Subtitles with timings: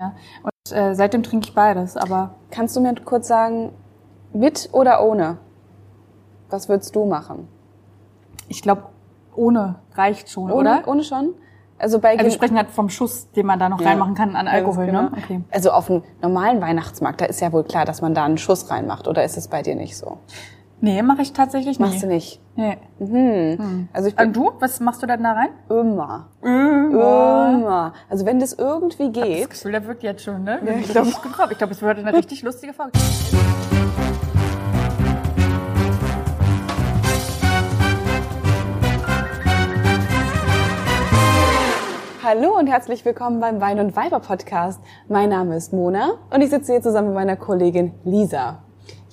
[0.00, 0.14] Ja.
[0.42, 2.34] Und äh, seitdem trinke ich beides, aber.
[2.50, 3.72] Kannst du mir kurz sagen,
[4.32, 5.38] mit oder ohne?
[6.50, 7.48] Was würdest du machen?
[8.48, 8.84] Ich glaube,
[9.34, 10.82] ohne reicht schon, ohne, oder?
[10.88, 11.34] Ohne schon?
[11.78, 13.88] Also bei also wir sprechen halt vom Schuss, den man da noch Ja.
[13.90, 15.10] reinmachen kann an Alkohol, Ganz ne?
[15.10, 15.24] genau.
[15.24, 15.40] Okay.
[15.50, 18.70] Also auf dem normalen Weihnachtsmarkt, da ist ja wohl klar, dass man da einen Schuss
[18.70, 19.06] reinmacht.
[19.06, 20.18] Oder ist es bei dir nicht so?
[20.80, 22.02] Nee, mache ich tatsächlich Machst nicht.
[22.04, 22.40] du nicht?
[22.54, 22.78] Nee.
[23.00, 23.88] Mhm.
[23.92, 24.52] Also ich bin Und du?
[24.60, 25.48] Was machst du denn da rein?
[25.68, 26.28] immer.
[26.40, 27.50] Immer.
[27.54, 27.92] Immer.
[28.08, 29.50] Also wenn das irgendwie Das geht.
[29.50, 30.60] Gefühl, der wirkt jetzt schon, ne?
[30.64, 32.92] Ja, ich ich glaub- glaube, ich, glaub, es wird eine richtig lustige Folge.
[42.22, 44.80] Hallo und herzlich willkommen beim Wein und Weiber Podcast.
[45.08, 48.62] Mein Name ist Mona und ich sitze hier zusammen mit meiner Kollegin Lisa.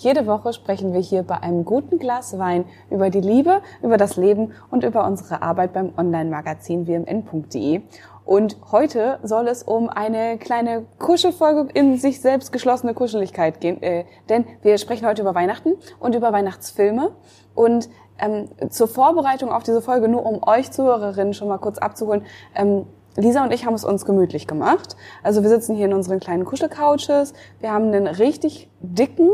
[0.05, 4.17] Jede Woche sprechen wir hier bei einem guten Glas Wein über die Liebe, über das
[4.17, 7.81] Leben und über unsere Arbeit beim Online-Magazin wmn.de.
[8.23, 14.05] Und heute soll es um eine kleine Kuschelfolge in sich selbst geschlossene Kuscheligkeit gehen, äh,
[14.29, 17.13] denn wir sprechen heute über Weihnachten und über Weihnachtsfilme
[17.55, 22.27] und ähm, zur Vorbereitung auf diese Folge, nur um euch Zuhörerinnen schon mal kurz abzuholen,
[22.53, 22.85] ähm,
[23.17, 24.95] Lisa und ich haben es uns gemütlich gemacht.
[25.23, 27.33] Also wir sitzen hier in unseren kleinen Kuschelcouches.
[27.59, 29.31] Wir haben einen richtig dicken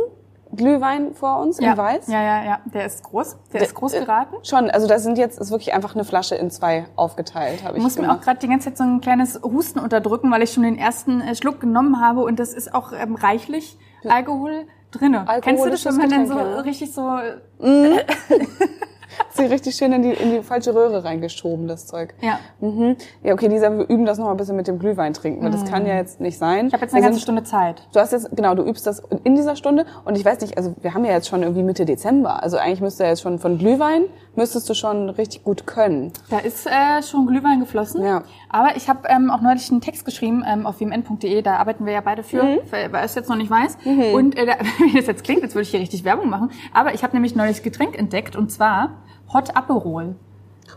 [0.55, 2.07] Glühwein vor uns in Weiß.
[2.07, 2.59] Ja, ja, ja.
[2.65, 3.37] Der ist groß.
[3.53, 4.35] Der ist groß geraten.
[4.43, 7.83] Schon, also da sind jetzt ist wirklich einfach eine Flasche in zwei aufgeteilt, habe Ich
[7.83, 10.63] muss mir auch gerade die ganze Zeit so ein kleines Husten unterdrücken, weil ich schon
[10.63, 15.25] den ersten äh, Schluck genommen habe und das ist auch ähm, reichlich Alkohol drinne.
[15.41, 16.59] Kennst du das, wenn man dann so ja.
[16.59, 17.01] richtig so
[19.33, 22.13] Sie richtig schön in die, in die falsche Röhre reingeschoben, das Zeug.
[22.21, 22.39] ja.
[22.59, 22.95] Mhm.
[23.23, 25.51] Ja, okay, Lisa, wir üben das noch mal ein bisschen mit dem Glühwein trinken, weil
[25.51, 26.63] das kann ja jetzt nicht sein.
[26.63, 26.67] Mhm.
[26.67, 27.87] Ich habe jetzt eine Wir ganze sind- Stunde Zeit.
[27.93, 30.73] Du hast jetzt, genau, du übst das in dieser Stunde und ich weiß nicht, also
[30.81, 33.57] wir haben ja jetzt schon irgendwie Mitte Dezember, also eigentlich müsste ja jetzt schon von
[33.57, 34.03] Glühwein,
[34.35, 36.11] müsstest du schon richtig gut können.
[36.29, 38.03] Da ist äh, schon Glühwein geflossen.
[38.03, 38.23] Ja.
[38.49, 41.93] Aber ich habe ähm, auch neulich einen Text geschrieben ähm, auf wmn.de, da arbeiten wir
[41.93, 42.59] ja beide für, Mhm.
[42.69, 43.77] wer es jetzt noch nicht weiß.
[44.13, 46.51] Und äh, da, wie das jetzt klingt, jetzt würde ich hier richtig Werbung machen.
[46.73, 48.91] Aber ich habe nämlich neulich Getränk entdeckt und zwar
[49.33, 50.15] Hot Aperol.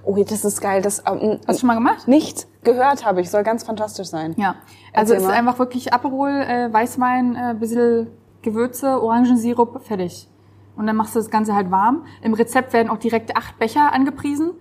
[0.04, 2.08] Oh, das ist geil, das ähm, Hast du schon mal gemacht?
[2.08, 4.34] nicht gehört habe ich, soll ganz fantastisch sein.
[4.36, 4.56] Ja.
[4.92, 8.08] Also es ist einfach wirklich Aperol, äh, Weißwein, äh, bisschen
[8.42, 10.28] Gewürze, Orangensirup, fertig.
[10.76, 12.04] Und dann machst du das Ganze halt warm.
[12.22, 14.52] Im Rezept werden auch direkt acht Becher angepriesen.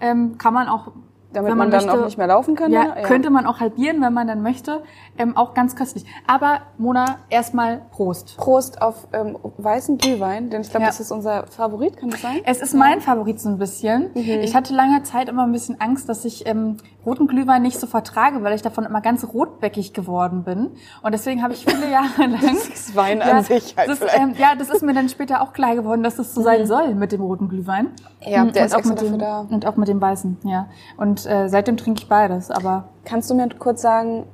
[0.00, 0.92] Ähm, kann man auch,
[1.32, 2.72] Damit wenn man, man, dann möchte, auch nicht mehr laufen kann.
[2.72, 3.02] Ja, oder?
[3.02, 4.82] könnte man auch halbieren, wenn man dann möchte.
[5.18, 6.04] Ähm, auch ganz köstlich.
[6.26, 8.36] Aber Mona, erstmal Prost.
[8.36, 10.88] Prost auf ähm, weißen Glühwein, denn ich glaube, Ja.
[10.88, 12.40] das ist unser Favorit, kann das sein?
[12.44, 14.10] Es ist mein Favorit so ein bisschen.
[14.14, 14.40] Mhm.
[14.42, 17.86] Ich hatte lange Zeit immer ein bisschen Angst, dass ich ähm, roten Glühwein nicht so
[17.86, 20.70] vertrage, weil ich davon immer ganz rotbäckig geworden bin.
[21.02, 22.40] Und deswegen habe ich viele Jahre lang...
[22.40, 24.18] Das ist Wein an sich halt das, vielleicht.
[24.18, 24.30] Mhm.
[24.30, 26.94] ähm, ja, das ist mir dann später auch klar geworden, dass das so sein soll
[26.94, 27.88] mit dem roten Glühwein.
[28.20, 29.40] Ja, der und ist auch mit dem, da.
[29.40, 30.68] Und auch mit dem weißen, ja.
[30.96, 34.26] Und äh, seitdem trinke ich beides, aber Kannst du mir kurz sagen,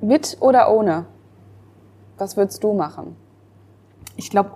[0.00, 1.06] mit oder ohne?
[2.18, 3.16] Was würdest du machen?
[4.18, 4.52] ich glaube,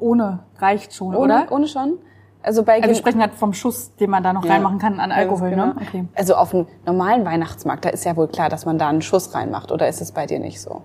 [0.00, 1.46] ohne reicht schon, Ohne, oder?
[1.52, 1.98] ohne schon?
[2.42, 4.98] Also bei Also wir sprechen halt vom Schuss, den man da noch Ja, reinmachen kann
[4.98, 5.66] an Alkohol, genau.
[5.66, 5.74] ne?
[5.80, 6.08] Okay.
[6.14, 9.34] Also auf dem normalen Weihnachtsmarkt, da ist ja wohl klar, dass man da einen Schuss
[9.34, 9.70] reinmacht.
[9.70, 10.80] Oder ist es bei dir nicht so?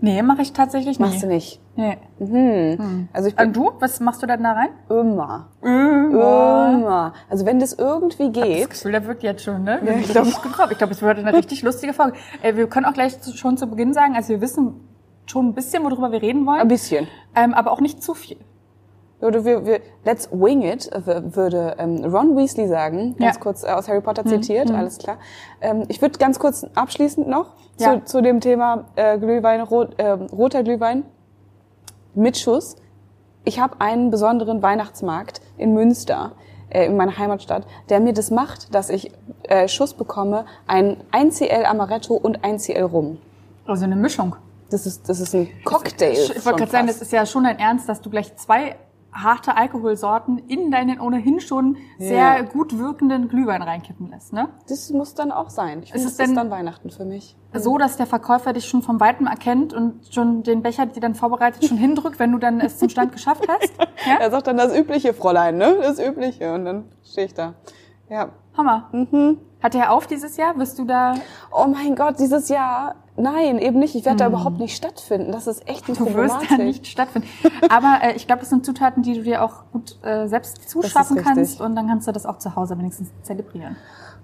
[0.00, 1.22] Nee, mache ich tatsächlich Machst nicht.
[1.24, 1.60] du nicht?
[1.76, 2.76] Nee.
[2.78, 3.08] Mhm.
[3.12, 3.72] Also ich bin Und du?
[3.80, 4.68] Was machst du denn da rein?
[4.88, 5.48] immer.
[5.62, 6.72] Immer.
[6.74, 7.12] Immer.
[7.28, 8.70] Also wenn das irgendwie Das geht.
[8.70, 9.80] Gefühl, der wirkt jetzt schon, ne?
[9.84, 12.16] Ja, ich ich glaub- glaube, ich glaube, es wird eine richtig lustige Folge.
[12.42, 14.74] Äh, wir können auch gleich zu, schon zu Beginn sagen, also wir wissen
[15.26, 17.06] schon ein bisschen, worüber wir reden Ein wollen, bisschen.
[17.34, 18.38] ähm, aber auch nicht zu viel.
[19.20, 23.38] Oder wir, wir, let's wing it, äh, würde ähm, Ron Weasley sagen, ganz Ja.
[23.40, 23.42] Mhm.
[23.42, 25.18] kurz äh, aus Harry Potter zitiert, alles klar.
[25.60, 28.04] Ähm, ich würde ganz kurz abschließend noch zu, Ja.
[28.04, 31.02] zu dem Thema äh, Glühwein, rot, äh, roter Glühwein
[32.14, 32.76] mit Schuss.
[33.44, 36.32] Ich habe einen besonderen Weihnachtsmarkt in Münster,
[36.70, 39.10] äh, in meiner Heimatstadt, der mir das macht, dass ich
[39.44, 43.18] äh, Schuss bekomme, ein 1CL Amaretto und 1CL Rum.
[43.66, 44.36] Also eine Mischung.
[44.70, 46.12] Das ist, das ist ein Cocktail.
[46.12, 48.76] Ich wollte gerade sagen, das ist ja schon dein Ernst, dass du gleich zwei
[49.12, 52.42] harte Alkoholsorten in deinen ohnehin schon sehr Ja.
[52.42, 54.48] gut wirkenden Glühwein reinkippen lässt, ne?
[54.68, 55.82] das muss dann auch sein.
[55.82, 57.36] Ich Ist es das ist dann Weihnachten für mich.
[57.54, 61.14] So, dass der Verkäufer dich schon vom Weitem erkennt und schon den Becher, die dann
[61.14, 63.72] vorbereitet, schon hindrückt, wenn du dann es zum Stand geschafft hast.
[64.06, 64.16] Ja?
[64.20, 65.76] Er sagt dann das übliche Fräulein, ne?
[65.80, 66.52] Das übliche.
[66.52, 67.54] Und dann stehe ich da.
[68.10, 68.28] Ja.
[68.56, 68.88] Hammer.
[68.92, 69.38] Mhm.
[69.62, 70.56] Hat er auf dieses Jahr?
[70.58, 71.14] Wirst du da
[71.50, 72.94] Oh mein Gott, dieses Jahr.
[73.18, 73.94] Nein, eben nicht.
[73.96, 75.32] Ich werde da überhaupt nicht stattfinden.
[75.32, 77.28] Das ist echt eine Du wirst da nicht stattfinden.
[77.68, 81.16] Aber äh, ich glaube, das sind Zutaten, die du dir auch gut äh, selbst zuschaffen
[81.16, 83.76] kannst und dann kannst du das auch zu Hause wenigstens zelebrieren.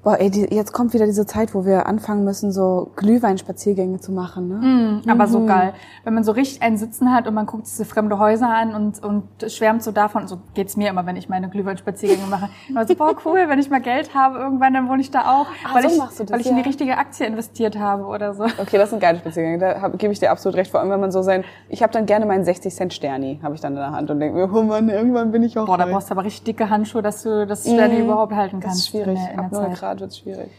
[0.05, 4.13] Boah, ey, die, jetzt kommt wieder diese Zeit, wo wir anfangen müssen, so Glühweinspaziergänge zu
[4.13, 5.01] machen, ne?
[5.07, 5.73] Mm, aber so geil.
[6.05, 9.03] Wenn man so richtig einen Sitzen hat und man guckt diese fremde Häuser an und,
[9.03, 12.51] und schwärmt so davon, so geht's mir immer, wenn ich meine Glühweinspaziergänge mache.
[12.75, 15.47] Aber so, boah, cool, wenn ich mal Geld habe, irgendwann, dann wohne ich da auch.
[15.65, 18.05] Ah, weil so ich, machst du das, weil ich in die richtige Aktie investiert habe
[18.05, 18.45] oder so.
[18.45, 19.57] Okay, das sind geile Spaziergänge.
[19.59, 20.71] Da hab- gebe ich dir absolut recht.
[20.71, 23.55] Vor allem, wenn man so sein, ich habe dann gerne meinen 60 Cent Sterni, habe
[23.55, 25.79] ich dann in der Hand und denke mir, oh Mann, irgendwann bin ich auch Boah,
[25.79, 28.61] da brauchst du aber richtig dicke Handschuhe, dass du das Sterne überhaupt halten Mhm.
[28.61, 28.81] Das kannst.
[28.83, 29.09] ist schwierig.
[29.09, 29.79] In der, in der 0 Zeit.
[29.79, 30.51] Grad wird's schwierig.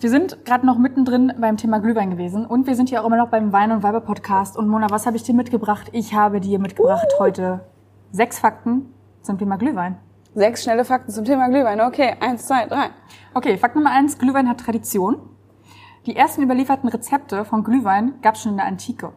[0.00, 3.18] Wir sind gerade noch mittendrin beim Thema Glühwein gewesen und wir sind hier auch immer
[3.18, 4.56] noch beim Wein und Weiber Podcast.
[4.56, 5.88] Und Mona, was habe ich dir mitgebracht?
[5.92, 7.60] Ich habe dir mitgebracht heute
[8.10, 9.96] sechs Fakten zum Thema Glühwein.
[10.34, 11.80] Sechs schnelle Fakten zum Thema Glühwein.
[11.80, 12.90] Okay, eins, zwei, drei.
[13.34, 15.18] Okay, Fakt Nummer eins, Glühwein hat Tradition.
[16.06, 19.12] Die ersten überlieferten Rezepte von Glühwein gab es schon in der Antike.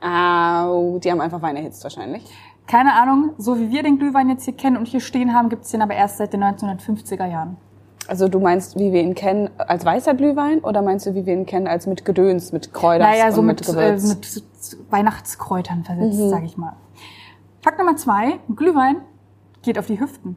[0.00, 2.24] Au, die haben einfach Wein erhitzt wahrscheinlich.
[2.66, 5.64] Keine Ahnung, so wie wir den Glühwein jetzt hier kennen und hier stehen haben, gibt
[5.64, 7.56] es den aber erst seit den 1950er Jahren.
[8.06, 11.32] Also du meinst, wie wir ihn kennen, als weißer Glühwein oder meinst du, wie wir
[11.32, 14.08] ihn kennen, als mit Gedöns, mit Kräutern Naja, so und mit, mit äh, Gewürz?
[14.08, 14.46] mit
[14.90, 16.74] Weihnachtskräutern versetzt, sag ich mal.
[17.62, 18.96] Fakt Nummer zwei, Glühwein
[19.62, 20.36] geht auf die Hüften.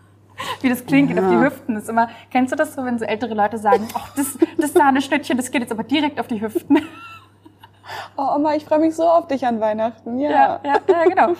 [0.62, 1.76] Wie das klingt, geht auf die Hüften.
[1.76, 5.36] ist immer, kennst du das so, wenn so ältere Leute sagen, ach, das, das Sahneschnittchen,
[5.36, 6.78] das geht jetzt aber direkt auf die Hüften.
[8.16, 10.18] oh Oma, ich freue mich so auf dich an Weihnachten.
[10.18, 10.30] Ja.
[10.30, 11.38] Ja, ja, ja, genau.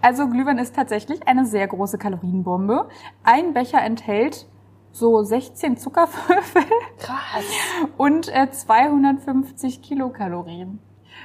[0.00, 2.88] Also Glühwein ist tatsächlich eine sehr große Kalorienbombe.
[3.22, 4.46] Ein Becher enthält
[4.94, 6.62] so 16 Zuckerwürfel
[6.98, 7.44] Krass.
[7.96, 10.78] und äh, 250 Kilokalorien.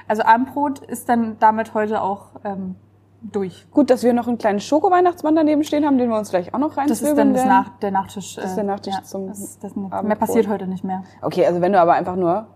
[0.08, 2.74] Also Armbrot ist dann damit heute auch ähm,
[3.22, 3.66] durch.
[3.70, 6.58] Gut, dass wir noch einen kleinen Schoko-Weihnachtsmann daneben stehen haben, den wir uns gleich auch
[6.58, 7.68] noch Das reinzwirbeln ist dann das.
[7.68, 8.34] Nach, der Nachtisch.
[8.34, 10.18] Das ist der Nachtisch zum das, das mehr Abendbrot.
[10.18, 11.04] passiert heute nicht mehr.
[11.22, 12.48] Okay, also wenn du aber einfach nur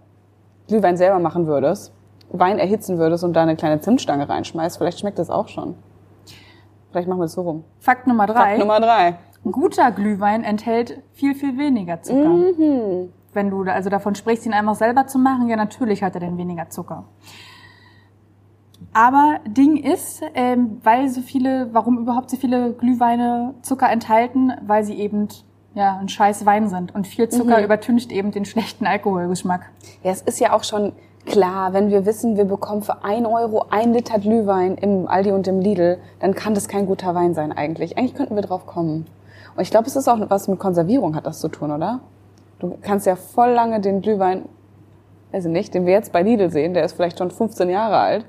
[0.67, 1.93] Glühwein selber machen würdest,
[2.31, 5.77] Wein erhitzen würdest und da eine kleine Zimtstange reinschmeißt, vielleicht schmeckt das auch schon.
[6.91, 7.65] Vielleicht machen wir es so rum.
[7.79, 8.35] Fakt Nummer drei.
[8.35, 9.19] Fakt Nummer drei.
[9.51, 12.29] Guter Glühwein enthält viel, viel weniger Zucker.
[12.29, 13.13] Mhm.
[13.33, 16.39] Wenn du also davon sprichst, ihn einfach selber zu machen, ja natürlich hat er dann
[16.39, 17.05] weniger Zucker.
[18.93, 24.85] Aber Ding ist, ähm, weil so viele, warum überhaupt so viele Glühweine Zucker enthalten, weil
[24.85, 25.29] sie eben
[25.75, 27.65] ja ein scheiß Wein sind und viel Zucker Mhm.
[27.65, 29.71] übertüncht eben den schlechten Alkoholgeschmack.
[30.05, 30.93] Ja, es ist ja auch schon
[31.27, 35.49] klar, wenn wir wissen, wir bekommen für ein Euro ein Liter Glühwein im Aldi und
[35.49, 37.99] im Lidl, dann kann das kein guter Wein sein eigentlich.
[37.99, 39.07] Eigentlich könnten wir drauf kommen.
[39.57, 42.01] Und ich glaube, es ist auch was mit Konservierung hat das zu tun, oder?
[42.59, 44.49] Du kannst ja voll lange den Glühwein,
[45.33, 48.27] also nicht, den wir jetzt bei Lidl sehen, der ist vielleicht schon 15 Jahre alt,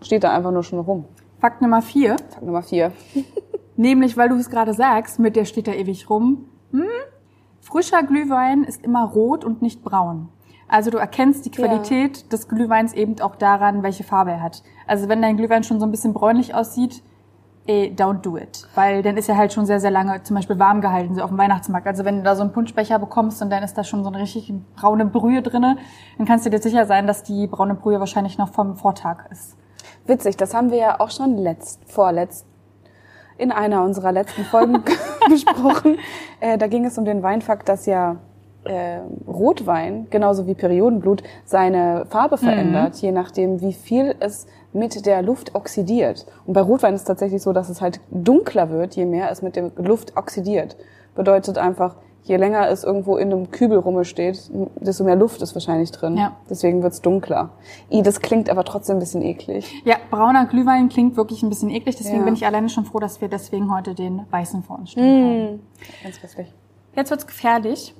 [0.00, 1.06] steht da einfach nur schon rum.
[1.40, 2.92] Fakt Nummer vier, Fakt Nummer vier.
[3.76, 6.48] nämlich weil du es gerade sagst, mit der steht da ewig rum.
[6.70, 6.84] Hm?
[7.60, 10.28] Frischer Glühwein ist immer rot und nicht braun.
[10.68, 11.66] Also du erkennst die Ja.
[11.66, 14.62] Qualität des Glühweins eben auch daran, welche Farbe er hat.
[14.86, 17.02] Also wenn dein Glühwein schon so ein bisschen bräunlich aussieht,
[17.66, 18.66] eh, don't do it.
[18.74, 21.30] Weil dann ist er halt schon sehr, sehr lange zum Beispiel warm gehalten, so auf
[21.30, 21.86] dem Weihnachtsmarkt.
[21.86, 24.18] Also wenn du da so einen Punschbecher bekommst und dann ist da schon so eine
[24.18, 25.76] richtig braune Brühe drinne,
[26.18, 29.56] dann kannst du dir sicher sein, dass die braune Brühe wahrscheinlich noch vom Vortag ist.
[30.06, 32.46] Witzig, das haben wir ja auch schon letzt, vorletzt
[33.36, 34.82] in einer unserer letzten Folgen
[35.28, 35.98] besprochen.
[36.40, 38.16] Äh, da ging es um den Weinfakt, dass ja
[38.64, 45.22] äh, Rotwein, genauso wie Periodenblut, seine Farbe verändert, je nachdem, wie viel es mit der
[45.22, 46.26] Luft oxidiert.
[46.46, 49.40] Und bei Rotwein ist es tatsächlich so, dass es halt dunkler wird, je mehr es
[49.40, 50.76] mit der Luft oxidiert.
[51.14, 54.50] Bedeutet einfach, je länger es irgendwo in einem Kübel rumsteht,
[54.80, 56.16] desto mehr Luft ist wahrscheinlich drin.
[56.16, 56.32] Ja.
[56.50, 57.50] Deswegen wird's dunkler.
[57.90, 59.72] I, das klingt aber trotzdem ein bisschen eklig.
[59.84, 62.24] Ja, brauner Glühwein klingt wirklich ein bisschen eklig, deswegen Ja.
[62.24, 65.60] bin ich alleine schon froh, dass wir deswegen heute den weißen vor uns stehen haben.
[66.02, 66.52] Ganz köstlich.
[66.96, 67.94] Jetzt wird's gefährlich.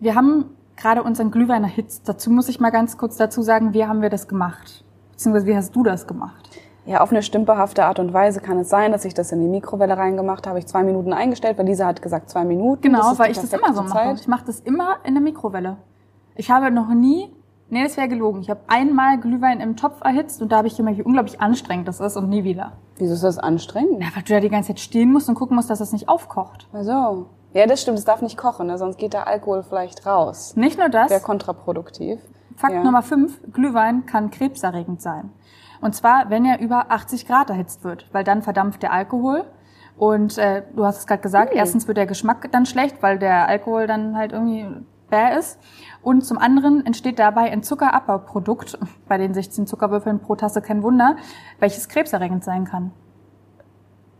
[0.00, 0.46] Wir haben
[0.76, 2.08] gerade unseren Glühwein erhitzt.
[2.08, 4.84] Dazu muss ich mal ganz kurz dazu sagen, wie haben wir das gemacht?
[5.16, 6.50] Beziehungsweise wie hast du das gemacht?
[6.84, 9.48] Ja, auf eine stümperhafte Art und Weise kann es sein, dass ich das in die
[9.48, 10.58] Mikrowelle reingemacht habe.
[10.58, 12.82] Ich zwei Minuten eingestellt, weil Lisa hat gesagt zwei Minuten.
[12.82, 14.14] Genau, weil ich das immer so mache.
[14.20, 15.78] Ich mache das immer in der Mikrowelle.
[16.36, 17.34] Ich habe noch nie,
[17.70, 18.42] nee, das wäre gelogen.
[18.42, 21.88] Ich habe einmal Glühwein im Topf erhitzt und da habe ich gemerkt, wie unglaublich anstrengend
[21.88, 22.72] das ist und nie wieder.
[22.98, 24.02] Wieso ist das anstrengend?
[24.02, 26.10] Ja, weil du da die ganze Zeit stehen musst und gucken musst, dass das nicht
[26.10, 26.68] aufkocht.
[26.74, 27.98] Also, ja, das stimmt.
[27.98, 28.76] Es darf nicht kochen, ne?
[28.76, 30.54] sonst geht der Alkohol vielleicht raus.
[30.56, 31.10] Nicht nur das.
[31.10, 32.20] Wäre kontraproduktiv.
[32.56, 32.82] Fakt Ja.
[32.82, 35.30] Nummer 5, Glühwein kann krebserregend sein.
[35.80, 39.44] Und zwar, wenn er über 80 Grad erhitzt wird, weil dann verdampft der Alkohol.
[39.96, 41.58] Und äh, du hast es gerade gesagt, Hm.
[41.58, 44.66] erstens wird der Geschmack dann schlecht, weil der Alkohol dann halt irgendwie
[45.10, 45.58] bäh ist.
[46.02, 51.16] Und zum anderen entsteht dabei ein Zuckerabbauprodukt, bei den 16 Zuckerwürfeln pro Tasse kein Wunder,
[51.60, 52.92] welches krebserregend sein kann.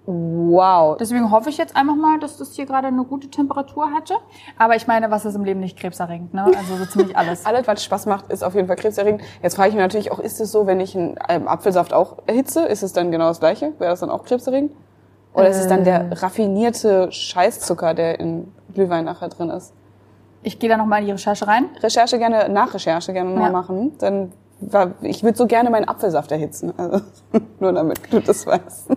[0.06, 0.96] Wow.
[0.98, 4.14] Deswegen hoffe ich jetzt einfach mal, dass das hier gerade eine gute Temperatur hatte.
[4.56, 6.44] Aber ich meine, was ist im Leben nicht krebserregend, ne?
[6.44, 7.44] Also so ziemlich alles.
[7.44, 9.22] Alles, was Spaß macht, ist auf jeden Fall krebserregend.
[9.42, 12.18] Jetzt frage ich mich natürlich auch, ist es so, wenn ich einen ähm, Apfelsaft auch
[12.26, 13.72] erhitze, ist es dann genau das Gleiche?
[13.78, 14.72] Wäre das dann auch krebserregend?
[15.34, 15.84] Oder ist es dann Äh.
[15.84, 19.74] der raffinierte Scheißzucker, der in Glühwein nachher drin ist.
[20.42, 21.64] Ich gehe da nochmal in die Recherche rein.
[21.82, 23.50] Recherche gerne, Nachrecherche gerne mal Ja.
[23.50, 23.92] machen.
[23.98, 24.32] Dann
[25.02, 26.72] ich würde so gerne meinen Apfelsaft erhitzen.
[26.78, 27.00] Also,
[27.60, 28.88] nur damit du das weißt.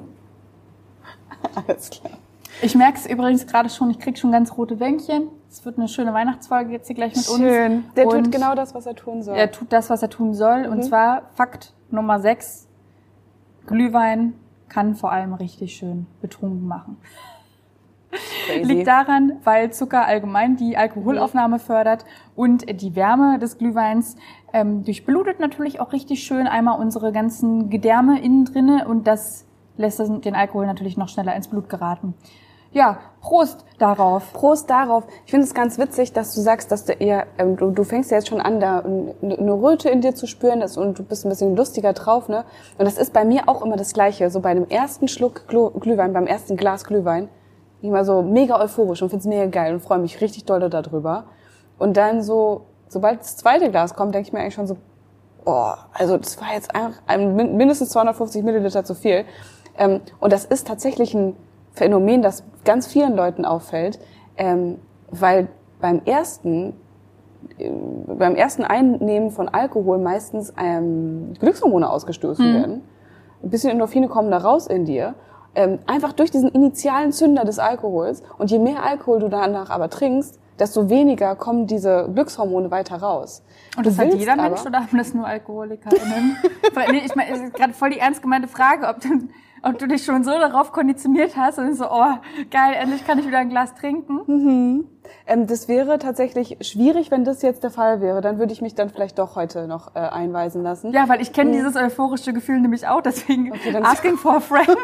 [1.67, 2.13] Alles klar.
[2.61, 5.29] Ich merke es übrigens gerade schon, ich krieg schon ganz rote Wänkchen.
[5.49, 7.37] Es wird eine schöne Weihnachtsfolge jetzt hier gleich mit uns.
[7.37, 7.85] Schön.
[7.95, 9.37] Der Und tut genau das, was er tun soll.
[9.37, 10.65] Er tut das, was er tun soll.
[10.65, 10.73] Mhm.
[10.73, 12.67] Und zwar Fakt Nummer 6.
[13.65, 14.33] Glühwein
[14.67, 16.97] kann vor allem richtig schön betrunken machen.
[18.45, 18.63] Crazy.
[18.63, 24.15] Liegt daran, weil Zucker allgemein die Alkoholaufnahme fördert und die Wärme des Glühweins
[24.51, 29.45] ähm, durchblutet natürlich auch richtig schön einmal unsere ganzen Gedärme innen drinne und das
[29.79, 32.13] lässt den Alkohol natürlich noch schneller ins Blut geraten.
[32.71, 34.31] Ja, Prost darauf.
[34.31, 35.03] Prost darauf.
[35.25, 38.11] Ich finde es ganz witzig, dass du sagst, dass du eher, ähm, du, du fängst
[38.11, 41.25] ja jetzt schon an, da eine Röte in dir zu spüren das, und du bist
[41.25, 42.43] ein bisschen lustiger drauf, ne?
[42.77, 44.29] Und das ist bei mir auch immer das Gleiche.
[44.29, 47.31] So bei dem ersten Schluck Glühwein, beim ersten Glas Glühwein, bin
[47.81, 51.23] ich immer so mega euphorisch und find's mega geil und freue mich richtig doll darüber.
[51.79, 54.77] Und dann so, sobald das zweite Glas kommt, denke ich mir eigentlich schon so,
[55.45, 59.25] oh, also das war jetzt einfach ein, min- mindestens 250 Milliliter zu viel.
[59.79, 61.35] Ähm, und das ist tatsächlich ein
[61.73, 63.99] Phänomen, das ganz vielen Leuten auffällt,
[64.37, 64.77] ähm,
[65.09, 65.47] weil
[65.79, 66.73] beim ersten,
[67.57, 67.71] äh,
[68.07, 72.81] beim ersten Einnehmen von Alkohol meistens ähm, Glückshormone ausgestoßen werden.
[73.41, 75.15] Ein bisschen Endorphine kommen da raus in dir.
[75.87, 78.21] Einfach durch diesen initialen Zünder des Alkohols.
[78.37, 83.43] Und je mehr Alkohol du danach aber trinkst, desto weniger kommen diese Glückshormone weiter raus.
[83.77, 86.37] Und das hat jeder Mensch oder haben das nur AlkoholikerInnen?
[86.91, 89.07] Nee, ich meine, es ist gerade voll die ernst gemeinte Frage, ob du,
[89.63, 92.13] ob du dich schon so darauf konditioniert hast und so, oh,
[92.51, 94.85] geil, endlich kann ich wieder ein Glas trinken.
[95.25, 98.21] Ähm, das wäre tatsächlich schwierig, wenn das jetzt der Fall wäre.
[98.21, 100.91] Dann würde ich mich dann vielleicht doch heute noch äh, einweisen lassen.
[100.93, 104.67] Ja, weil ich kenne dieses euphorische Gefühl nämlich auch, deswegen Okay, asking for a friend.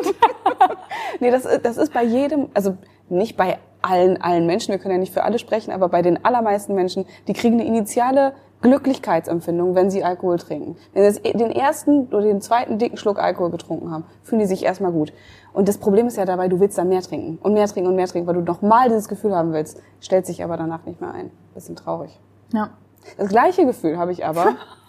[1.20, 2.78] Nee, das, ist- das ist bei jedem, also
[3.10, 6.26] nicht bei allen, allen Menschen, wir können ja nicht für alle sprechen, aber bei den
[6.26, 8.34] allermeisten Menschen, die kriegen eine initiale
[8.66, 10.76] Glücklichkeitsempfindung, wenn sie Alkohol trinken.
[10.94, 14.64] Wenn sie den ersten oder den zweiten dicken Schluck Alkohol getrunken haben, fühlen die sich
[14.64, 15.14] erstmal gut.
[15.54, 17.96] Und das Problem ist ja dabei, du willst dann mehr trinken und mehr trinken und
[17.96, 21.12] mehr trinken, weil du nochmal dieses Gefühl haben willst, stellt sich aber danach nicht mehr
[21.12, 21.32] ein.
[21.54, 22.20] Bisschen traurig.
[22.52, 22.72] Ja.
[23.18, 24.56] Das gleiche Gefühl habe ich aber,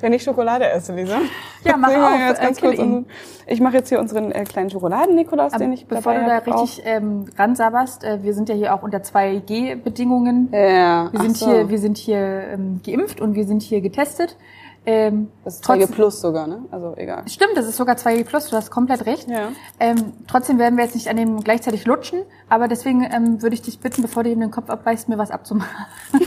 [0.00, 1.18] wenn ich Schokolade esse, Lisa.
[1.64, 3.06] Ja, mach auf, äh, unseren-
[3.46, 7.26] Ich mache jetzt hier unseren äh, kleinen Schokoladen-Nikolaus, den ich Bevor du da richtig ähm,
[7.36, 10.48] ransabberst, äh, wir sind ja hier auch unter 2G-Bedingungen.
[10.52, 11.46] Ja, Wir sind so.
[11.50, 12.18] hier, wir sind hier
[12.52, 14.36] ähm, geimpft und wir sind hier getestet.
[14.86, 16.62] Ähm, Das ist 2G trotzdem- Plus sogar, ne?
[16.70, 17.22] Also egal.
[17.28, 19.28] Stimmt, das ist sogar 2G Plus, du hast komplett recht.
[19.28, 19.48] Ja.
[19.80, 23.60] Ähm, trotzdem werden wir jetzt nicht an dem gleichzeitig lutschen, aber deswegen ähm, würde ich
[23.62, 25.68] dich bitten, bevor du ihm den Kopf abreißt, mir was abzumachen.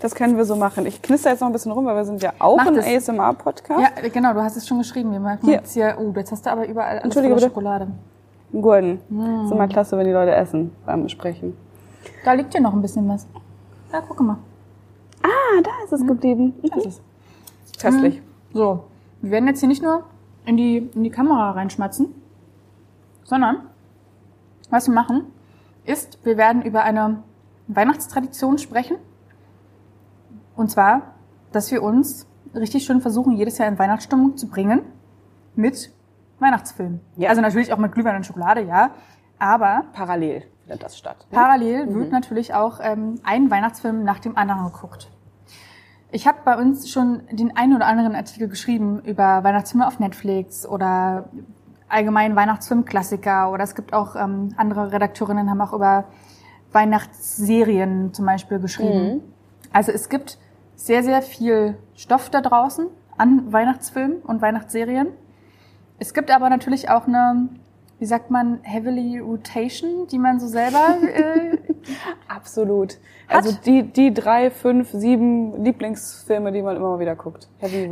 [0.00, 0.86] Das können wir so machen.
[0.86, 2.86] Ich knister jetzt noch ein bisschen rum, weil wir sind ja auch Mach ein das.
[2.86, 3.80] ASMR-Podcast.
[3.80, 5.12] Ja, genau, du hast es schon geschrieben.
[5.12, 5.56] Wir machen Hier.
[5.56, 7.48] jetzt hier, oh, jetzt hast du aber überall alles Entschuldige bitte.
[7.48, 7.88] Schokolade.
[8.52, 9.00] Gordon.
[9.08, 9.44] Hm.
[9.44, 11.56] Ist immer klasse, wenn die Leute essen beim Sprechen.
[12.24, 13.26] Da liegt ja noch ein bisschen was.
[13.92, 14.38] Ja, guck mal.
[15.22, 16.54] Ah, da ist es geblieben.
[16.62, 17.00] Da ist es.
[17.80, 18.22] Köstlich.
[18.52, 18.84] So,
[19.20, 20.04] wir werden jetzt hier nicht nur
[20.46, 22.14] in die, in die Kamera reinschmatzen,
[23.24, 23.68] sondern
[24.70, 25.26] was wir machen,
[25.84, 27.22] ist, wir werden über eine
[27.68, 28.96] Weihnachtstradition sprechen.
[30.60, 31.14] Und zwar,
[31.52, 34.82] dass wir uns richtig schön versuchen, jedes Jahr in Weihnachtsstimmung zu bringen
[35.54, 35.90] mit
[36.38, 37.00] Weihnachtsfilmen.
[37.16, 37.30] Ja.
[37.30, 38.90] Also natürlich auch mit Glühwein und Schokolade, ja.
[39.38, 41.16] Aber Parallel findet das statt.
[41.30, 41.38] ne?
[41.38, 45.10] Parallel wird natürlich auch ähm, ein Weihnachtsfilm nach dem anderen geguckt.
[46.12, 50.66] Ich habe bei uns schon den einen oder anderen Artikel geschrieben über Weihnachtsfilme auf Netflix
[50.66, 51.30] oder
[51.88, 56.04] allgemein Weihnachtsfilm-Klassiker oder es gibt auch ähm, andere Redakteurinnen haben auch über
[56.70, 59.22] Weihnachtsserien zum Beispiel geschrieben.
[59.72, 60.38] Also es gibt
[60.80, 62.86] sehr, sehr viel Stoff da draußen
[63.18, 65.08] an Weihnachtsfilmen und Weihnachtsserien.
[65.98, 67.50] Es gibt aber natürlich auch eine,
[67.98, 71.58] wie sagt man, heavily rotation, die man so selber äh,
[72.28, 72.96] Absolut.
[73.30, 77.48] Hat- Also die, die drei, fünf, sieben Lieblingsfilme, die man immer mal wieder guckt.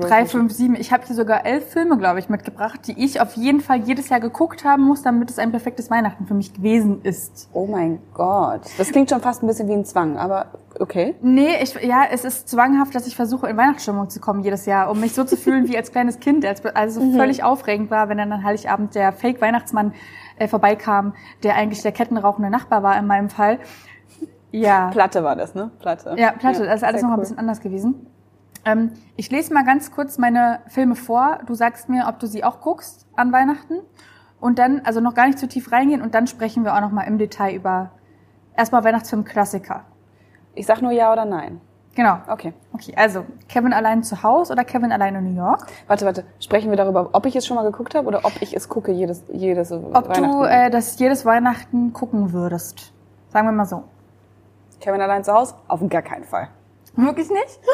[0.08, 0.74] Drei, fünf, sieben.
[0.74, 4.08] Ich habe hier sogar elf Filme, glaube ich, mitgebracht, die ich auf jeden Fall jedes
[4.08, 7.48] Jahr geguckt haben muss, damit es ein perfektes Weihnachten für mich gewesen ist.
[7.52, 8.62] Oh mein Gott.
[8.78, 10.46] Das klingt schon fast ein bisschen wie ein Zwang, aber
[10.80, 11.14] okay.
[11.22, 14.90] Nee, ich, ja, es ist zwanghaft, dass ich versuche, in Weihnachtsstimmung zu kommen jedes Jahr,
[14.90, 18.08] um mich so zu fühlen wie als kleines Kind, als also so völlig aufregend war,
[18.08, 19.94] wenn dann an Heiligabend der Fake-Weihnachtsmann
[20.38, 23.58] äh, vorbeikam, der eigentlich der kettenrauchende Nachbar war in meinem Fall.
[24.50, 24.88] Ja.
[24.90, 25.70] Platte war das, ne?
[25.78, 26.14] Platte.
[26.16, 27.22] Ja, Platte, das ist alles noch mal ein cool.
[27.22, 28.06] bisschen anders gewesen.
[28.64, 31.38] Ähm, ich lese mal ganz kurz meine Filme vor.
[31.46, 33.80] Du sagst mir, ob du sie auch guckst an Weihnachten.
[34.40, 36.92] Und dann, also noch gar nicht zu tief reingehen und dann sprechen wir auch noch
[36.92, 37.90] mal im Detail über
[38.56, 39.84] erstmal Weihnachtsfilm-Klassiker.
[40.54, 41.60] Ich sag nur ja oder nein.
[41.96, 42.18] Genau.
[42.28, 42.52] Okay.
[42.72, 45.66] Okay, also Kevin allein zu Hause oder Kevin allein in New York?
[45.88, 46.24] Warte, warte.
[46.38, 48.92] Sprechen wir darüber, ob ich es schon mal geguckt habe oder ob ich es gucke
[48.92, 50.44] jedes, jedes Ob du Weihnachten?
[50.44, 52.92] äh, das jedes Weihnachten gucken würdest.
[53.30, 53.82] Sagen wir mal so.
[54.80, 55.54] Kevin allein zu Hause?
[55.68, 56.48] Auf gar keinen Fall.
[56.96, 57.60] Wirklich nicht?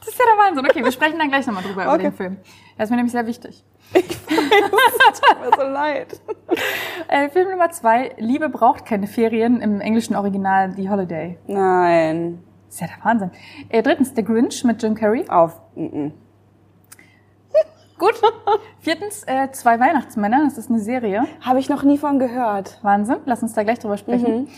[0.00, 0.64] Das ist ja der Wahnsinn.
[0.64, 2.04] Okay, wir sprechen dann gleich nochmal drüber über Okay.
[2.04, 2.36] den Film.
[2.78, 3.62] Der ist mir nämlich sehr wichtig.
[3.92, 6.20] Tut mir so leid.
[7.08, 11.38] Äh, Film Nummer zwei, Liebe braucht keine Ferien, im englischen Original The Holiday.
[11.46, 12.42] Nein.
[12.66, 13.30] Das ist ja der Wahnsinn.
[13.70, 15.26] Äh, drittens, The Grinch mit Jim Carrey.
[15.28, 15.60] Auf.
[15.74, 16.12] Mm -mm.
[17.98, 18.14] Gut.
[18.80, 20.44] Viertens, äh, Zwei Weihnachtsmänner.
[20.44, 21.24] Das ist eine Serie.
[21.40, 22.78] Habe ich noch nie von gehört.
[22.82, 23.18] Wahnsinn.
[23.24, 24.42] Lass uns da gleich drüber sprechen.
[24.42, 24.48] Mhm.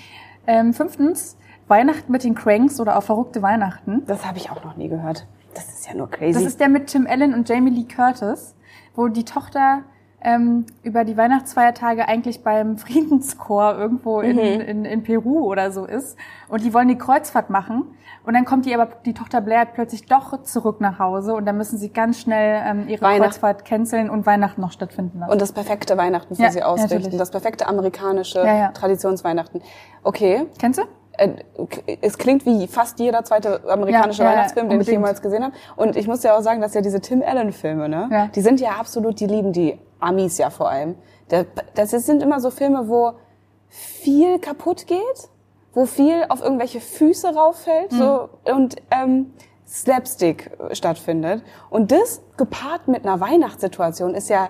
[0.47, 1.37] Ähm, fünftens,
[1.71, 4.03] Weihnachten mit den Cranks oder auch verrückte Weihnachten.
[4.07, 5.27] Das habe ich auch noch nie gehört.
[5.55, 6.33] Das ist ja nur crazy.
[6.35, 8.55] Das ist der mit Tim Allen und Jamie Lee Curtis,
[8.95, 9.81] wo die Tochter
[10.23, 12.77] ähm, über die Weihnachtsfeiertage eigentlich beim
[13.11, 16.17] Friedenschor irgendwo in, in, in Peru oder so ist.
[16.49, 17.85] Und die wollen die Kreuzfahrt machen.
[18.27, 21.57] Und dann kommt die aber, die Tochter Blair plötzlich doch zurück nach Hause und dann
[21.57, 25.33] müssen sie ganz schnell ähm, ihre Weihnacht- Kreuzfahrt canceln und Weihnachten noch stattfinden lassen.
[25.33, 26.97] und das perfekte Weihnachten für Ja, sie ausrichten.
[26.97, 27.19] natürlich.
[27.19, 28.69] Das perfekte amerikanische Ja, ja.
[28.73, 29.63] Traditionsweihnachten.
[30.03, 30.47] Okay.
[30.59, 30.83] Kennst du?
[31.21, 35.21] Äh, Es klingt wie fast jeder zweite amerikanische Ja, ja, ja, Weihnachtsfilm, den ich jemals
[35.21, 35.55] gesehen habe.
[35.77, 38.09] Und ich muss ja auch sagen, dass ja diese Tim Allen-Filme, ne?
[38.11, 38.27] Ja.
[38.29, 40.95] Die sind ja absolut, die lieben die Amis ja vor allem.
[41.75, 43.13] Das sind immer so Filme, wo
[43.69, 45.29] viel kaputt geht,
[45.75, 49.33] wo viel auf irgendwelche Füße rauffällt so, und ähm,
[49.69, 51.45] Slapstick äh, stattfindet.
[51.69, 54.49] Und das gepaart mit einer Weihnachtssituation ist ja,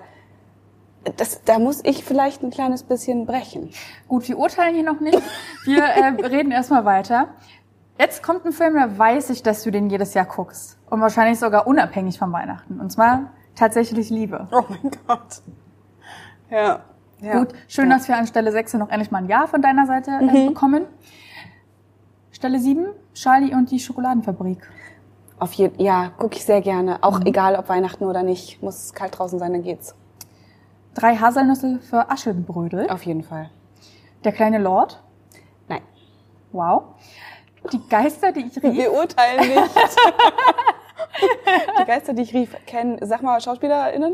[1.17, 3.71] das, da muss ich vielleicht ein kleines bisschen brechen.
[4.07, 5.21] Gut, wir urteilen hier noch nicht.
[5.65, 7.29] Wir äh, reden erstmal weiter.
[7.99, 10.77] Jetzt kommt ein Film, da weiß ich, dass du den jedes Jahr guckst.
[10.89, 12.79] Und wahrscheinlich sogar unabhängig von Weihnachten.
[12.79, 14.47] Und zwar tatsächlich Liebe.
[14.51, 15.41] Oh mein Gott.
[16.49, 16.81] Ja.
[17.21, 17.39] ja.
[17.39, 17.97] Gut, schön, ja.
[17.97, 20.85] dass wir an Stelle 6 noch endlich mal ein Ja von deiner Seite äh, bekommen.
[22.31, 24.67] Stelle 7, Charlie und die Schokoladenfabrik.
[25.39, 27.03] Auf jeden, ja, gucke ich sehr gerne.
[27.03, 28.61] Auch egal, ob Weihnachten oder nicht.
[28.61, 29.95] Muss es kalt draußen sein, dann geht's.
[30.93, 32.89] Drei Haselnüsse für Aschenbrödel.
[32.89, 33.49] Auf jeden Fall.
[34.23, 35.01] Der kleine Lord.
[35.67, 35.81] Nein.
[36.51, 36.83] Wow.
[37.71, 38.73] Die Geister, die ich rief.
[38.73, 39.75] Wir urteilen nicht.
[41.79, 44.13] die Geister, die ich rief, kennen, sag mal, SchauspielerInnen?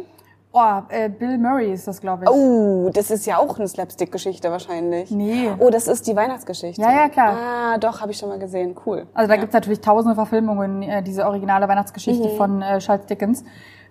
[0.54, 2.30] Oh, äh, Bill Murray ist das, glaube ich.
[2.30, 5.12] Oh, das ist ja auch eine Slapstick-Geschichte wahrscheinlich.
[5.12, 5.52] Nee.
[5.60, 6.82] Oh, das ist die Weihnachtsgeschichte.
[6.82, 7.38] Ja, ja, klar.
[7.38, 8.76] Ah, doch, habe ich schon mal gesehen.
[8.86, 9.08] Cool.
[9.14, 9.42] Also da ja.
[9.42, 12.38] gibt's natürlich tausende Verfilmungen, äh, diese originale Weihnachtsgeschichte Mhm.
[12.38, 13.44] von äh, Charles Dickens.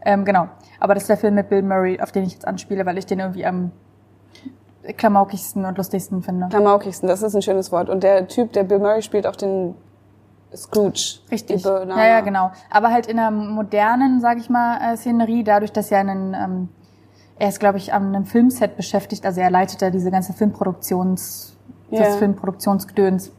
[0.07, 0.49] Ähm, genau.
[0.79, 3.07] Aber das ist der Film mit Bill Murray, auf den ich jetzt anspiele, weil ich
[3.07, 3.73] den irgendwie am
[4.97, 6.47] klamaukigsten und lustigsten finde.
[6.49, 7.91] Klamaukigsten, das ist ein schönes Wort.
[7.91, 9.75] Und der Typ, der Bill Murray spielt auch den
[10.55, 11.19] Scrooge.
[11.29, 11.65] Richtig.
[11.65, 12.53] Ja, ja, genau.
[12.71, 16.69] Aber halt in einer modernen, sag ich mal, äh, Szenerie, dadurch, dass er einen, ähm,
[17.41, 21.57] er ist, glaube ich, an einem Filmset beschäftigt, also er leitet da diese ganze Filmproduktions,
[21.91, 22.05] Ja.
[22.05, 23.33] das Filmproduktionsgedöns.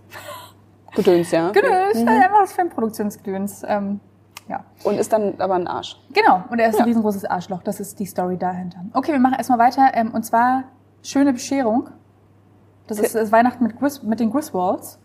[0.96, 1.50] Gedöns, ja.
[1.52, 2.10] Gedöns, mhm.
[2.10, 3.64] einfach das Filmproduktionsgedöns.
[3.66, 4.02] Ähm,
[4.48, 4.64] ja.
[4.84, 6.00] Und ist dann aber ein Arsch.
[6.14, 6.82] Genau, und er ist Ja.
[6.84, 7.64] ein riesengroßes Arschloch.
[7.64, 8.80] Das ist die Story dahinter.
[8.94, 9.92] Okay, wir machen erstmal weiter.
[9.94, 10.64] Ähm, und zwar
[11.08, 11.90] Schöne Bescherung.
[12.88, 15.00] Das ist, das Weihnachten mit, Gris, mit den Griswolds.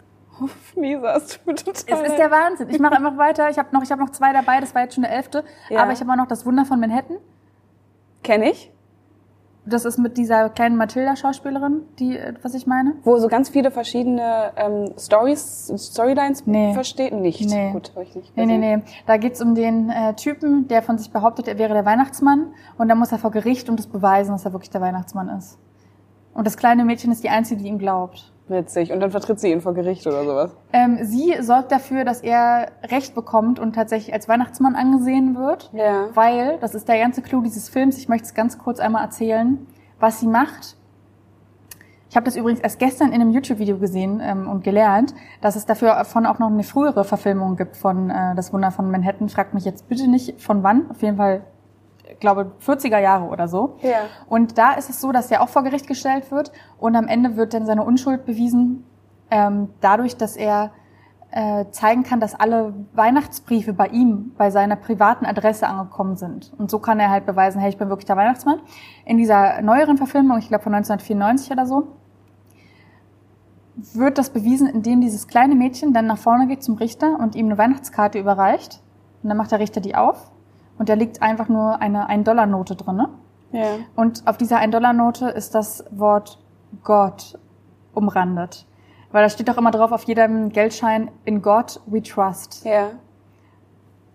[0.74, 2.70] Lisa, es tut mir total Es ist der Wahnsinn.
[2.70, 3.50] Ich mache einfach weiter.
[3.50, 5.44] Ich habe noch, ich hab noch zwei dabei, das war jetzt schon der elfte.
[5.68, 5.82] Ja.
[5.82, 7.18] Aber ich habe auch noch das Wunder von Manhattan.
[8.24, 8.71] Kenn ich.
[9.64, 12.94] Das ist mit dieser kleinen Matilda-Schauspielerin, die, äh, was ich meine.
[13.04, 16.74] Wo so ganz viele verschiedene ähm, Stories, Storylines Nee.
[16.74, 17.22] verstehen.
[17.22, 17.48] Nicht.
[17.48, 17.70] Nee.
[17.70, 18.82] Gut, habe ich nicht Nee, nee, nee.
[19.06, 22.48] Da geht's um den äh, Typen, der von sich behauptet, er wäre der Weihnachtsmann.
[22.76, 25.58] Und dann muss er vor Gericht und es beweisen, dass er wirklich der Weihnachtsmann ist.
[26.34, 28.32] Und das kleine Mädchen ist die Einzige, die ihm glaubt.
[28.52, 28.92] Witzig.
[28.92, 30.54] Und dann vertritt sie ihn vor Gericht oder sowas.
[30.72, 35.70] Ähm, sie sorgt dafür, dass er Recht bekommt und tatsächlich als Weihnachtsmann angesehen wird.
[35.72, 36.08] Ja.
[36.14, 39.66] Weil, das ist der ganze Clou dieses Films, ich möchte es ganz kurz einmal erzählen,
[39.98, 40.76] was sie macht.
[42.12, 45.64] Ich habe das übrigens erst gestern in einem YouTube-Video gesehen ähm, und gelernt, dass es
[45.64, 49.30] dafür von auch noch eine frühere Verfilmung gibt von äh, Das Wunder von Manhattan.
[49.30, 51.40] Fragt mich jetzt bitte nicht von wann, auf jeden Fall,
[52.22, 53.76] glaube 40er Jahre oder so.
[53.82, 54.04] Ja.
[54.26, 57.36] Und da ist es so, dass er auch vor Gericht gestellt wird und am Ende
[57.36, 58.84] wird dann seine Unschuld bewiesen,
[59.30, 60.70] ähm, dadurch, dass er
[61.32, 66.52] äh, zeigen kann, dass alle Weihnachtsbriefe bei ihm, bei seiner privaten Adresse angekommen sind.
[66.56, 68.60] Und so kann er halt beweisen, hey, ich bin wirklich der Weihnachtsmann.
[69.04, 71.88] In dieser neueren Verfilmung, ich glaube von 1994 oder so,
[73.94, 77.46] wird das bewiesen, indem dieses kleine Mädchen dann nach vorne geht zum Richter und ihm
[77.46, 78.82] eine Weihnachtskarte überreicht.
[79.22, 80.30] Und dann macht der Richter die auf
[80.78, 83.08] und da liegt einfach nur eine 1-Dollar-Note drinne.
[83.52, 83.76] Ja.
[83.94, 86.38] Und auf dieser 1-Dollar-Note ist das Wort
[86.82, 87.38] Gott
[87.94, 88.66] umrandet.
[89.10, 92.64] Weil da steht doch immer drauf auf jedem Geldschein, in God we trust.
[92.64, 92.90] Ja.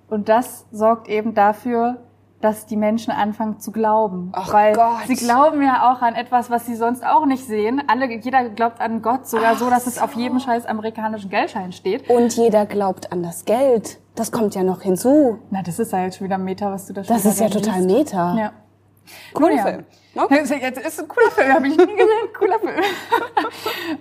[0.09, 1.97] Und das sorgt eben dafür,
[2.41, 4.29] dass die Menschen anfangen zu glauben.
[4.33, 5.07] Ach Weil Gott.
[5.07, 7.81] sie glauben ja auch an etwas, was sie sonst auch nicht sehen.
[7.87, 12.09] Alle, jeder glaubt an Gott, sogar so, dass es auf jedem scheiß amerikanischen Geldschein steht.
[12.09, 13.99] Und jeder glaubt an das Geld.
[14.15, 15.39] Das kommt ja noch hinzu.
[15.49, 17.61] Na, das ist ja jetzt schon wieder Meta, was du da Das ist ja wieder
[17.61, 17.97] total liest.
[18.13, 18.37] Meta.
[18.37, 18.51] Ja.
[19.33, 19.63] Cooler ja.
[19.63, 19.85] Film.
[20.13, 22.27] Das ist ein cooler Film, habe ich nie gesehen.
[22.37, 22.73] Cooler Film.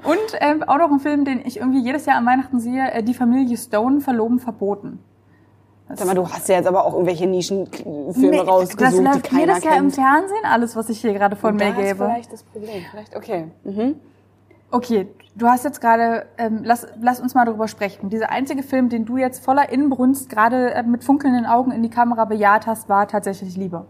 [0.04, 3.02] Und ähm, auch noch ein Film, den ich irgendwie jedes Jahr an Weihnachten sehe, äh,
[3.02, 4.98] Die Familie Stone, Verloben verboten.
[5.94, 9.64] Sag mal, du hast ja jetzt aber auch irgendwelche Nischenfilme das rausgesucht, die läuft jedes
[9.64, 9.90] Jahr im.
[9.90, 11.94] Fernsehen, alles, was ich hier gerade von mir ist gebe.
[12.04, 12.84] vielleicht das Problem.
[12.90, 13.48] Vielleicht, okay.
[13.62, 13.94] Mhm.
[14.72, 18.10] Okay, du hast jetzt gerade, ähm, lass, lass uns mal darüber sprechen.
[18.10, 21.90] Dieser einzige Film, den du jetzt voller Inbrunst gerade äh, mit funkelnden Augen in die
[21.90, 23.86] Kamera bejaht hast, war tatsächlich Liebe.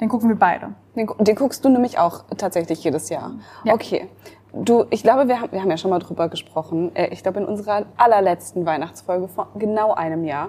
[0.00, 0.70] Den gucken wir beide.
[0.96, 3.32] Den, den guckst du nämlich auch tatsächlich jedes Jahr.
[3.64, 3.74] Ja.
[3.74, 4.08] Okay.
[4.54, 6.96] Du, ich glaube, wir haben, wir haben ja schon mal drüber gesprochen.
[6.96, 10.48] Äh, Ich glaube, in unserer allerletzten Weihnachtsfolge vor genau einem Jahr.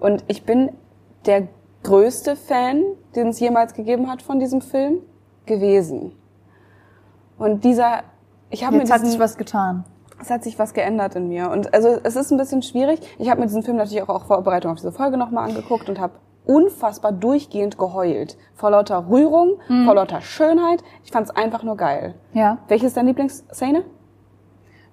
[0.00, 0.70] Und ich bin
[1.26, 1.48] der
[1.82, 2.82] größte Fan,
[3.14, 4.98] den es jemals gegeben hat von diesem Film,
[5.46, 6.12] gewesen.
[7.38, 8.02] Und dieser,
[8.50, 9.84] ich habe mir Jetzt hat diesen, sich was getan.
[10.20, 11.50] es hat sich was geändert in mir.
[11.50, 13.00] Und also es ist ein bisschen schwierig.
[13.18, 15.98] Ich habe mir diesen Film natürlich auch, auch Vorbereitung auf diese Folge nochmal angeguckt und
[16.00, 18.36] habe unfassbar durchgehend geheult.
[18.54, 20.82] Vor lauter Rührung, vor lauter Schönheit.
[21.04, 22.14] Ich fand es einfach nur geil.
[22.32, 22.58] Ja.
[22.68, 23.84] Welche ist deine Lieblingsszene?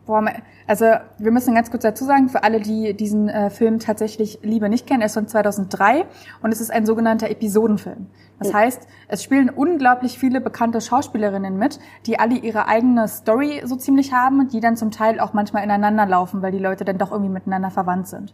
[0.06, 0.24] Boah,
[0.68, 0.86] also
[1.18, 4.86] wir müssen ganz kurz dazu sagen, für alle, die diesen äh, Film tatsächlich Liebe nicht
[4.86, 6.06] kennen, er ist von 2003
[6.44, 8.08] und es ist ein sogenannter Episodenfilm.
[8.38, 13.78] Das heißt, es spielen unglaublich viele bekannte Schauspielerinnen mit, die alle ihre eigene Story so
[13.78, 17.12] ziemlich haben, die dann zum Teil auch manchmal ineinander laufen, weil die Leute dann doch
[17.12, 18.34] irgendwie miteinander verwandt sind.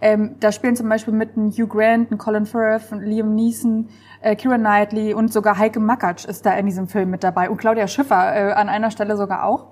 [0.00, 3.88] Ähm, da spielen zum Beispiel mit ein Hugh Grant, ein Colin Firth, ein Liam Neeson,
[4.22, 7.58] äh, Keira Knightley und sogar Heike Makatsch ist da in diesem Film mit dabei und
[7.58, 9.66] Claudia Schiffer äh, an einer Stelle sogar auch.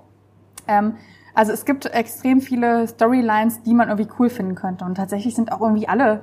[0.67, 0.95] Ähm,
[1.33, 4.85] also es gibt extrem viele Storylines, die man irgendwie cool finden könnte.
[4.85, 6.21] Und tatsächlich sind auch irgendwie alle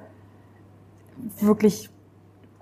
[1.40, 1.90] wirklich,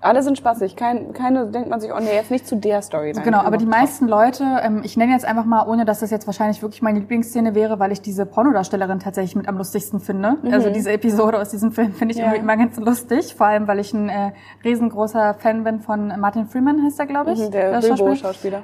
[0.00, 0.76] Alle sind spaßig.
[0.76, 3.12] Kein, keine denkt man sich, oh nee, jetzt nicht zu der Story.
[3.12, 6.26] genau, aber die meisten Leute, ähm, ich nenne jetzt einfach mal, ohne dass das jetzt
[6.26, 10.36] wahrscheinlich wirklich meine Lieblingsszene wäre, weil ich diese Pornodarstellerin tatsächlich mit am lustigsten finde.
[10.52, 12.24] Also diese Episode aus diesem Film finde ich Mhm.
[12.24, 12.32] Ja.
[12.34, 13.34] irgendwie immer ganz lustig.
[13.34, 14.32] Vor allem, weil ich ein äh,
[14.64, 17.40] riesengroßer Fan bin von Martin Freeman, heißt er, glaube ich.
[17.40, 17.96] Mhm, Der Schauspieler.
[17.96, 18.62] Bilbo-Schauspieler.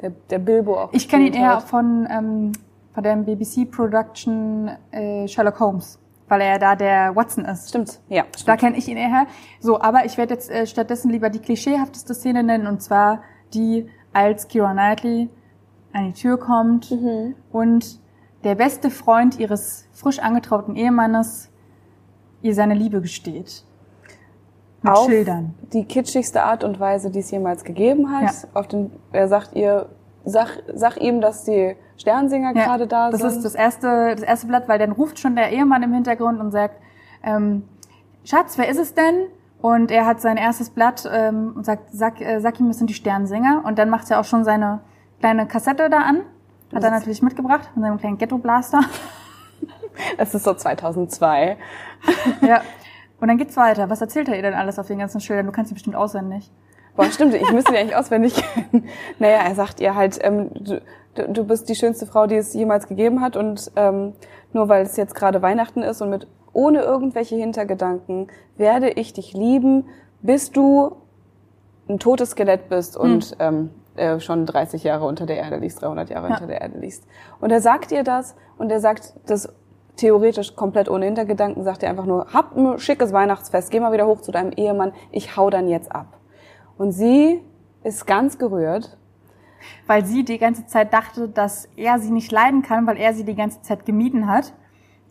[0.00, 0.88] Der, der Bilbo auch.
[0.92, 1.64] Ich kenne ihn eher hat.
[1.64, 2.52] von, ähm,
[2.96, 7.68] von der BBC-Production äh, Sherlock Holmes, weil er da der Watson ist.
[7.68, 8.24] Stimmt, ja.
[8.46, 9.26] Da kenne ich ihn eher her.
[9.60, 13.20] So, aber ich werde jetzt äh, stattdessen lieber die klischeehafteste Szene nennen, und zwar
[13.52, 15.28] die, als Kira Knightley
[15.92, 17.34] an die Tür kommt Mhm.
[17.52, 18.00] und
[18.44, 21.50] der beste Freund ihres frisch angetrauten Ehemannes
[22.40, 23.62] ihr seine Liebe gesteht.
[24.80, 25.54] Mit Auf Schildern.
[25.72, 28.22] die kitschigste Art und Weise, die es jemals gegeben hat.
[28.22, 28.48] Ja.
[28.54, 29.90] Auf den, er sagt ihr,
[30.26, 33.30] sag, sag ihm, dass die Sternsinger Ja, gerade da das sind.
[33.30, 36.50] ist das erste, das erste Blatt, weil dann ruft schon der Ehemann im Hintergrund und
[36.50, 36.74] sagt,
[37.22, 37.62] ähm,
[38.24, 39.28] Schatz, wer ist es denn?
[39.62, 42.90] Und er hat sein erstes Blatt ähm, und sagt, sag, äh, sag ihm, es sind
[42.90, 43.62] die Sternsinger.
[43.64, 44.80] Und dann macht er auch schon seine
[45.20, 46.22] kleine Kassette da an.
[46.74, 48.80] Hat er natürlich mitgebracht mit seinem kleinen Ghetto-Blaster.
[50.18, 51.56] Es ist so 2002.
[52.42, 52.60] ja.
[53.18, 53.88] Und dann geht's weiter.
[53.88, 55.46] Was erzählt er ihr denn alles auf den ganzen Schildern?
[55.46, 56.50] Du kannst ihn bestimmt auswendig.
[56.96, 58.88] Boah, stimmt, ich müsste die eigentlich auswendig kennen.
[59.18, 60.80] Naja, er sagt ihr halt, ähm, du,
[61.28, 64.14] du- bist die schönste Frau, die es jemals gegeben hat und ähm,
[64.52, 69.34] nur weil es jetzt gerade Weihnachten ist und mit ohne irgendwelche Hintergedanken werde ich dich
[69.34, 69.84] lieben,
[70.22, 70.96] bis du
[71.88, 76.08] ein totes Skelett bist und ähm, äh, schon 30 Jahre unter der Erde liegst, 300
[76.10, 76.34] Jahre Ja.
[76.34, 77.04] unter der Erde liegst.
[77.40, 79.48] Und er sagt ihr das und er sagt das
[79.96, 84.06] theoretisch komplett ohne Hintergedanken, sagt er einfach nur, hab ein schickes Weihnachtsfest, geh mal wieder
[84.06, 86.06] hoch zu deinem Ehemann, ich hau dann jetzt ab.
[86.78, 87.40] Und sie
[87.82, 88.96] ist ganz gerührt.
[89.86, 93.24] Weil sie die ganze Zeit dachte, dass er sie nicht leiden kann, weil er sie
[93.24, 94.52] die ganze Zeit gemieden hat.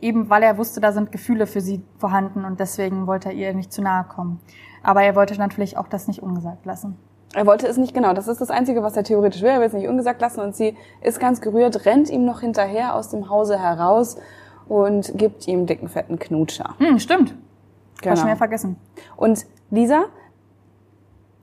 [0.02, 3.54] Eben weil er wusste, da sind Gefühle für sie vorhanden und deswegen wollte er ihr
[3.54, 4.40] nicht zu nahe kommen.
[4.84, 6.98] Aber er wollte natürlich auch das nicht ungesagt lassen.
[7.34, 8.14] Er wollte es nicht genau.
[8.14, 9.50] Das ist das Einzige, was er theoretisch will.
[9.50, 10.40] Er will es nicht ungesagt lassen.
[10.40, 14.18] Und sie ist ganz gerührt, rennt ihm noch hinterher aus dem Hause heraus
[14.68, 16.76] und gibt ihm dicken, fetten Knutscher.
[16.78, 17.36] Hm, stimmt.
[18.02, 18.12] Genau.
[18.12, 18.78] War schon wieder vergessen.
[19.18, 20.06] Und Lisa,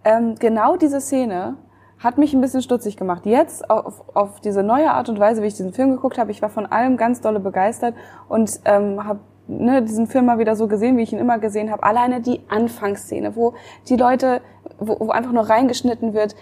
[0.04, 1.56] ähm, genau diese Szene
[1.98, 3.26] hat mich ein bisschen stutzig gemacht.
[3.26, 6.42] Jetzt auf, auf diese neue Art und Weise, wie ich diesen Film geguckt habe, ich
[6.42, 7.94] war von allem ganz dolle begeistert
[8.28, 11.70] und ähm, habe ne, diesen Film mal wieder so gesehen, wie ich ihn immer gesehen
[11.70, 11.82] habe.
[11.84, 13.54] Alleine die Anfangsszene, wo
[13.88, 14.40] die Leute,
[14.78, 16.34] wo, wo einfach nur reingeschnitten wird,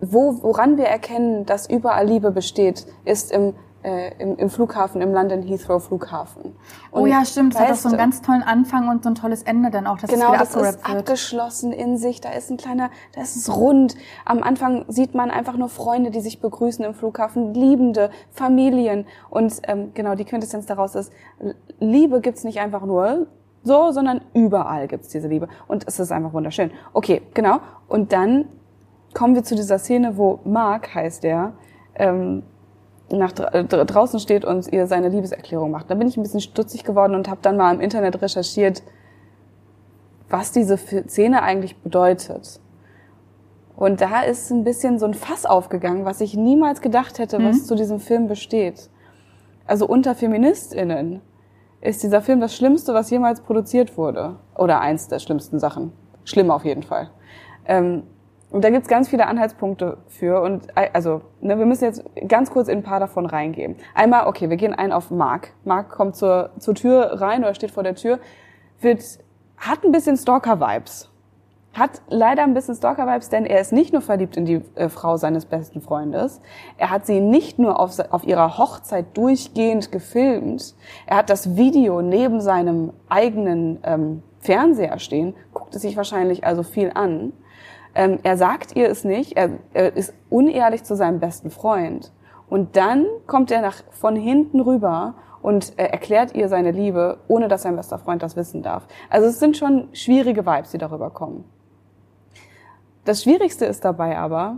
[0.00, 5.12] wo, woran wir erkennen, dass überall Liebe besteht, ist im äh, im, im Flughafen, im
[5.12, 6.56] London Heathrow Flughafen.
[6.90, 7.54] oh Und ja, stimmt.
[7.54, 9.98] Das hat auch so einen ganz tollen Anfang und so ein tolles Ende dann auch,
[9.98, 10.78] dass Genau, es das ist wird.
[10.98, 12.20] abgeschlossen in sich.
[12.20, 13.94] Da ist ein kleiner, da ist es rund.
[14.24, 19.06] Am Anfang sieht man einfach nur Freunde, die sich begrüßen im Flughafen, Liebende, Familien.
[19.30, 21.12] Und ähm, genau, die Quintessenz daraus ist,
[21.78, 23.26] Liebe gibt's nicht einfach nur
[23.62, 25.48] so, sondern überall gibt's diese Liebe.
[25.68, 26.70] Und es ist einfach wunderschön.
[26.92, 27.60] Okay, genau.
[27.88, 28.46] Und dann
[29.14, 31.52] kommen wir zu dieser Szene, wo Mark, heißt der,
[31.94, 32.42] ähm,
[33.18, 35.90] nach äh, dra- draußen steht und ihr seine Liebeserklärung macht.
[35.90, 38.82] Da bin ich ein bisschen stutzig geworden und habe dann mal im Internet recherchiert,
[40.28, 42.60] was diese Szene eigentlich bedeutet.
[43.76, 47.56] Und da ist ein bisschen so ein Fass aufgegangen, was ich niemals gedacht hätte, was
[47.56, 47.64] Mhm.
[47.64, 48.88] zu diesem Film besteht.
[49.66, 51.20] Also unter FeministInnen
[51.80, 54.36] ist dieser Film das Schlimmste, was jemals produziert wurde.
[54.56, 55.92] Oder eins der schlimmsten Sachen.
[56.24, 57.10] Schlimm auf jeden Fall.
[57.66, 58.04] Ähm,
[58.54, 60.40] und da gibt's ganz viele Anhaltspunkte für.
[60.40, 63.74] Und äh, also, ne, wir müssen jetzt ganz kurz in ein paar davon reingehen.
[63.96, 65.54] Einmal, okay, wir gehen ein auf Mark.
[65.64, 68.20] Mark kommt zur, zur Tür rein oder steht vor der Tür,
[68.80, 69.02] wird,
[69.56, 71.10] hat ein bisschen Stalker-Vibes.
[71.72, 75.16] Hat leider ein bisschen Stalker-Vibes, denn er ist nicht nur verliebt in die äh, Frau
[75.16, 76.40] seines besten Freundes,
[76.78, 82.02] er hat sie nicht nur auf, auf ihrer Hochzeit durchgehend gefilmt, er hat das Video
[82.02, 87.32] neben seinem eigenen ähm, Fernseher stehen, guckt es sich wahrscheinlich also viel an.
[87.94, 92.12] Ähm, er sagt ihr es nicht, er, er ist unehrlich zu seinem besten Freund.
[92.48, 97.48] Und dann kommt er nach, von hinten rüber und äh, erklärt ihr seine Liebe, ohne
[97.48, 98.86] dass sein bester Freund das wissen darf.
[99.10, 101.44] Also es sind schon schwierige Vibes, die darüber kommen.
[103.04, 104.56] Das Schwierigste ist dabei aber,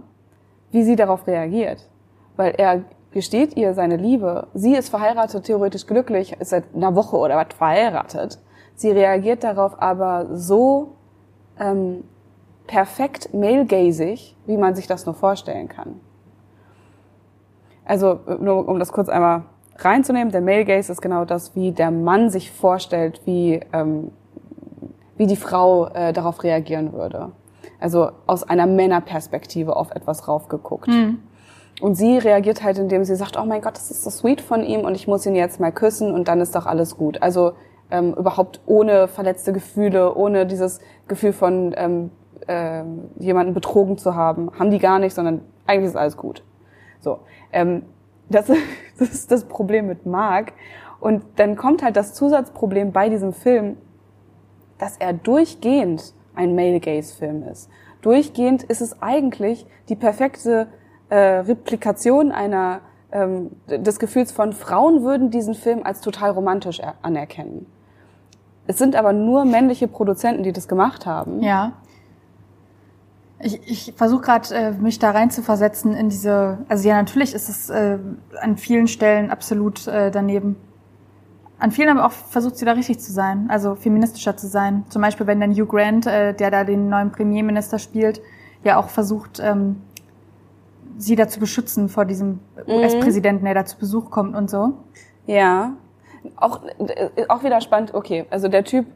[0.70, 1.88] wie sie darauf reagiert.
[2.36, 4.46] Weil er gesteht ihr seine Liebe.
[4.54, 8.38] Sie ist verheiratet, theoretisch glücklich, ist seit einer Woche oder was verheiratet.
[8.74, 10.96] Sie reagiert darauf aber so
[11.58, 12.04] ähm,
[12.66, 16.00] perfekt male-gazig, wie man sich das nur vorstellen kann.
[17.84, 19.44] Also, nur um das kurz einmal
[19.78, 24.10] reinzunehmen, der Male Gaze ist genau das, wie der Mann sich vorstellt, wie, ähm,
[25.16, 27.32] wie die Frau äh, darauf reagieren würde.
[27.78, 30.88] Also aus einer Männerperspektive auf etwas raufgeguckt.
[31.80, 34.62] Und sie reagiert halt, indem sie sagt, oh mein Gott, das ist so sweet von
[34.62, 37.20] ihm und ich muss ihn jetzt mal küssen und dann ist doch alles gut.
[37.20, 37.52] Also
[37.90, 42.10] ähm, überhaupt ohne verletzte Gefühle, ohne dieses Gefühl von ähm,
[42.46, 42.82] äh,
[43.18, 46.42] jemanden betrogen zu haben, haben die gar nicht, sondern eigentlich ist alles gut.
[47.00, 47.20] So,
[47.52, 47.82] ähm,
[48.28, 48.58] das, das
[49.10, 50.52] ist das Problem mit Mark.
[51.00, 53.76] Und dann kommt halt das Zusatzproblem bei diesem Film,
[54.78, 57.68] dass er durchgehend ein Male-Gaze-Film ist.
[58.02, 60.68] Durchgehend ist es eigentlich die perfekte
[61.08, 62.80] äh, Replikation einer
[63.12, 67.66] ähm, des Gefühls von Frauen würden diesen Film als total romantisch er- anerkennen.
[68.66, 71.40] Es sind aber nur männliche Produzenten, die das gemacht haben.
[71.40, 71.72] Ja.
[73.38, 76.58] Ich, ich versuche gerade, äh, mich da rein zu versetzen in diese.
[76.68, 77.98] Also ja, natürlich ist es äh,
[78.40, 80.56] an vielen Stellen absolut äh, daneben.
[81.58, 84.84] An vielen aber auch versucht sie da richtig zu sein, also feministischer zu sein.
[84.90, 88.20] Zum Beispiel, wenn dann Hugh Grant, äh, der da den neuen Premierminister spielt,
[88.62, 89.82] ja auch versucht, ähm,
[90.98, 94.74] sie da zu beschützen vor diesem US-Präsidenten, der da zu Besuch kommt und so.
[95.26, 95.72] Ja.
[96.36, 98.86] Auch, äh, auch wieder spannend, okay, also der Typ,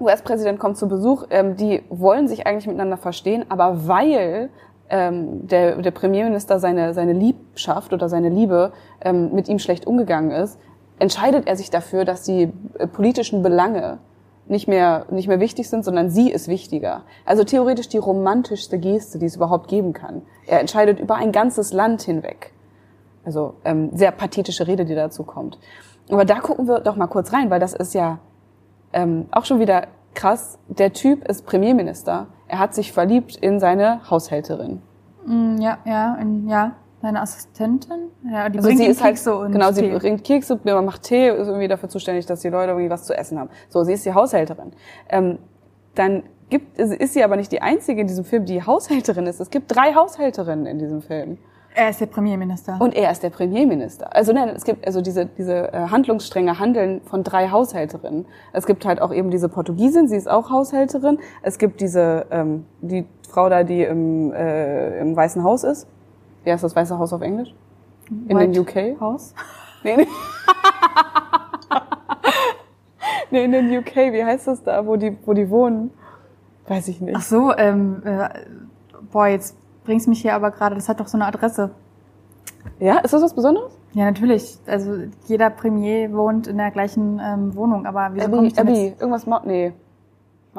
[0.00, 4.50] US-Präsident kommt zu Besuch, ähm, die wollen sich eigentlich miteinander verstehen, aber weil
[4.88, 10.30] ähm, der, der Premierminister seine, seine Liebschaft oder seine Liebe ähm, mit ihm schlecht umgegangen
[10.30, 10.58] ist,
[10.98, 13.98] entscheidet er sich dafür, dass die äh, politischen Belange
[14.48, 17.02] nicht mehr, nicht mehr wichtig sind, sondern sie ist wichtiger.
[17.24, 20.22] Also theoretisch die romantischste Geste, die es überhaupt geben kann.
[20.46, 22.52] Er entscheidet über ein ganzes Land hinweg.
[23.24, 25.58] Also ähm, sehr pathetische Rede, die dazu kommt.
[26.10, 28.20] Aber da gucken wir doch mal kurz rein, weil das ist ja
[28.92, 30.58] ähm, auch schon wieder krass.
[30.68, 32.28] Der Typ ist Premierminister.
[32.48, 34.82] Er hat sich verliebt in seine Haushälterin.
[35.26, 36.72] Mm, ja, ja, in, ja,
[37.02, 38.10] seine Assistentin.
[38.30, 39.98] Ja, die Also bringt sie ist halt, Kekse und genau, sie Tee.
[39.98, 43.38] bringt Kekse, macht Tee, ist irgendwie dafür zuständig, dass die Leute irgendwie was zu essen
[43.38, 43.50] haben.
[43.68, 44.72] So, sie ist die Haushälterin.
[45.08, 45.38] Ähm,
[45.94, 49.40] dann gibt, ist sie aber nicht die einzige in diesem Film, die Haushälterin ist.
[49.40, 51.38] Es gibt drei Haushälterinnen in diesem Film.
[51.78, 52.78] Er ist der Premierminister.
[52.80, 54.16] Und er ist der Premierminister.
[54.16, 58.24] Also nein, es gibt also diese, diese äh, Handlungsstränge handeln von drei Haushälterinnen.
[58.54, 61.18] Es gibt halt auch eben diese Portugiesin, sie ist auch Haushälterin.
[61.42, 65.86] Es gibt diese, ähm, die Frau da, die im, äh, im Weißen Haus ist.
[66.44, 67.54] Wie heißt das Weiße Haus auf Englisch?
[68.08, 68.98] In den White UK?
[68.98, 69.34] Haus.
[69.84, 70.06] Nee, nee.
[73.30, 75.90] nee, in den UK, wie heißt das da, wo die, wo die wohnen?
[76.68, 77.16] Weiß ich nicht.
[77.18, 78.30] Ach so, ähm, äh,
[79.12, 81.70] boah, jetzt bringst mich hier aber gerade, das hat doch so eine Adresse.
[82.78, 83.72] Ja, ist das was Besonderes?
[83.92, 84.58] Ja, natürlich.
[84.66, 88.68] Also jeder Premier wohnt in der gleichen ähm, Wohnung, aber wieso komme Abbey, ich denn
[88.68, 89.00] Abbey, jetzt?
[89.00, 89.72] irgendwas, Mount, nee.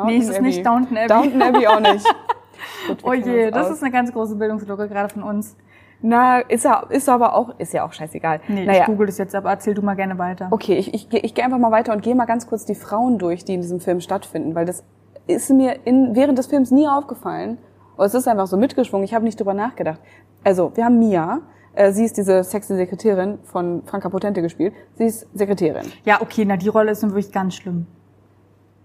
[0.06, 1.08] Nee, es ist nicht Downton Abbey.
[1.08, 2.06] Downton Abbey auch nicht.
[2.88, 3.74] Gut, Oh je, das aus.
[3.74, 5.56] ist eine ganz große Bildungslücke gerade von uns.
[6.02, 8.40] Na, ist ja, ist aber auch, ist ja auch scheißegal.
[8.48, 10.48] Nee, naja, ich google das jetzt, aber erzähl du mal gerne weiter.
[10.52, 13.18] okay, ich, ich, ich gehe einfach mal weiter und gehe mal ganz kurz die Frauen
[13.18, 14.84] durch, die in diesem Film stattfinden, weil das
[15.26, 17.58] ist mir in, während des Films nie aufgefallen.
[17.98, 20.00] Und es ist einfach so mitgeschwungen, ich habe nicht drüber nachgedacht.
[20.44, 21.42] Also, wir haben Mia,
[21.74, 24.74] äh, sie ist diese sexy Sekretärin von Franka Potente gespielt.
[24.96, 25.92] Sie ist Sekretärin.
[26.06, 27.88] Ja, okay, na die Rolle ist nun wirklich ganz schlimm.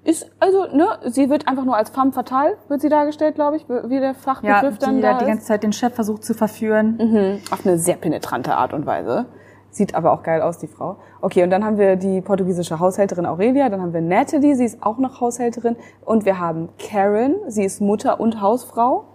[0.05, 3.69] Ist, also, ne, sie wird einfach nur als femme fatale, wird sie dargestellt, glaube ich,
[3.69, 5.29] wie der Ja, Fachbegriff dann die da da die ist.
[5.29, 6.97] ganze Zeit den Chef versucht zu verführen.
[6.99, 9.27] Mhm, auf eine sehr penetrante Art und Weise.
[9.73, 10.97] Sieht aber auch geil aus, die Frau.
[11.21, 14.83] Okay, und dann haben wir die portugiesische Haushälterin Aurelia, dann haben wir Natalie, sie ist
[14.83, 15.77] auch noch Haushälterin.
[16.05, 19.07] Und wir haben Karen, sie ist Mutter und Hausfrau.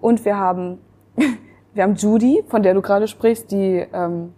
[0.00, 0.78] Und wir haben,
[1.74, 4.32] wir haben Judy, von der du gerade sprichst, die ähm,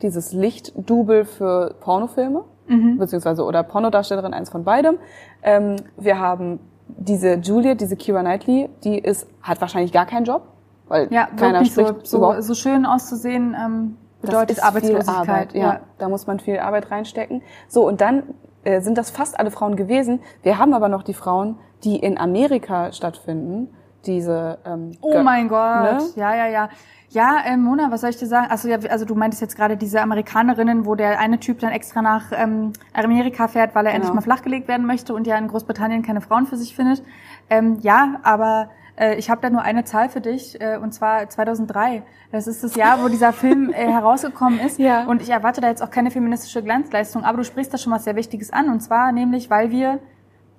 [0.00, 2.98] dieses Lichtdubel für Pornofilme, Mhm.
[2.98, 4.98] beziehungsweise oder Pornodarstellerin, eins von beidem.
[5.42, 10.42] Ähm, wir haben diese Juliet, diese Kira Knightley, die ist, hat wahrscheinlich gar keinen Job,
[10.86, 15.28] weil Ja, keiner so, spricht so, überhaupt so schön auszusehen ähm, bedeutet viel Arbeitslosigkeit.
[15.28, 15.80] Arbeit, ja.
[15.98, 17.42] Da muss man viel Arbeit reinstecken.
[17.68, 18.22] So, und dann
[18.64, 20.20] äh, sind das fast alle Frauen gewesen.
[20.42, 23.68] Wir haben aber noch die Frauen, die in Amerika stattfinden.
[24.06, 25.98] Diese ähm, Oh Gö- mein Gott, Ne?
[26.16, 26.68] ja, ja, ja.
[27.10, 28.46] Ja, äh, Mona, was soll ich dir sagen?
[28.50, 32.00] Also, ja, also du meintest jetzt gerade diese Amerikanerinnen, wo der eine Typ dann extra
[32.02, 34.20] nach ähm, Amerika fährt, weil er endlich Genau.
[34.20, 37.02] mal flachgelegt werden möchte und ja in Großbritannien keine Frauen für sich findet.
[37.50, 41.28] Ähm, ja, aber äh, ich habe da nur eine Zahl für dich, äh, und zwar
[41.28, 42.02] 2003.
[42.30, 44.78] Das ist das Jahr, wo dieser Film äh, herausgekommen ist.
[44.78, 45.04] Ja.
[45.04, 48.04] Und ich erwarte da jetzt auch keine feministische Glanzleistung, aber du sprichst da schon was
[48.04, 48.68] sehr Wichtiges an.
[48.68, 50.00] Und zwar nämlich, weil wir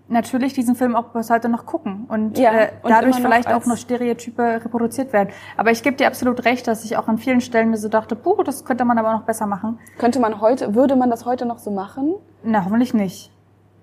[0.08, 3.66] natürlich diesen Film auch bis heute noch gucken und Ja, äh, und dadurch vielleicht auch
[3.66, 5.30] noch Stereotype reproduziert werden.
[5.56, 8.16] Aber ich gebe dir absolut recht, dass ich auch an vielen Stellen mir so dachte,
[8.16, 9.80] puh, das könnte man aber noch besser machen.
[9.98, 12.16] Könnte man heute, würde man das heute noch so machen?
[12.44, 13.32] Na, hoffentlich nicht.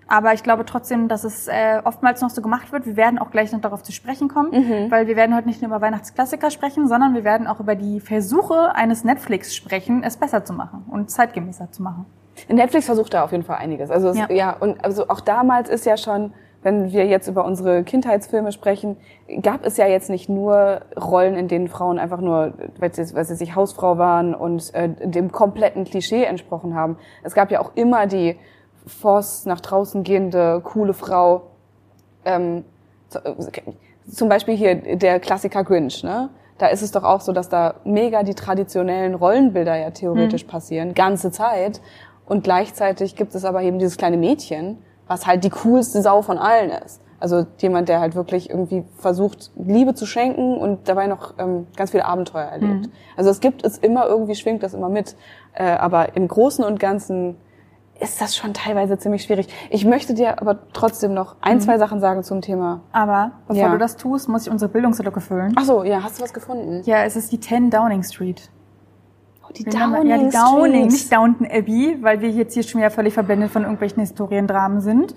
[0.08, 2.86] Aber ich glaube trotzdem, dass es äh, oftmals noch so gemacht wird.
[2.86, 4.90] Wir werden auch gleich noch darauf zu sprechen kommen, Mhm.
[4.90, 8.00] weil wir werden heute nicht nur über Weihnachtsklassiker sprechen, sondern wir werden auch über die
[8.00, 12.06] Versuche eines Netflix sprechen, es besser zu machen und zeitgemäßer zu machen.
[12.48, 13.90] Netflix versucht da auf jeden Fall einiges.
[13.90, 14.26] Also es, ja.
[14.30, 14.56] Ja.
[14.58, 18.96] und also auch damals ist ja schon, wenn wir jetzt über unsere Kindheitsfilme sprechen,
[19.42, 23.24] gab es ja jetzt nicht nur Rollen, in denen Frauen einfach nur, weil sie, weil
[23.24, 26.96] sie sich Hausfrau waren und äh, dem kompletten Klischee entsprochen haben.
[27.22, 28.36] Es gab ja auch immer die
[28.88, 31.42] Force nach draußen gehende coole Frau.
[32.24, 32.64] Ähm,
[33.08, 33.34] zu- äh,
[34.10, 36.30] zum Beispiel hier der Klassiker Grinch, ne?
[36.56, 40.92] Da ist es doch auch so, dass da mega die traditionellen Rollenbilder ja theoretisch passieren,
[40.94, 41.80] ganze Zeit.
[42.26, 46.36] Und gleichzeitig gibt es aber eben dieses kleine Mädchen, was halt die coolste Sau von
[46.36, 47.00] allen ist.
[47.20, 51.90] Also jemand, der halt wirklich irgendwie versucht, Liebe zu schenken und dabei noch ähm, ganz
[51.92, 52.88] viele Abenteuer erlebt.
[53.16, 55.16] Also es gibt es immer, irgendwie schwingt das immer mit.
[55.54, 57.36] Äh, aber im Großen und Ganzen
[58.00, 59.48] ist das schon teilweise ziemlich schwierig.
[59.70, 62.82] Ich möchte dir aber trotzdem noch ein, zwei Sachen sagen zum Thema.
[62.92, 63.72] Aber bevor Ja.
[63.72, 65.54] du das tust, muss ich unsere Bildungslücke füllen.
[65.56, 66.82] Ach so, ja, hast du was gefunden?
[66.84, 68.50] Ja, es ist die 10 Downing Street.
[69.44, 73.14] Oh, die ja, die Downing, nicht Downton Abbey, weil wir jetzt hier schon wieder völlig
[73.14, 75.14] verblendet von irgendwelchen Historiendramen sind.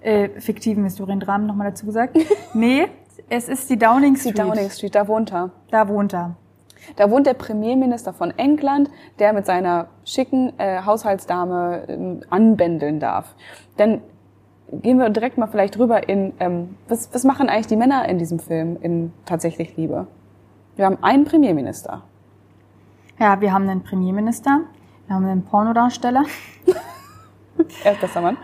[0.00, 2.16] Äh, fiktiven Historiendramen, nochmal dazu gesagt.
[2.54, 2.86] nee,
[3.28, 4.38] es ist die Downing Die Street.
[4.38, 5.50] Downing Street, da wohnt er.
[5.70, 6.36] Da wohnt er.
[6.96, 13.34] Da wohnt der Premierminister von England, der mit seiner schicken äh, Haushaltsdame ähm, anbändeln darf.
[13.76, 14.00] Dann
[14.72, 18.18] gehen wir direkt mal vielleicht rüber in, ähm, was, was machen eigentlich die Männer in
[18.18, 20.06] diesem Film in Tatsächlich Liebe?
[20.76, 22.02] Wir haben einen Premierminister.
[23.18, 24.60] Ja, wir haben einen Premierminister,
[25.06, 26.24] wir haben einen Pornodarsteller.
[27.84, 28.36] Erster Mann.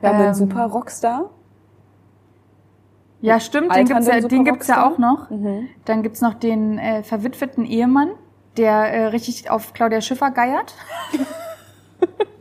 [0.00, 1.30] Wir haben Ähm, einen super Rockstar.
[3.24, 5.28] Ja, stimmt, den gibt's ja, den gibt's ja auch noch.
[5.84, 8.10] Dann gibt's noch den äh, verwitweten Ehemann,
[8.56, 10.74] der äh, richtig auf Claudia Schiffer geiert.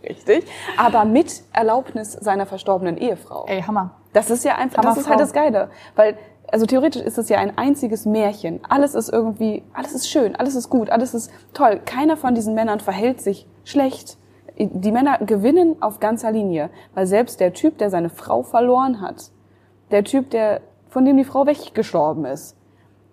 [0.04, 0.46] Richtig.
[0.78, 3.46] Aber mit Erlaubnis seiner verstorbenen Ehefrau.
[3.48, 3.92] Ey, Hammer.
[4.12, 5.24] Das ist ja einfach, Aber das ist halt Frau.
[5.24, 5.70] das Geile.
[5.96, 6.18] Weil,
[6.52, 8.60] also theoretisch ist es ja ein einziges Märchen.
[8.68, 11.80] Alles ist irgendwie, alles ist schön, alles ist gut, alles ist toll.
[11.86, 14.18] Keiner von diesen Männern verhält sich schlecht.
[14.58, 16.70] Die Männer gewinnen auf ganzer Linie.
[16.94, 19.32] Weil selbst der Typ, der seine Frau verloren hat,
[19.92, 20.62] der Typ, der,
[20.94, 22.56] von dem die Frau weggestorben ist,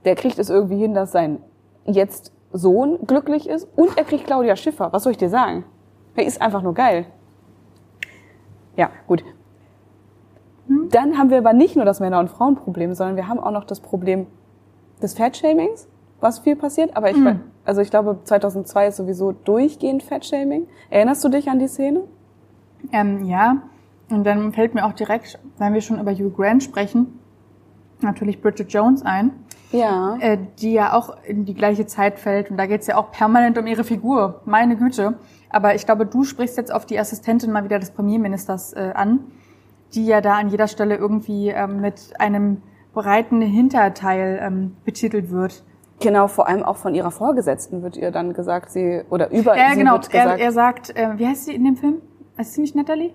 [0.04, 1.38] der kriegt es irgendwie hin, dass sein
[1.86, 4.92] jetzt Sohn glücklich ist und er kriegt Claudia Schiffer.
[4.92, 5.64] Was soll ich dir sagen?
[6.14, 7.06] Er ist einfach nur geil.
[8.76, 9.24] Ja, gut.
[10.90, 13.64] Dann haben wir aber nicht nur das Männer- und Frauenproblem, sondern wir haben auch noch
[13.64, 14.26] das Problem
[15.02, 15.88] des Fatshamings,
[16.20, 16.96] was viel passiert.
[16.96, 20.66] Aber ich, we- also ich glaube, 2002 ist sowieso durchgehend Fatshaming.
[20.90, 22.02] Erinnerst du dich an die Szene?
[22.92, 23.62] Ähm, ja,
[24.10, 27.18] und dann fällt mir auch direkt, wenn wir schon über Hugh Grant sprechen,
[28.02, 29.32] natürlich Bridget Jones ein,
[29.72, 30.16] Ja.
[30.20, 32.50] äh, die ja auch in die gleiche Zeit fällt.
[32.50, 34.40] Und da geht's ja auch permanent um ihre Figur.
[34.44, 35.14] Meine Güte.
[35.50, 39.20] Aber ich glaube, du sprichst jetzt auf die Assistentin mal wieder des Premierministers äh, an,
[39.94, 45.64] die ja da an jeder Stelle irgendwie ähm, mit einem breiten Hinterteil ähm, betitelt wird.
[46.00, 49.70] Genau, vor allem auch von ihrer Vorgesetzten wird ihr dann gesagt, sie, oder über Ja,
[49.72, 49.92] sie genau.
[49.94, 51.96] wird Er, gesagt, er sagt, äh, wie heißt sie in dem Film?
[52.38, 53.12] Heißt sie nicht Natalie?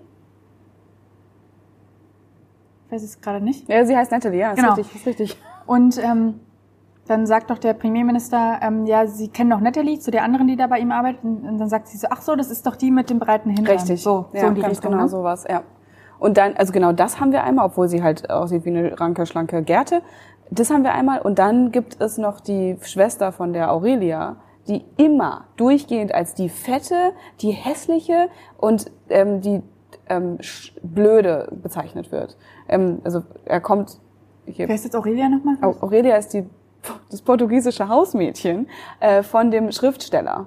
[2.86, 3.68] Ich weiß es gerade nicht.
[3.68, 4.74] ja, sie heißt Natalie, ja, ist Genau.
[4.74, 5.36] richtig, ist richtig.
[5.66, 6.40] Und ähm,
[7.08, 10.56] dann sagt doch der Premierminister, ähm, ja, Sie kennen doch Natalie, zu der anderen, die
[10.56, 11.22] da bei ihm arbeitet.
[11.24, 13.50] Und und dann sagt sie so, ach so, das ist doch die mit dem breiten
[13.50, 13.76] Hintern.
[13.76, 14.02] Richtig.
[14.02, 14.92] So, ja, so in die ganz Richtung.
[14.92, 15.08] genau ne?
[15.08, 15.62] sowas, ja.
[16.18, 19.26] Und dann, also genau das haben wir einmal, obwohl sie halt aussieht wie eine ranke,
[19.26, 20.02] schlanke Gerte.
[20.50, 21.20] Das haben wir einmal.
[21.20, 26.48] Und dann gibt es noch die Schwester von der Aurelia, die immer durchgehend als die
[26.48, 28.28] fette, die hässliche
[28.58, 29.62] und ähm, die
[30.08, 30.38] ähm,
[30.82, 32.36] blöde bezeichnet wird.
[32.68, 33.98] Ähm, also er kommt
[34.46, 34.68] hier.
[34.68, 35.56] Wer ist jetzt Aurelia nochmal?
[35.62, 36.44] Au- Aurelia ist die
[37.10, 38.68] das portugiesische Hausmädchen
[39.00, 40.46] äh, von dem Schriftsteller,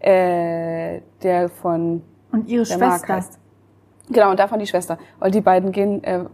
[0.00, 2.02] äh, der von
[2.32, 3.14] Und ihre der Mark Schwester.
[3.14, 3.38] heißt.
[4.10, 4.98] Genau, und davon die Schwester.
[5.18, 6.24] Weil die beiden gehen, äh,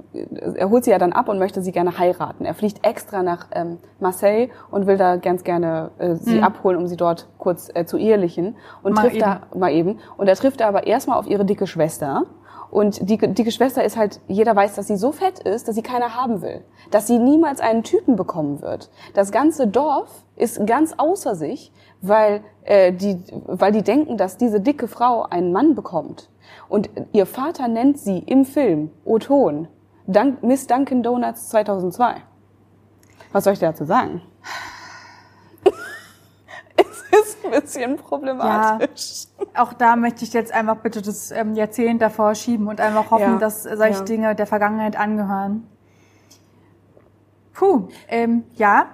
[0.56, 2.44] er holt sie ja dann ab und möchte sie gerne heiraten.
[2.44, 6.44] Er fliegt extra nach ähm, Marseille und will da ganz gerne äh, sie Mhm.
[6.44, 8.56] abholen, um sie dort kurz äh, zu ehelichen.
[8.82, 10.00] Und Mal trifft da mal eben.
[10.16, 12.24] Und er trifft da aber erstmal auf ihre dicke Schwester.
[12.72, 15.82] Und die dicke Schwester ist halt, jeder weiß, dass sie so fett ist, dass sie
[15.82, 16.64] keiner haben will.
[16.90, 18.90] Dass sie niemals einen Typen bekommen wird.
[19.14, 24.60] Das ganze Dorf ist ganz außer sich, weil, äh, die, weil die denken, dass diese
[24.60, 26.30] dicke Frau einen Mann bekommt.
[26.70, 29.66] Und ihr Vater nennt sie im Film Oton
[30.06, 32.22] Dun Miss Dunkin' Donuts 2002.
[33.32, 34.22] Was soll ich dazu sagen?
[36.76, 39.26] es ist ein bisschen problematisch.
[39.54, 43.32] Auch da möchte ich jetzt einfach bitte das ähm, Jahrzehnt davor schieben und einfach hoffen,
[43.32, 44.04] Ja, dass solche ja.
[44.04, 45.66] Dinge der Vergangenheit angehören.
[47.52, 48.86] Puh, ähm, ja.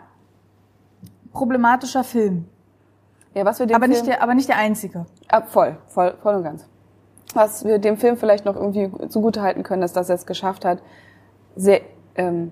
[1.33, 2.47] Problematischer Film.
[3.35, 5.05] Ja, was wir dem Aber Film, nicht, der, aber nicht der einzige.
[5.29, 6.67] Ah, voll, voll, voll und ganz.
[7.37, 10.79] Was wir dem Film vielleicht noch irgendwie zugutehalten können, ist, dass er es geschafft hat,
[11.55, 11.81] sehr
[12.17, 12.51] ähm,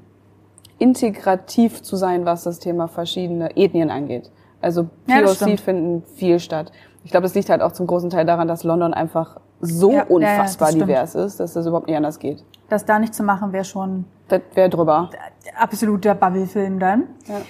[0.78, 4.30] integrativ zu sein, was das Thema verschiedene Ethnien angeht.
[4.60, 5.60] Also Ja, das POC stimmt.
[5.60, 6.72] finden viel statt.
[7.04, 9.96] Ich glaube, es liegt halt auch zum großen Teil daran, dass London einfach so Ja,
[9.98, 10.88] ja, ja, unfassbar das stimmt.
[10.90, 12.44] divers ist, dass das überhaupt nicht anders geht.
[12.68, 15.10] Das da nicht zu machen, wäre schon Das wäre drüber.
[15.58, 17.04] absoluter Bubble-Film dann.
[17.26, 17.40] Ja.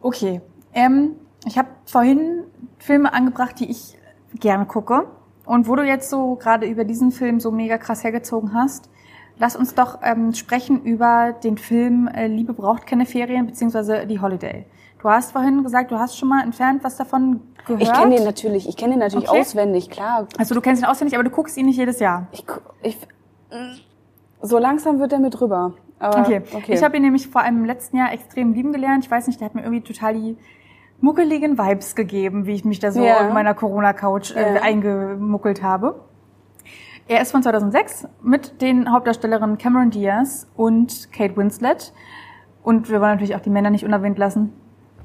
[0.00, 0.40] Okay.
[0.72, 1.12] Ähm,
[1.46, 2.44] ich habe vorhin
[2.78, 3.96] Filme angebracht, die ich
[4.40, 5.04] gerne gucke.
[5.46, 8.90] Und wo du jetzt so gerade über diesen Film so mega krass hergezogen hast,
[9.38, 14.20] lass uns doch ähm, sprechen über den Film äh, Liebe braucht keine Ferien beziehungsweise die
[14.20, 14.66] Holiday.
[15.00, 17.82] Du hast vorhin gesagt, du hast schon mal entfernt was davon gehört.
[17.82, 19.40] Ich kenne den natürlich, ich kenne den natürlich Okay.
[19.40, 20.26] auswendig, klar.
[20.36, 22.26] Also du kennst ihn auswendig, aber du guckst ihn nicht jedes Jahr.
[22.32, 22.44] Ich,
[22.82, 22.98] ich,
[24.42, 25.74] so langsam wird er mit drüber.
[25.98, 26.42] Aber, Okay.
[26.52, 26.74] okay.
[26.74, 29.04] Ich habe ihn nämlich vor allem im letzten Jahr extrem lieben gelernt.
[29.04, 30.36] Ich weiß nicht, der hat mir irgendwie total die
[31.00, 33.26] muckeligen Vibes gegeben, wie ich mich da so Ja.
[33.26, 34.62] auf meiner Corona-Couch äh, Ja.
[34.62, 36.00] eingemuckelt habe.
[37.08, 41.92] Er ist von 2006 mit den Hauptdarstellerinnen Cameron Diaz und Kate Winslet.
[42.64, 44.52] Und wir wollen natürlich auch die Männer nicht unerwähnt lassen.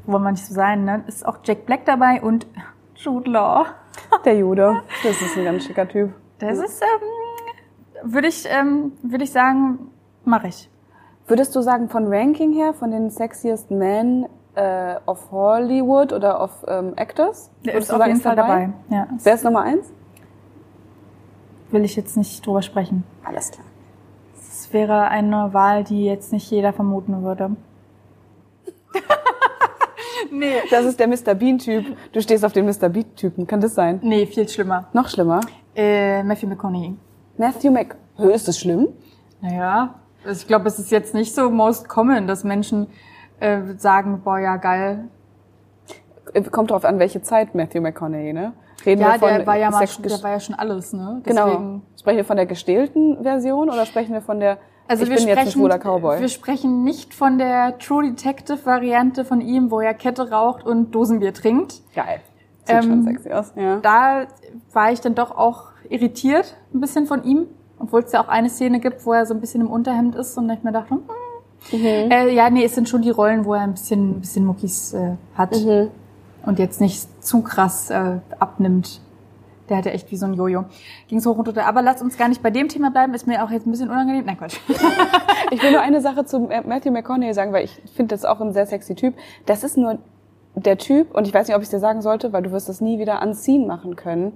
[0.08, 1.04] Wollen wir nicht so sein, ne?
[1.08, 2.48] Ist auch Jack Black dabei und
[2.96, 3.66] Jude Law.
[4.26, 4.82] Der Jude.
[5.04, 6.12] Das ist ein ganz schicker Typ.
[6.40, 9.92] Das ist, ähm, würde ich, ähm, würde ich sagen,
[10.26, 10.72] mache ich.
[11.28, 14.26] Würdest du sagen, von Ranking her, von den sexiest men
[14.56, 17.52] äh, of Hollywood oder of ähm, Actors?
[17.66, 18.74] Der ist auf jeden Fall dabei.
[18.90, 19.92] Ja, Wer ist Nummer eins?
[21.72, 23.04] will ich jetzt nicht drüber sprechen.
[23.24, 23.66] Alles klar.
[24.38, 27.56] Es wäre eine Wahl, die jetzt nicht jeder vermuten würde.
[30.32, 30.54] nee.
[30.70, 31.34] Das ist der Mr.
[31.34, 31.98] Bean-Typ.
[32.12, 32.90] Du stehst auf den Mr.
[32.90, 33.48] Bean-Typen.
[33.48, 34.00] Kann das sein?
[34.04, 34.88] Nee, viel schlimmer.
[34.94, 35.42] Noch schlimmer.
[35.76, 36.96] Äh, Matthew McConaughey.
[37.38, 37.96] Matthew Mc...
[38.18, 38.90] Ist das schlimm?
[39.42, 39.96] Naja,
[40.30, 42.88] ich glaube, es ist jetzt nicht so most common, dass Menschen
[43.42, 45.10] äh, sagen, boah, ja, geil.
[46.34, 48.54] Äh, Kommt drauf an, welche Zeit Matthew McConaughey, ne?
[48.86, 51.22] Reden Ja, wir von der war ja mal, schon, der war ja schon alles, ne?
[51.24, 51.46] Genau.
[51.48, 55.18] Deswegen, Sprechen wir von der gestählten Version oder sprechen wir von der Also Ich wir
[55.18, 56.20] bin jetzt ein sprechen, schwuler Cowboy?
[56.20, 60.92] wir sprechen nicht von der True Detective Variante von ihm, wo er Kette raucht und
[60.96, 61.82] Dosenbier trinkt.
[61.94, 62.22] Geil.
[62.66, 63.52] Sieht schon Ähm, sexy aus.
[63.56, 63.78] Ja.
[63.82, 64.26] da
[64.74, 67.46] war ich dann doch auch irritiert ein bisschen von ihm,
[67.80, 70.36] obwohl es ja auch eine Szene gibt, wo er so ein bisschen im Unterhemd ist
[70.38, 71.02] und ich mir dachte, hm,
[71.72, 72.12] Mhm.
[72.12, 74.94] äh, ja, nee, es sind schon die Rollen, wo er ein bisschen, ein bisschen Muckis
[74.94, 75.90] äh, hat Mhm.
[76.46, 79.02] und jetzt nicht zu krass äh, abnimmt.
[79.70, 80.66] Der hatte echt wie so ein Jojo.
[81.08, 81.66] Ging's hoch und runter.
[81.66, 83.90] Aber lass uns gar nicht bei dem Thema bleiben, ist mir auch jetzt ein bisschen
[83.90, 84.26] unangenehm.
[84.26, 84.58] Nein, Quatsch.
[85.54, 88.54] Ich will nur eine Sache zu Matthew McConaughey sagen, weil ich finde das auch ein
[88.54, 89.16] sehr sexy Typ.
[89.46, 89.98] Das ist nur
[90.56, 92.70] der Typ, und ich weiß nicht, ob ich es dir sagen sollte, weil du wirst
[92.70, 94.34] das nie wieder anziehen machen können.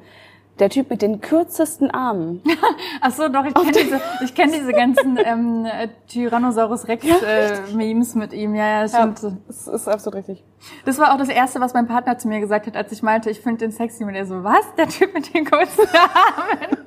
[0.59, 2.41] Der Typ mit den kürzesten Armen.
[3.01, 7.73] Ach so, doch, ich kenne diese, ich kenn diese ganzen ähm, äh, Tyrannosaurus Rex äh,
[7.75, 8.55] Memes mit ihm.
[8.55, 9.21] Ja, ja, stimmt.
[9.47, 10.45] das ist absolut richtig.
[10.85, 13.29] Das war auch das Erste, was mein Partner zu mir gesagt hat, als ich meinte,
[13.29, 14.05] ich finde den sexy.
[14.05, 14.63] Und er so, was?
[14.77, 16.77] Der Typ mit den kurzen Armen?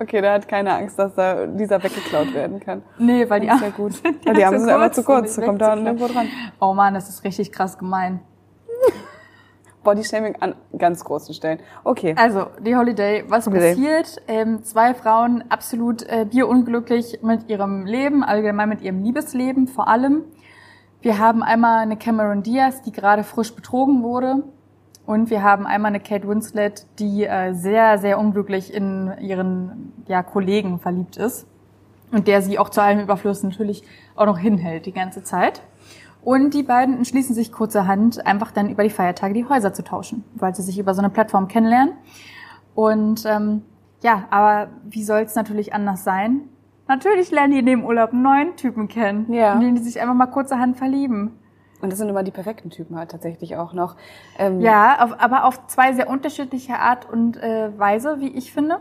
[0.00, 2.82] Okay, der hat keine Angst, dass da dieser weggeklaut werden kann.
[2.98, 3.94] Nee, weil die Arme ja gut.
[3.94, 5.36] sind Ja, die Arme sind einfach zu kurz.
[5.36, 6.28] Da kommt da nirgendwo dran.
[6.60, 8.20] Oh man, das ist richtig krass gemein.
[9.82, 11.60] Bodyshaming an ganz großen Stellen.
[11.84, 12.14] Okay.
[12.16, 13.74] Also, die Holiday, was Holiday.
[13.74, 14.22] passiert?
[14.28, 20.24] Ähm, zwei Frauen absolut äh, bierunglücklich mit ihrem Leben, allgemein mit ihrem Liebesleben vor allem.
[21.00, 24.44] Wir haben einmal eine Cameron Diaz, die gerade frisch betrogen wurde.
[25.04, 30.22] Und wir haben einmal eine Kate Winslet, die äh, sehr, sehr unglücklich in ihren ja,
[30.22, 31.46] Kollegen verliebt ist.
[32.12, 33.82] Und der sie auch zu allem Überfluss natürlich
[34.14, 35.62] auch noch hinhält die ganze Zeit.
[36.24, 40.24] Und die beiden entschließen sich kurzerhand, einfach dann über die Feiertage die Häuser zu tauschen,
[40.34, 41.94] weil sie sich über so eine Plattform kennenlernen.
[42.74, 43.62] Und ähm,
[44.02, 46.42] ja, aber wie soll es natürlich anders sein?
[46.88, 49.54] Natürlich lernen die in dem Urlaub einen neuen Typen kennen, Ja.
[49.54, 51.38] in den die sich einfach mal kurzerhand verlieben.
[51.80, 53.96] Und das sind immer die perfekten Typen halt tatsächlich auch noch.
[54.38, 58.78] Ähm, Ja, auf, aber auf zwei sehr unterschiedliche Art und äh, Weise, wie ich finde.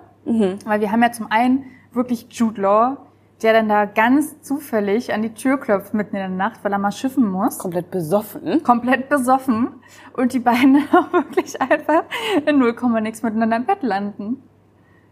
[0.66, 2.98] Weil wir haben ja zum einen wirklich Jude Law,
[3.44, 6.78] der dann da ganz zufällig an die Tür klopft mitten in der Nacht, weil er
[6.78, 7.58] mal schiffen muss.
[7.58, 8.62] komplett besoffen.
[8.64, 9.70] Komplett besoffen.
[10.16, 12.04] Und die beiden auch wirklich einfach
[12.46, 14.44] in 0, nix miteinander im Bett landen.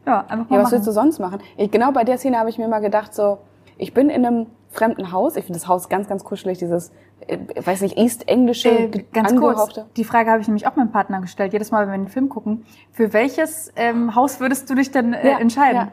[0.06, 0.72] Ja, einfach mal Ja, was machen.
[0.74, 1.40] willst du sonst machen?
[1.58, 3.40] Ich, genau bei der Szene habe ich mir mal gedacht, so,
[3.78, 5.36] ich bin in einem fremden Haus.
[5.36, 6.92] Ich finde das Haus ganz, ganz kuschelig, dieses,
[7.28, 9.86] äh, weiß nicht, East-Englische, Äh, ganz kurz, angehauchte.
[9.98, 12.30] die Frage habe ich nämlich auch meinem Partner gestellt, jedes Mal, wenn wir den Film
[12.30, 12.66] gucken.
[12.92, 15.76] Für welches ähm, Haus würdest du dich denn äh, entscheiden?
[15.88, 15.92] Ja.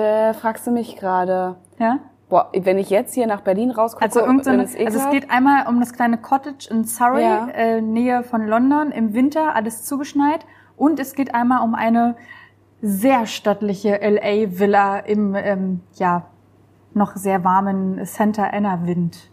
[0.00, 1.56] Fragst du mich gerade?
[1.78, 2.00] Ja?
[2.28, 5.66] Boah, wenn ich jetzt hier nach Berlin rausgucke, Also, irgendeine, ins also es geht einmal
[5.68, 7.48] um das kleine Cottage in Surrey, Ja.
[7.48, 10.46] äh, Nähe von London, im Winter, alles zugeschneit.
[10.76, 12.16] Und es geht einmal um eine
[12.80, 16.26] sehr stattliche LA-Villa im, ähm, ja,
[16.92, 19.30] noch sehr warmen Santa Ana-Wind.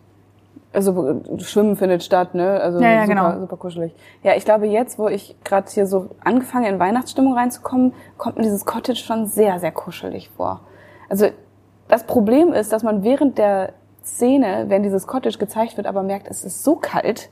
[0.74, 2.60] Also äh, Schwimmen findet statt, ne?
[2.62, 3.40] Also Ja, ja, super, genau.
[3.40, 3.94] super kuschelig.
[4.24, 8.44] Ja, ich glaube jetzt, wo ich gerade hier so angefangen in Weihnachtsstimmung reinzukommen, kommt mir
[8.44, 10.62] dieses Cottage schon sehr, sehr kuschelig vor.
[11.10, 11.28] Also
[11.88, 16.28] das Problem ist, dass man während der Szene, wenn dieses Cottage gezeigt wird, aber merkt,
[16.30, 17.30] es ist so kalt.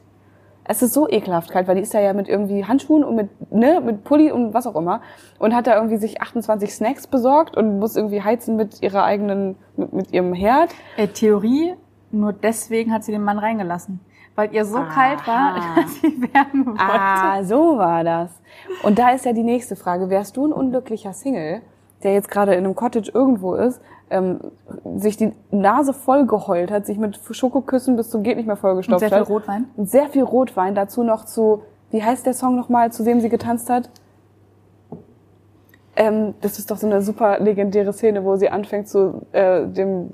[0.66, 3.52] Es ist so ekelhaft kalt, weil die ist da ja mit irgendwie Handschuhen und mit,
[3.52, 5.02] ne, mit Pulli und was auch immer
[5.40, 9.56] und hat da irgendwie sich 28 Snacks besorgt und muss irgendwie heizen mit ihrer eigenen,
[9.78, 10.70] mit, mit ihrem Herd.
[10.98, 11.74] Äh, Theorie,
[12.12, 14.00] nur deswegen hat sie den Mann reingelassen.
[14.36, 15.76] Weil ihr so kalt war, Aha.
[15.82, 16.82] dass sie wärmen wollte.
[16.82, 18.32] Ah, so war das.
[18.84, 20.10] Und da ist ja die nächste Frage.
[20.10, 21.62] Wärst du ein unglücklicher Single,
[22.04, 24.40] der jetzt gerade in einem Cottage irgendwo ist, ähm,
[24.96, 29.02] sich die Nase voll geheult hat, sich mit Schokoküssen bis zum geht nicht mehr vollgestopft
[29.02, 29.30] sehr viel hat.
[29.30, 29.66] Rotwein.
[29.76, 30.74] Und sehr viel Rotwein.
[30.74, 33.90] Dazu noch zu, wie heißt der Song nochmal, zu dem sie getanzt hat?
[35.96, 40.12] Ähm, das ist doch so eine super legendäre Szene, wo sie anfängt zu äh, dem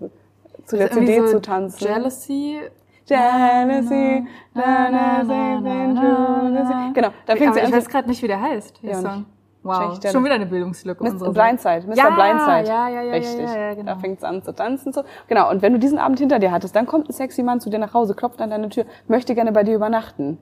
[0.65, 1.85] zu der CD so zu tanzen.
[1.87, 2.59] Jealousy.
[3.07, 6.91] Jealousy, na, na, na, na, na, na.
[6.93, 7.71] Genau, da fängt sie ich an.
[7.71, 9.25] weiß gerade nicht, wie der heißt, der Ja, Song.
[9.61, 11.03] Wow, schon wieder eine Bildungslücke.
[11.03, 11.63] Unsererseits.
[11.63, 11.95] Blindside, Mr.
[11.97, 12.67] Ja, Blindside.
[12.67, 13.45] ja, ja, ja, Richtig.
[13.45, 13.93] ja, ja, genau.
[13.93, 14.93] Da fängt es an zu tanzen.
[14.93, 15.03] So.
[15.27, 17.69] Genau, und wenn du diesen Abend hinter dir hattest, dann kommt ein sexy Mann zu
[17.71, 20.37] dir nach Hause, klopft an deine Tür, möchte gerne bei dir übernachten.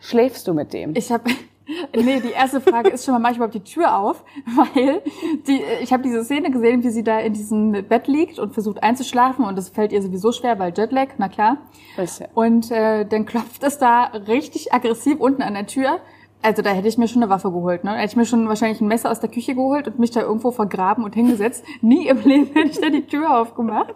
[0.00, 0.94] Schläfst du mit dem?
[0.96, 1.24] Ich habe
[1.94, 4.24] Nee, die erste Frage ist schon mal, mach ich überhaupt die Tür auf?
[4.44, 5.02] Weil
[5.46, 8.82] die, ich habe diese Szene gesehen, wie sie da in diesem Bett liegt und versucht
[8.82, 11.58] einzuschlafen und das fällt ihr sowieso schwer, weil Jetlag, na klar.
[11.96, 12.28] Richtig.
[12.34, 16.00] Und äh, dann klopft es da richtig aggressiv unten an der Tür.
[16.42, 17.90] Also da hätte ich mir schon eine Waffe geholt, ne?
[17.90, 20.22] Da hätte ich mir schon wahrscheinlich ein Messer aus der Küche geholt und mich da
[20.22, 21.64] irgendwo vergraben und hingesetzt.
[21.82, 23.94] Nie im Leben hätte ich da die Tür aufgemacht.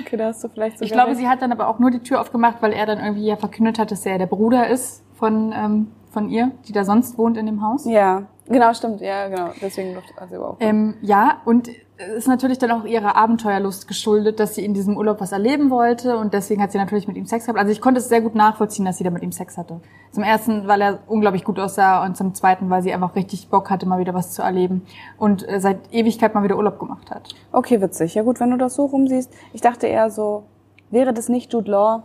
[0.00, 1.20] Okay, da hast du vielleicht sogar Ich glaube, recht.
[1.20, 3.78] sie hat dann aber auch nur die Tür aufgemacht, weil er dann irgendwie ja verkündet
[3.78, 7.46] hat, dass er der Bruder ist von, ähm, von ihr, die da sonst wohnt in
[7.46, 7.84] dem Haus.
[7.84, 9.00] Ja, genau, stimmt.
[9.00, 9.50] Ja, genau.
[9.62, 10.62] Deswegen läuft also überhaupt.
[10.62, 11.68] Ähm, ja, und
[12.00, 15.70] es ist natürlich dann auch ihrer Abenteuerlust geschuldet, dass sie in diesem Urlaub was erleben
[15.70, 17.58] wollte und deswegen hat sie natürlich mit ihm Sex gehabt.
[17.58, 19.80] Also ich konnte es sehr gut nachvollziehen, dass sie da mit ihm Sex hatte.
[20.10, 23.68] Zum ersten, weil er unglaublich gut aussah und zum zweiten, weil sie einfach richtig Bock
[23.68, 24.82] hatte, mal wieder was zu erleben
[25.18, 27.34] und äh, seit Ewigkeit mal wieder Urlaub gemacht hat.
[27.52, 28.14] Okay, witzig.
[28.14, 29.30] Ja gut, wenn du das so rumsiehst.
[29.52, 30.44] Ich dachte eher so,
[30.90, 32.04] wäre das nicht Jude Law,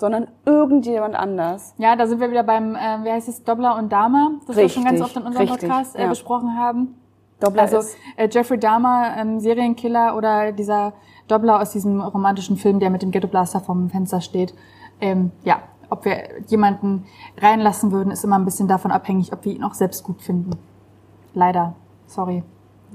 [0.00, 1.74] sondern irgendjemand anders.
[1.78, 4.68] Ja, da sind wir wieder beim, äh, wie heißt es, Dobler und Dahmer, das wir
[4.68, 6.08] schon ganz Richtig, oft in unserem richtig, Podcast äh, ja.
[6.08, 6.94] besprochen haben.
[7.38, 7.80] Doppler Also
[8.16, 10.92] äh, Jeffrey Dahmer, ähm, Serienkiller oder dieser
[11.28, 14.54] Dobler aus diesem romantischen Film, der mit dem Ghetto Blaster vom Fenster steht.
[15.00, 17.06] Ähm, ja, ob wir jemanden
[17.38, 20.52] reinlassen würden, ist immer ein bisschen davon abhängig, ob wir ihn auch selbst gut finden.
[21.34, 21.74] Leider.
[22.06, 22.42] Sorry.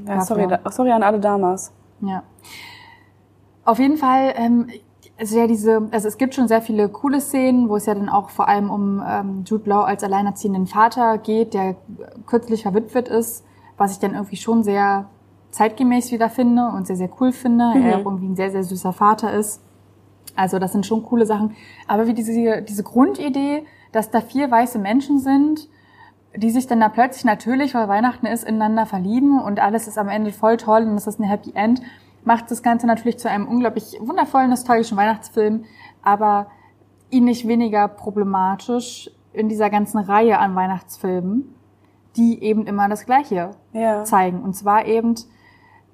[0.05, 1.71] ja, sorry, da, sorry an alle Damas.
[2.01, 2.23] Ja.
[3.63, 4.67] Auf jeden Fall, ähm,
[5.17, 8.09] also ja diese, also es gibt schon sehr viele coole Szenen, wo es ja dann
[8.09, 11.75] auch vor allem um ähm, Jude Law als alleinerziehenden Vater geht, der
[12.25, 13.45] kürzlich verwitwet ist,
[13.77, 15.09] was ich dann irgendwie schon sehr
[15.51, 17.73] zeitgemäß wieder finde und sehr, sehr cool finde.
[17.81, 19.61] Er auch irgendwie ein sehr, sehr süßer Vater ist.
[20.35, 21.55] Also das sind schon coole Sachen.
[21.87, 23.63] Aber wie diese, diese Grundidee,
[23.93, 25.69] dass da vier weiße Menschen sind,
[26.35, 30.09] die sich dann da plötzlich natürlich, weil Weihnachten ist, ineinander verlieben und alles ist am
[30.09, 31.81] Ende voll toll und es ist ein Happy End,
[32.25, 35.63] macht das Ganze natürlich zu einem unglaublich wundervollen, nostalgischen Weihnachtsfilm,
[36.01, 36.47] aber
[37.09, 41.53] ihn nicht weniger problematisch in dieser ganzen Reihe an Weihnachtsfilmen,
[42.17, 44.03] die eben immer das Gleiche Ja.
[44.03, 44.41] zeigen.
[44.41, 45.15] Und zwar eben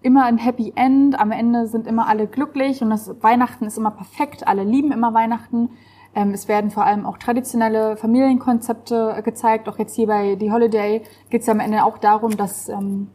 [0.01, 3.91] immer ein Happy End, am Ende sind immer alle glücklich und das Weihnachten ist immer
[3.91, 5.69] perfekt, alle lieben immer Weihnachten.
[6.13, 9.69] Ähm, es werden vor allem auch traditionelle Familienkonzepte äh, gezeigt.
[9.69, 13.07] Auch jetzt hier bei The Holiday geht es ja am Ende auch darum, dass, ähm,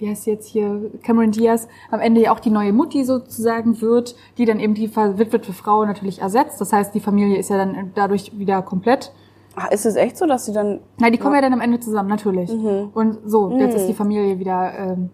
[0.00, 3.80] wie heißt sie jetzt hier, Cameron Diaz am Ende ja auch die neue Mutti sozusagen
[3.80, 6.60] wird, die dann eben die verwitwete Frau natürlich ersetzt.
[6.60, 9.12] Das heißt, die Familie ist ja dann dadurch wieder komplett.
[9.56, 11.80] Ach, ist es echt so, dass sie dann Na, die kommen ja, dann am Ende
[11.80, 12.50] zusammen, natürlich.
[12.94, 15.10] Und so, jetzt ist die Familie wieder ähm,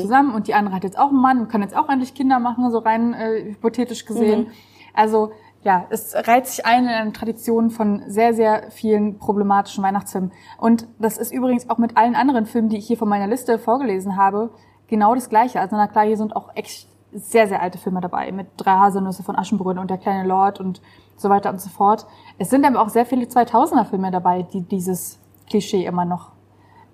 [0.00, 2.38] zusammen und die andere hat jetzt auch einen Mann und kann jetzt auch endlich Kinder
[2.38, 4.48] machen, so rein äh, hypothetisch gesehen.
[4.92, 5.30] Also
[5.66, 10.30] ja, es reiht sich ein in eine Tradition von sehr, sehr vielen problematischen Weihnachtsfilmen.
[10.58, 13.58] Und das ist übrigens auch mit allen anderen Filmen, die ich hier von meiner Liste
[13.58, 14.50] vorgelesen habe,
[14.86, 15.58] genau das Gleiche.
[15.58, 19.24] Also na klar, hier sind auch echt sehr, sehr alte Filme dabei, mit Drei Haselnüsse
[19.24, 20.80] von Aschenbrödel und Der kleine Lord und
[21.16, 22.06] so weiter und so fort.
[22.38, 25.18] Es sind aber auch sehr viele 2000er-Filme dabei, die dieses
[25.50, 26.30] Klischee immer noch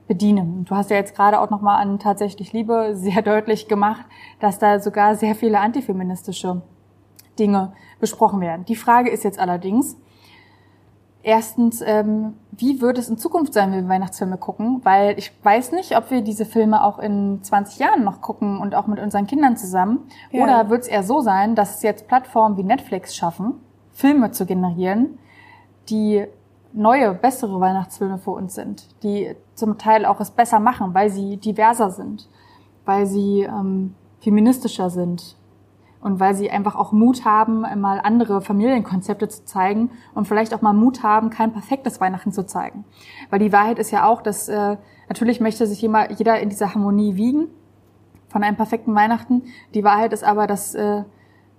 [0.09, 0.64] bedienen.
[0.64, 4.07] Du hast ja jetzt gerade auch nochmal an Tatsächlich Liebe sehr deutlich gemacht,
[4.41, 6.62] dass da sogar sehr viele antifeministische
[7.39, 8.66] Dinge besprochen werden.
[8.66, 9.96] Die Frage ist jetzt allerdings,
[11.22, 14.80] erstens, ähm, wie wird es in Zukunft sein, wenn wir Weihnachtsfilme gucken?
[14.82, 18.74] Weil ich weiß nicht, ob wir diese Filme auch in 20 Jahren noch gucken und
[18.74, 20.00] auch mit unseren Kindern zusammen.
[20.32, 20.42] Ja.
[20.42, 23.55] Oder wird es eher so sein, dass es jetzt Plattformen wie Netflix schaffen,
[23.92, 25.18] Filme zu generieren,
[25.88, 26.26] die
[26.72, 31.36] neue, bessere Weihnachtsfilme für uns sind, die zum Teil auch es besser machen, weil sie
[31.36, 32.28] diverser sind,
[32.84, 35.36] weil sie ähm, feministischer sind
[36.03, 40.61] und weil sie einfach auch Mut haben, mal andere Familienkonzepte zu zeigen und vielleicht auch
[40.61, 42.84] mal Mut haben, kein perfektes Weihnachten zu zeigen.
[43.30, 44.76] Weil die Wahrheit ist ja auch, dass äh,
[45.09, 47.48] natürlich möchte sich jeder in dieser Harmonie wiegen
[48.28, 49.44] von einem perfekten Weihnachten.
[49.74, 51.05] Die Wahrheit ist aber, dass äh,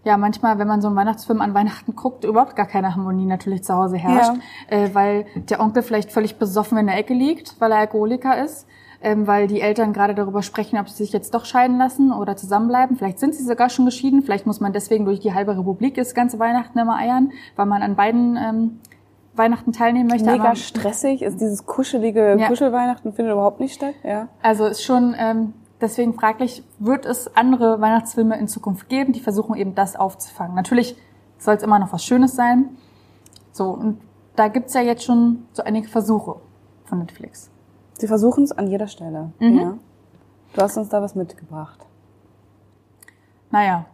[0.04, 3.64] ja manchmal, wenn man so einen Weihnachtsfilm an Weihnachten guckt, überhaupt gar keine Harmonie natürlich
[3.64, 4.78] zu Hause herrscht, ja.
[4.78, 8.68] äh, weil der Onkel vielleicht völlig besoffen in der Ecke liegt, weil er Alkoholiker ist,
[9.04, 12.36] ähm, weil die Eltern gerade darüber sprechen, ob sie sich jetzt doch scheiden lassen oder
[12.36, 12.98] zusammenbleiben.
[12.98, 16.16] Vielleicht sind sie sogar schon geschieden, vielleicht muss man deswegen durch die halbe Republik das
[16.16, 18.80] ganze Weihnachten immer eiern, weil man an beiden ähm,
[19.36, 20.32] Weihnachten teilnehmen möchte.
[20.32, 22.48] Mega aber, stressig, ist dieses kuschelige ja.
[22.48, 24.30] Kuschelweihnachten findet überhaupt nicht statt, ja.
[24.42, 29.20] Also ist schon ähm, Deswegen frage ich, wird es andere Weihnachtsfilme in Zukunft geben, die
[29.20, 30.56] versuchen eben das aufzufangen?
[30.56, 30.96] Natürlich
[31.38, 32.70] soll es immer noch was Schönes sein.
[33.52, 34.00] So, und
[34.38, 36.38] da gibt's ja jetzt schon so einige Versuche
[36.86, 37.52] von Netflix.
[38.04, 39.32] Sie versuchen es an jeder Stelle.
[39.40, 39.58] Mhm.
[39.58, 39.78] Ja.
[40.54, 41.80] Du hast uns da was mitgebracht.
[43.50, 43.86] Naja,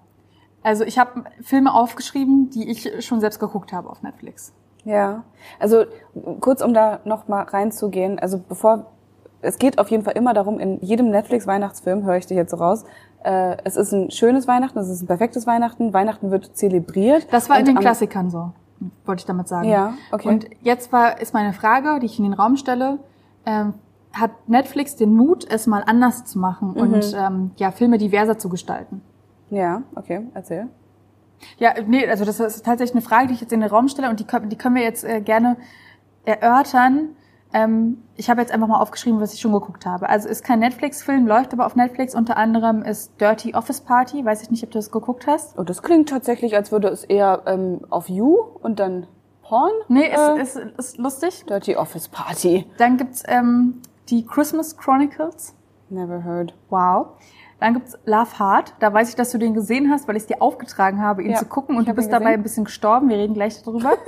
[0.64, 4.52] also ich habe Filme aufgeschrieben, die ich schon selbst geguckt habe auf Netflix.
[4.84, 5.26] Ja,
[5.60, 5.86] also
[6.40, 8.88] kurz um da noch mal reinzugehen, also bevor
[9.44, 12.58] es geht auf jeden Fall immer darum, in jedem Netflix-Weihnachtsfilm, höre ich dich jetzt so
[12.58, 12.86] raus,
[13.24, 17.32] äh, es ist ein schönes Weihnachten, es ist ein perfektes Weihnachten, Weihnachten wird zelebriert.
[17.32, 18.54] Das war in den Klassikern so,
[19.06, 19.70] wollte ich damit sagen.
[19.70, 20.30] Ja, okay.
[20.30, 22.98] Und jetzt war, ist meine Frage, die ich in den Raum stelle,
[23.46, 23.76] ähm,
[24.14, 26.78] hat Netflix den Mut, es mal anders zu machen mhm.
[26.78, 29.02] und ähm, ja, Filme diverser zu gestalten?
[29.50, 30.68] Ja, okay, erzähl.
[31.58, 34.10] Ja, nee, also das ist tatsächlich eine Frage, die ich jetzt in den Raum stelle
[34.10, 35.58] und die, die können wir jetzt äh, gerne
[36.26, 37.16] erörtern
[37.52, 40.08] ähm, ich habe jetzt einfach mal aufgeschrieben, was ich schon geguckt habe.
[40.08, 42.14] Also ist kein Netflix-Film, läuft aber auf Netflix.
[42.14, 44.24] Unter anderem ist Dirty Office Party.
[44.24, 45.58] Weiß ich nicht, ob du das geguckt hast.
[45.58, 49.08] Oh, das klingt tatsächlich, als würde es eher ähm, auf You und dann
[49.42, 49.72] Porn.
[49.88, 51.46] Nee, äh, ist, ist, ist lustig.
[51.50, 52.68] Dirty Office Party.
[52.78, 55.56] Dann gibt's ähm, die Christmas Chronicles.
[55.90, 56.54] Never heard.
[56.70, 57.18] Wow.
[57.60, 58.74] Dann gibt's Love Hard.
[58.80, 61.32] Da weiß ich, dass du den gesehen hast, weil ich es dir aufgetragen habe, ihn
[61.32, 61.78] ja, zu gucken.
[61.78, 63.10] Und du bist dabei ein bisschen gestorben.
[63.10, 63.94] Wir reden gleich darüber.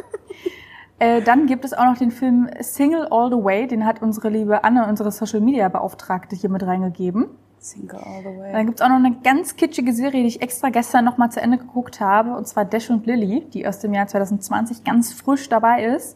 [1.01, 4.29] Äh, dann gibt es auch noch den Film Single All the Way, den hat unsere
[4.29, 7.25] liebe Anne, unsere Social Media Beauftragte, hier mit reingegeben.
[7.57, 8.51] Single All the Way.
[8.51, 11.31] Dann gibt es auch noch eine ganz kitschige Serie, die ich extra gestern noch mal
[11.31, 15.11] zu Ende geguckt habe, und zwar Dash und Lily, die aus dem Jahr 2020 ganz
[15.11, 16.15] frisch dabei ist.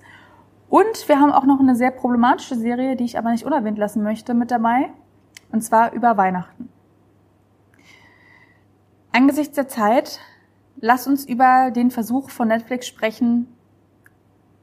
[0.75, 4.03] Und wir haben auch noch eine sehr problematische Serie, die ich aber nicht unerwähnt lassen
[4.03, 4.89] möchte, mit dabei.
[5.49, 6.67] Und zwar über Weihnachten.
[9.13, 10.19] Angesichts der Zeit,
[10.75, 13.47] lass uns über den Versuch von Netflix sprechen,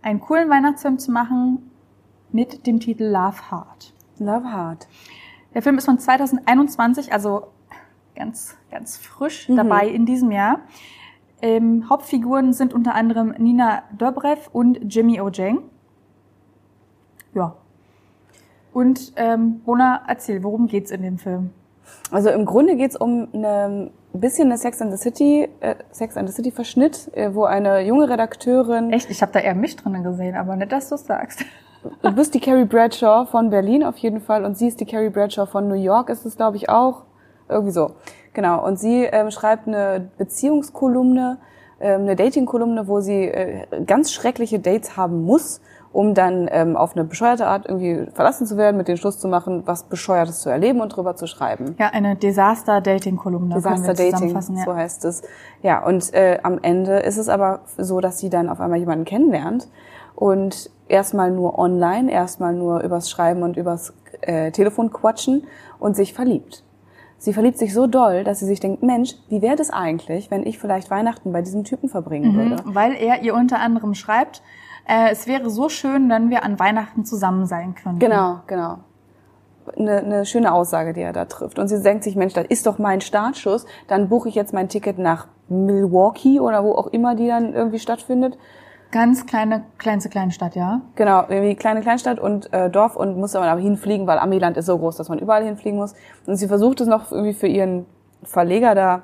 [0.02, 1.70] einen coolen Weihnachtsfilm zu machen
[2.30, 3.94] mit dem Titel Love Hard.
[4.18, 4.88] Love Hard.
[5.54, 7.46] Der Film ist von 2021, also
[8.14, 9.56] ganz, ganz frisch mhm.
[9.56, 10.60] dabei in diesem Jahr.
[11.40, 15.70] Ähm, Hauptfiguren sind unter anderem Nina Dobrev und Jimmy O'Jang.
[17.34, 17.56] Ja.
[18.72, 21.50] Und ähm, Bona, erzähl, worum geht's in dem Film?
[22.10, 26.16] Also im Grunde geht's um eine ein bisschen eine Sex and the City, äh, Sex
[26.16, 28.92] and the City Verschnitt, äh, wo eine junge Redakteurin.
[28.92, 31.44] Echt, ich habe da eher mich drinnen gesehen, aber nicht, dass du sagst.
[32.02, 35.08] Du bist die Carrie Bradshaw von Berlin auf jeden Fall und sie ist die Carrie
[35.08, 37.04] Bradshaw von New York, ist es glaube ich auch.
[37.48, 37.92] Irgendwie so.
[38.34, 38.64] Genau.
[38.64, 41.38] Und sie ähm, schreibt eine Beziehungskolumne,
[41.80, 45.60] ähm, eine Datingkolumne, wo sie äh, ganz schreckliche Dates haben muss
[45.92, 49.28] um dann ähm, auf eine bescheuerte Art irgendwie verlassen zu werden, mit den Schluss zu
[49.28, 51.76] machen, was Bescheuertes zu erleben und drüber zu schreiben.
[51.78, 53.54] Ja, eine Desaster-Dating-Kolumne.
[53.54, 54.40] Desaster-Dating, ja.
[54.40, 55.22] so heißt es.
[55.62, 59.04] Ja, und äh, am Ende ist es aber so, dass sie dann auf einmal jemanden
[59.04, 59.68] kennenlernt
[60.14, 65.44] und erstmal nur online, erstmal nur übers Schreiben und übers äh, Telefon quatschen
[65.78, 66.64] und sich verliebt.
[67.18, 70.44] Sie verliebt sich so doll, dass sie sich denkt, Mensch, wie wäre das eigentlich, wenn
[70.44, 72.56] ich vielleicht Weihnachten bei diesem Typen verbringen mhm, würde?
[72.64, 74.42] Weil er ihr unter anderem schreibt,
[74.86, 77.98] äh, es wäre so schön, wenn wir an Weihnachten zusammen sein könnten.
[77.98, 78.78] Genau, genau.
[79.76, 81.58] Eine, eine schöne Aussage, die er da trifft.
[81.58, 84.68] Und sie denkt sich, Mensch, das ist doch mein Startschuss, dann buche ich jetzt mein
[84.68, 88.38] Ticket nach Milwaukee oder wo auch immer die dann irgendwie stattfindet.
[88.90, 90.82] Ganz kleine, kleinste Kleinstadt, ja.
[90.96, 94.66] Genau, irgendwie kleine Kleinstadt und äh, Dorf und muss dann aber hinfliegen, weil Amiland ist
[94.66, 95.94] so groß, dass man überall hinfliegen muss.
[96.26, 97.86] Und sie versucht es noch irgendwie für ihren
[98.22, 99.02] Verleger da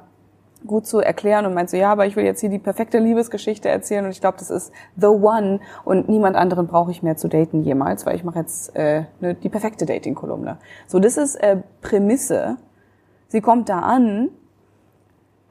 [0.67, 3.69] gut zu erklären und meint so, ja, aber ich will jetzt hier die perfekte Liebesgeschichte
[3.69, 7.29] erzählen und ich glaube, das ist the one und niemand anderen brauche ich mehr zu
[7.29, 10.59] daten jemals, weil ich mache jetzt äh, ne, die perfekte Dating-Kolumne.
[10.87, 12.57] So, das ist äh, Prämisse.
[13.29, 14.31] Sie kommt da an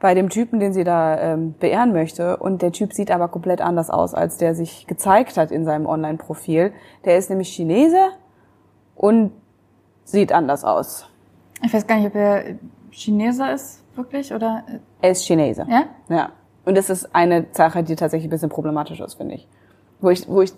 [0.00, 3.60] bei dem Typen, den sie da ähm, beehren möchte und der Typ sieht aber komplett
[3.60, 6.72] anders aus, als der sich gezeigt hat in seinem Online-Profil.
[7.04, 8.10] Der ist nämlich Chinese
[8.94, 9.32] und
[10.04, 11.08] sieht anders aus.
[11.64, 12.44] Ich weiß gar nicht, ob er
[12.90, 14.64] Chinese ist, wirklich, oder?
[15.02, 15.66] Er ist Chinese.
[15.68, 15.84] Ja?
[16.08, 16.30] Ja.
[16.64, 19.46] Und das ist eine Sache, die tatsächlich ein bisschen problematisch ist, finde ich.
[20.00, 20.52] Wo ich, wo ich,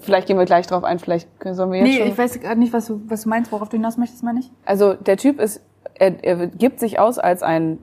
[0.00, 2.08] vielleicht gehen wir gleich drauf ein, vielleicht sollen wir jetzt Nee, schon.
[2.08, 4.50] ich weiß gerade nicht, was du, was du meinst, worauf du hinaus möchtest, meine ich.
[4.64, 5.60] Also der Typ ist,
[5.94, 7.78] er, er gibt sich aus als ein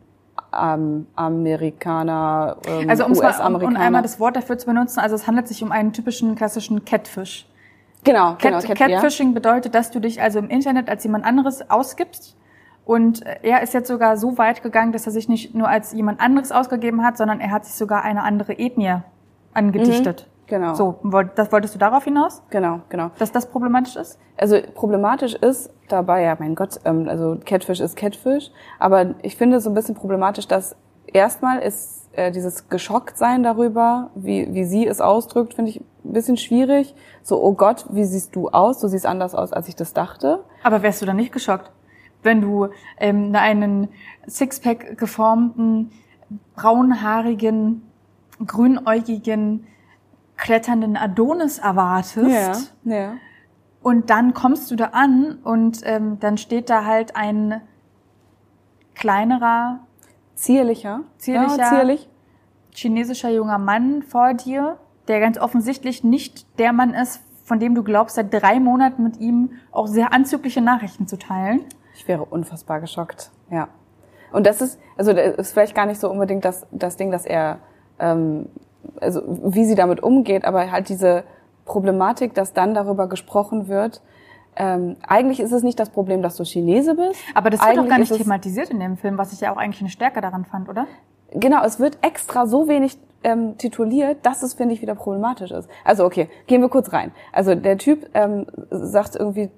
[0.58, 3.78] ähm, Amerikaner, ähm, Also um, mal, um, US-Amerikaner.
[3.80, 6.86] um einmal das Wort dafür zu benutzen, also es handelt sich um einen typischen klassischen
[6.86, 7.48] Catfish.
[8.04, 9.00] genau, genau, Cat, Cat- ja.
[9.00, 12.36] Catfishing bedeutet, dass du dich also im Internet als jemand anderes ausgibst.
[12.86, 15.94] Und äh, er ist jetzt sogar so weit gegangen, dass er sich nicht nur als
[15.94, 19.02] jemand anderes ausgegeben hat, sondern er hat sich sogar eine andere Ethnie
[19.54, 20.28] angedichtet.
[20.48, 20.74] Genau.
[20.74, 21.00] So,
[21.36, 23.12] das wolltest du darauf hinaus, Genau, genau.
[23.18, 24.20] dass das problematisch ist?
[24.38, 29.62] Also problematisch ist dabei, ja, mein Gott, ähm, also Catfish ist Catfish, aber ich finde
[29.62, 30.76] so ein bisschen problematisch, dass
[31.08, 36.38] erstmal ist äh, dieses Geschocktsein darüber, wie, wie sie es ausdrückt, finde ich ein bisschen
[36.38, 36.94] schwierig.
[37.22, 38.80] So, oh Gott, wie siehst du aus?
[38.80, 40.44] Du siehst anders aus, als ich das dachte.
[40.64, 41.72] Aber wärst du dann nicht geschockt,
[42.24, 43.90] wenn du ähm, einen
[44.28, 45.92] Sixpack geformten,
[46.56, 47.84] braunhaarigen,
[48.46, 49.68] grünäugigen,
[50.38, 52.28] kletternden Adonis erwartest?
[52.84, 53.14] ja.
[53.82, 57.62] Und dann kommst du da an und ähm, dann steht da halt ein
[58.96, 59.82] kleinerer
[60.36, 61.02] Zierlicher.
[61.18, 61.58] Zierlicher.
[61.58, 62.10] Ja, zierlich.
[62.74, 67.84] chinesischer junger Mann vor dir, der ganz offensichtlich nicht der Mann ist, von dem du
[67.84, 71.66] glaubst, seit drei Monaten mit ihm auch sehr anzügliche Nachrichten zu teilen.
[71.96, 73.70] Ich wäre unfassbar geschockt, ja.
[74.32, 77.26] Und das ist, also das ist vielleicht gar nicht so unbedingt das, das Ding, dass
[77.26, 77.60] er,
[78.00, 78.48] ähm,
[79.00, 81.24] also wie sie damit umgeht, aber halt diese
[81.66, 84.02] Problematik, dass dann darüber gesprochen wird.
[84.56, 87.20] Ähm, eigentlich ist es nicht das Problem, dass du Chinese bist.
[87.34, 89.58] Aber das wird eigentlich doch gar nicht thematisiert in dem Film, was ich ja auch
[89.58, 90.88] eigentlich eine Stärke daran fand, oder?
[91.32, 95.70] Genau, es wird extra so wenig ähm, tituliert, dass es, finde ich, wieder problematisch ist.
[95.84, 97.12] Also okay, gehen wir kurz rein.
[97.32, 99.50] Also der Typ ähm, sagt irgendwie,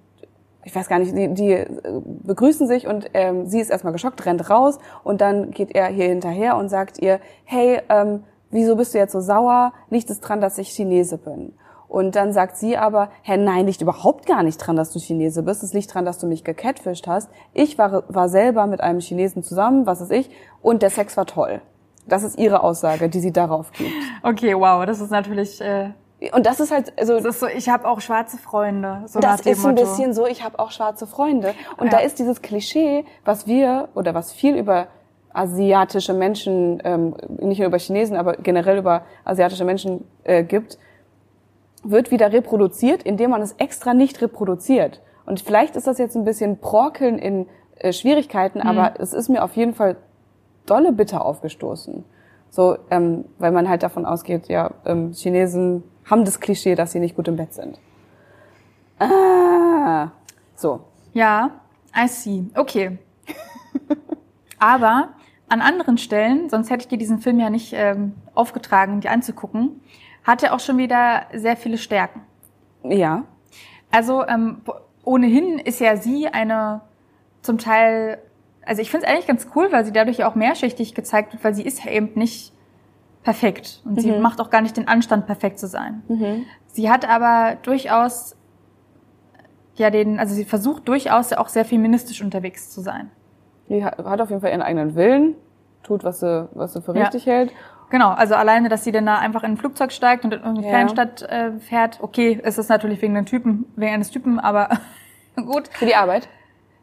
[0.65, 1.67] ich weiß gar nicht, die, die äh,
[2.23, 6.07] begrüßen sich und ähm, sie ist erstmal geschockt, rennt raus und dann geht er hier
[6.07, 9.73] hinterher und sagt ihr, hey, ähm, wieso bist du jetzt so sauer?
[9.89, 11.53] Liegt es dran, dass ich Chinese bin?
[11.87, 15.43] Und dann sagt sie aber, Herr, nein, liegt überhaupt gar nicht dran, dass du Chinese
[15.43, 15.61] bist.
[15.61, 17.29] Es liegt dran, dass du mich gecatfischt hast.
[17.53, 20.31] Ich war, war selber mit einem Chinesen zusammen, was ist ich,
[20.63, 21.61] und der Sex war toll.
[22.07, 23.91] Das ist ihre Aussage, die sie darauf gibt.
[24.23, 25.91] Okay, wow, das ist natürlich, äh,
[26.33, 29.03] Und das ist halt, also das ist so, ich habe auch schwarze Freunde.
[29.07, 31.53] So das ist ein bisschen so, ich habe auch schwarze Freunde.
[31.77, 31.93] Und Ja.
[31.93, 34.87] da ist dieses Klischee, was wir oder was viel über
[35.33, 40.77] asiatische Menschen, ähm, nicht nur über Chinesen, aber generell über asiatische Menschen äh, gibt,
[41.83, 45.01] wird wieder reproduziert, indem man es extra nicht reproduziert.
[45.25, 47.47] Und vielleicht ist das jetzt ein bisschen Brokeln in
[47.77, 48.67] äh, Schwierigkeiten, Mhm.
[48.67, 49.97] aber es ist mir auf jeden Fall
[50.65, 52.05] dolle bitter aufgestoßen.
[52.49, 56.99] So, ähm, weil man halt davon ausgeht, ja, ähm, Chinesen haben das Klischee, dass sie
[56.99, 57.79] nicht gut im Bett sind.
[58.99, 60.11] Ah,
[60.55, 60.81] so.
[61.13, 61.51] Ja,
[61.95, 62.45] I see.
[62.55, 62.97] Okay.
[64.59, 65.09] Aber
[65.49, 69.81] an anderen Stellen, sonst hätte ich dir diesen Film ja nicht ähm, aufgetragen, dir anzugucken,
[70.23, 72.21] hat er auch schon wieder sehr viele Stärken.
[72.83, 73.25] Ja.
[73.91, 74.61] Also ähm,
[75.03, 76.81] ohnehin ist ja sie eine
[77.41, 78.19] zum Teil,
[78.65, 81.43] also ich finde es eigentlich ganz cool, weil sie dadurch ja auch mehrschichtig gezeigt wird,
[81.43, 82.54] weil sie ist ja eben nicht
[83.25, 86.03] perfekt und sie macht auch gar nicht den Anstand, perfekt zu sein.
[86.67, 88.37] Sie hat aber durchaus
[89.75, 93.11] ja den, also sie versucht durchaus ja auch sehr feministisch unterwegs zu sein.
[93.67, 95.35] Die hat auf jeden Fall ihren eigenen Willen,
[95.83, 97.03] tut, was sie, was sie für Ja.
[97.05, 97.51] richtig hält.
[97.89, 100.65] Genau, also alleine, dass sie dann da einfach in ein Flugzeug steigt und in irgendeine
[100.67, 100.71] Ja.
[100.73, 104.69] Kleinstadt äh, fährt, okay, es ist natürlich wegen den Typen, wegen eines Typen, aber
[105.35, 105.67] gut.
[105.69, 106.27] Für die Arbeit.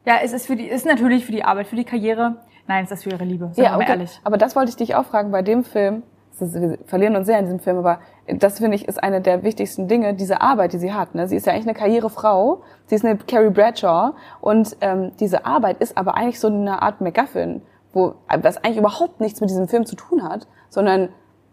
[0.05, 2.36] Ja, es ist für die, ist natürlich für die Arbeit, für die Karriere.
[2.66, 3.51] Nein, es ist für ihre Liebe.
[3.55, 4.20] Sagen wir mal ehrlich.
[4.24, 6.03] Aber das wollte ich dich auch fragen bei dem Film.
[6.41, 9.43] Ist, wir verlieren uns sehr in diesem Film, aber das finde ich ist eine der
[9.43, 11.14] wichtigsten Dinge, diese Arbeit, die sie hat.
[11.14, 11.28] Ne?
[11.28, 12.62] Sie ist ja eigentlich eine Karrierefrau.
[12.87, 17.01] Sie ist eine Carrie Bradshaw und ähm, diese Arbeit ist aber eigentlich so eine Art
[17.01, 17.62] MacGuffin,
[17.93, 21.11] wo das eigentlich überhaupt nichts mit diesem Film zu tun hat, sondern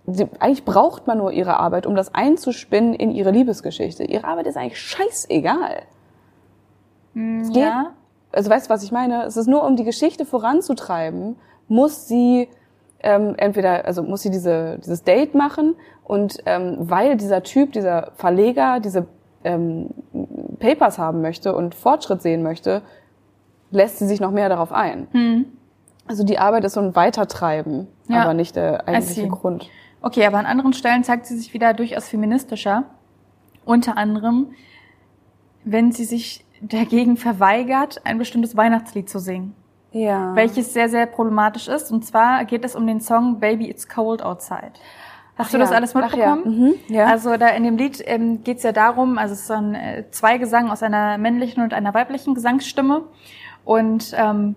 [0.08, 4.04] sie, eigentlich braucht man nur ihre Arbeit, um das einzuspinnen in ihre Liebesgeschichte.
[4.06, 5.84] Ihre Arbeit ist eigentlich scheißegal.
[7.42, 7.92] Es geht Ja.
[8.32, 9.24] also weißt du, was ich meine?
[9.26, 11.36] Es ist nur, um die Geschichte voranzutreiben,
[11.68, 12.48] muss sie
[13.02, 18.12] ähm, entweder, also muss sie diese, dieses Date machen und ähm, weil dieser Typ, dieser
[18.16, 19.08] Verleger, diese
[19.44, 19.90] ähm,
[20.60, 22.82] Papers haben möchte und Fortschritt sehen möchte,
[23.72, 25.08] lässt sie sich noch mehr darauf ein.
[25.12, 25.46] Hm.
[26.08, 28.24] Also die Arbeit ist so ein Weitertreiben, Ja.
[28.24, 29.70] aber nicht der eigentliche Grund.
[30.02, 32.86] Okay, aber an anderen Stellen zeigt sie sich wieder durchaus feministischer.
[33.66, 34.48] Unter anderem,
[35.64, 39.54] wenn sie sich dagegen verweigert, ein bestimmtes Weihnachtslied zu singen.
[39.92, 40.36] Ja.
[40.36, 41.92] Welches sehr, sehr problematisch ist.
[41.92, 44.74] Und zwar geht es um den Song Baby It's Cold Outside.
[45.38, 45.64] Hast du ja.
[45.64, 46.36] das alles Ach ja.
[46.36, 46.60] mitbekommen?
[46.88, 46.94] Mhm.
[46.94, 47.06] Ja.
[47.06, 49.74] Also da in dem Lied ähm, geht es ja darum, also es ist so ein
[49.74, 53.04] äh, Zweigesang aus einer männlichen und einer weiblichen Gesangsstimme.
[53.64, 54.56] Und ähm,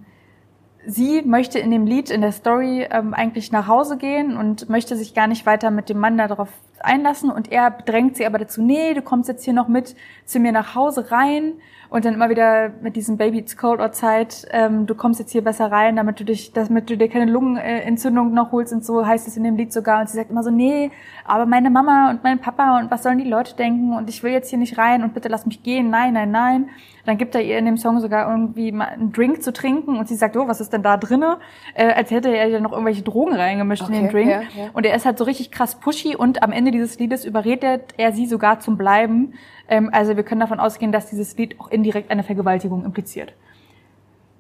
[0.85, 4.97] sie möchte in dem Lied, in der Story ähm, eigentlich nach Hause gehen und möchte
[4.97, 6.49] sich gar nicht weiter mit dem Mann darauf
[6.81, 7.31] einlassen.
[7.31, 10.53] Und er drängt sie aber dazu, nee, du kommst jetzt hier noch mit zu mir
[10.53, 11.55] nach Hause rein.
[11.93, 15.45] Und dann immer wieder mit diesem Baby It's Cold Outside, ähm, du kommst jetzt hier
[15.45, 19.29] besser rein, damit du dich, damit du dir keine Lungenentzündung noch holst und so heißt
[19.29, 20.01] es in dem Lied sogar.
[20.01, 20.91] Und sie sagt immer so, nee,
[21.27, 24.33] aber meine Mama und mein Papa und was sollen die Leute denken und ich will
[24.33, 26.71] jetzt hier nicht rein und bitte lass mich gehen, nein, nein, nein.
[27.05, 30.09] Dann gibt er ihr in dem Song sogar irgendwie mal einen Drink zu trinken und
[30.09, 31.39] sie sagt, oh, was ist denn da drinne?
[31.75, 34.31] Äh, als hätte er ihr noch irgendwelche Drogen reingemischt in den Okay, Drink.
[34.31, 34.71] ja, ja.
[34.73, 38.13] Und er ist halt so richtig krass pushy und am Ende dieses Liedes überredet er
[38.13, 39.35] sie sogar zum Bleiben.
[39.69, 43.35] Ähm, also wir können davon ausgehen, dass dieses Lied auch indirekt eine Vergewaltigung impliziert.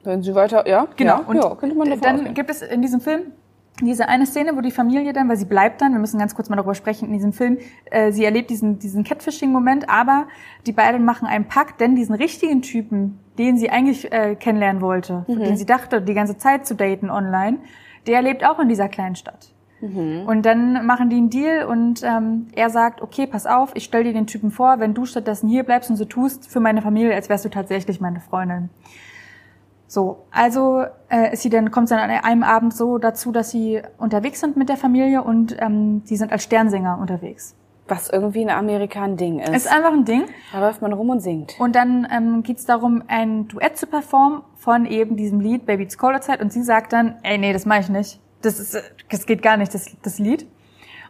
[0.05, 1.21] Wenn sie weiter, ja, Genau.
[1.29, 2.35] ja, ja könnte man davon dann ausgehen.
[2.35, 3.33] gibt es in diesem Film
[3.81, 6.49] diese eine Szene, wo die Familie dann, weil sie bleibt dann, wir müssen ganz kurz
[6.51, 7.59] mal darüber sprechen, in diesem Film,
[7.91, 10.27] äh, sie erlebt diesen, diesen Catfishing-Moment, aber
[10.67, 15.25] die beiden machen einen Pakt, denn diesen richtigen Typen, den sie eigentlich äh, kennenlernen wollte,
[15.27, 15.39] Mhm.
[15.41, 17.59] den sie dachte, die ganze Zeit zu daten online,
[18.07, 19.52] der lebt auch in dieser kleinen Stadt.
[19.83, 20.23] Mhm.
[20.27, 24.05] Und dann machen die einen Deal und ähm, er sagt, okay, pass auf, ich stell
[24.05, 27.15] dir den Typen vor, wenn du stattdessen hier bleibst und so tust für meine Familie,
[27.15, 28.71] als wärst du tatsächlich meine Freundin.
[29.89, 33.51] So, also äh, ist sie dann kommt es dann an einem Abend so dazu, dass
[33.51, 37.55] sie unterwegs sind mit der Familie und ähm, sie sind als Sternsänger unterwegs.
[37.89, 39.51] Was irgendwie in Amerika ein Ding ist.
[39.51, 40.25] Ist einfach ein Ding.
[40.53, 41.61] da läuft man rum und singt.
[41.61, 45.83] Und dann ähm, geht es darum, ein Duett zu performen von eben diesem Lied Baby
[45.83, 46.39] It's Cold Outside.
[46.41, 48.21] Und sie sagt dann, ey, nee, das mache ich nicht.
[48.43, 48.77] Das, ist,
[49.11, 50.47] das geht gar nicht, das, das Lied.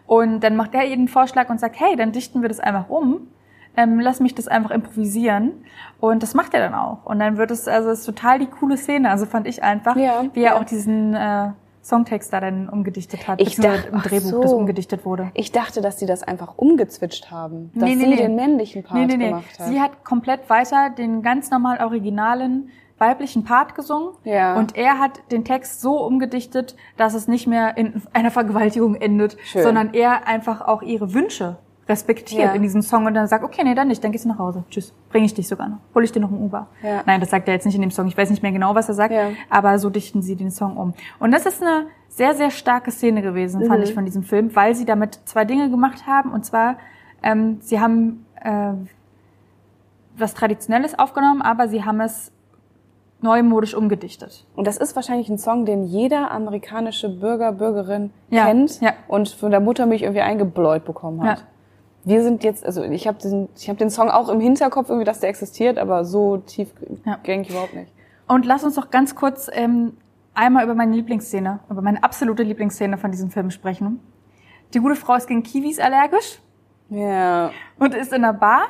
[0.07, 2.89] Und dann macht er ihr den Vorschlag und sagt, hey, dann dichten wir das einfach
[2.89, 3.28] um.
[3.76, 5.53] Ähm, lass mich das einfach improvisieren.
[5.99, 7.07] Und das macht er dann auch.
[7.07, 9.11] Und dann wird es, also es ist total die coole Szene.
[9.11, 10.61] Also fand ich einfach, Ja, wie er ja.
[10.61, 11.53] auch diesen äh,
[11.83, 14.43] Songtext da dann umgedichtet hat, Ich dachte- im Drehbuch, so.
[14.43, 15.30] das umgedichtet wurde.
[15.35, 17.70] Ich dachte, dass sie das einfach umgezwitscht haben.
[17.74, 18.16] Dass Nee, nee, sie nee.
[18.16, 19.28] den männlichen Part nee, nee, nee.
[19.28, 19.66] gemacht hat.
[19.68, 22.68] Sie hat komplett weiter den ganz normal originalen
[23.03, 24.14] weiblichen Part gesungen.
[24.24, 24.55] Ja.
[24.57, 29.36] Und er hat den Text so umgedichtet, dass es nicht mehr in einer Vergewaltigung endet,
[29.44, 29.62] Schön.
[29.62, 31.57] sondern er einfach auch ihre Wünsche
[31.88, 32.53] respektiert Ja.
[32.53, 34.62] in diesem Song und dann sagt, okay, nee, dann nicht, dann gehst du nach Hause.
[34.70, 34.94] Tschüss.
[35.11, 35.78] Bring ich dich sogar noch.
[35.94, 36.68] Hol ich dir noch ein Uber.
[36.80, 37.03] Ja.
[37.07, 38.07] Nein, das sagt er jetzt nicht in dem Song.
[38.07, 39.30] Ich weiß nicht mehr genau, was er sagt, Ja.
[39.50, 40.94] aber so dichten sie den Song um.
[41.18, 43.84] Und das ist eine sehr, sehr starke Szene gewesen, fand Mhm.
[43.84, 46.30] ich von diesem Film, weil sie damit zwei Dinge gemacht haben.
[46.30, 46.76] Und zwar,
[47.22, 48.74] ähm, sie haben äh,
[50.16, 52.30] was Traditionelles aufgenommen, aber sie haben es
[53.23, 54.45] neumodisch umgedichtet.
[54.57, 58.93] Und das ist wahrscheinlich ein Song, den jeder amerikanische Bürger, Bürgerin Ja, kennt ja.
[59.09, 61.39] und von der Muttermilch irgendwie eingebläut bekommen hat.
[61.39, 61.45] Ja.
[62.05, 65.05] Wir sind jetzt, also ich habe den, ich hab den Song auch im Hinterkopf, irgendwie,
[65.05, 66.68] dass der existiert, aber so tief
[67.05, 67.16] Ja.
[67.23, 67.93] gängig überhaupt nicht.
[68.27, 69.93] Und lass uns doch ganz kurz ähm,
[70.35, 74.01] einmal über meine Lieblingsszene, über meine absolute Lieblingsszene von diesem Film sprechen.
[74.75, 76.41] Die gute Frau ist gegen Kiwis allergisch
[76.89, 77.51] Ja.
[77.79, 78.62] und ist in einer Bar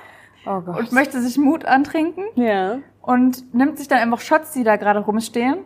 [0.45, 0.79] Oh Gott.
[0.79, 2.79] und möchte sich Mut antrinken ja.
[3.03, 5.59] Und nimmt sich dann einfach Shots, die da gerade rumstehen.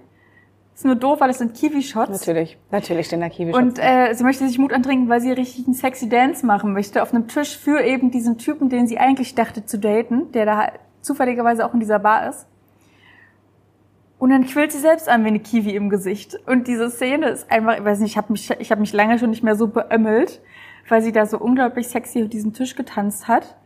[0.75, 2.11] Ist nur doof, weil es sind Kiwi-Shots.
[2.11, 2.59] Natürlich.
[2.71, 5.75] Natürlich den der Kiwi Und äh, sie möchte sich Mut antrinken, weil sie richtig einen
[5.75, 9.65] sexy Dance machen möchte auf einem Tisch für eben diesen Typen, den sie eigentlich dachte
[9.65, 12.47] zu daten, der da zufälligerweise auch in dieser Bar ist.
[14.19, 16.39] Und dann quillt sie selbst an wie eine Kiwi im Gesicht.
[16.47, 19.19] Und diese Szene ist einfach, ich weiß nicht, ich habe mich, ich hab mich lange
[19.19, 20.43] schon nicht mehr so beömmelt,
[20.89, 23.57] weil sie da so unglaublich sexy auf diesem Tisch getanzt hat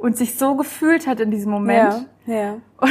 [0.00, 2.06] und sich so gefühlt hat in diesem Moment.
[2.26, 2.34] Ja.
[2.34, 2.52] ja.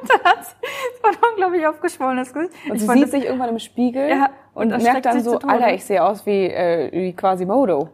[0.00, 0.54] Und dann hat sie
[1.00, 2.52] so ein unglaublich aufgeschwollenes Gesicht.
[2.68, 5.38] Und sie fand sieht sich irgendwann im Spiegel Ja, und, und merkt dann so.
[5.38, 7.90] Alter, ich sehe aus wie, äh, wie Quasimodo.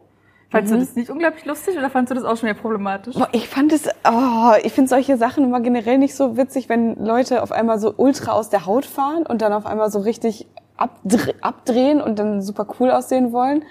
[0.50, 0.78] Fandst Mhm.
[0.78, 3.14] du das nicht unglaublich lustig oder fandst du das auch schon wieder problematisch?
[3.14, 6.96] Boah, ich fand es, oh, ich finde solche Sachen immer generell nicht so witzig, wenn
[6.96, 10.48] Leute auf einmal so ultra aus der Haut fahren und dann auf einmal so richtig
[10.80, 13.64] abdre abdrehen und dann super cool aussehen wollen.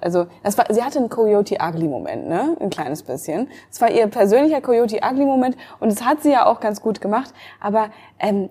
[0.00, 2.56] Also, das war, sie hatte einen Coyote Ugly Moment, ne?
[2.60, 3.48] Ein kleines bisschen.
[3.70, 7.00] Es war ihr persönlicher Coyote Ugly Moment und das hat sie ja auch ganz gut
[7.00, 7.32] gemacht.
[7.60, 8.48] Aber ähm,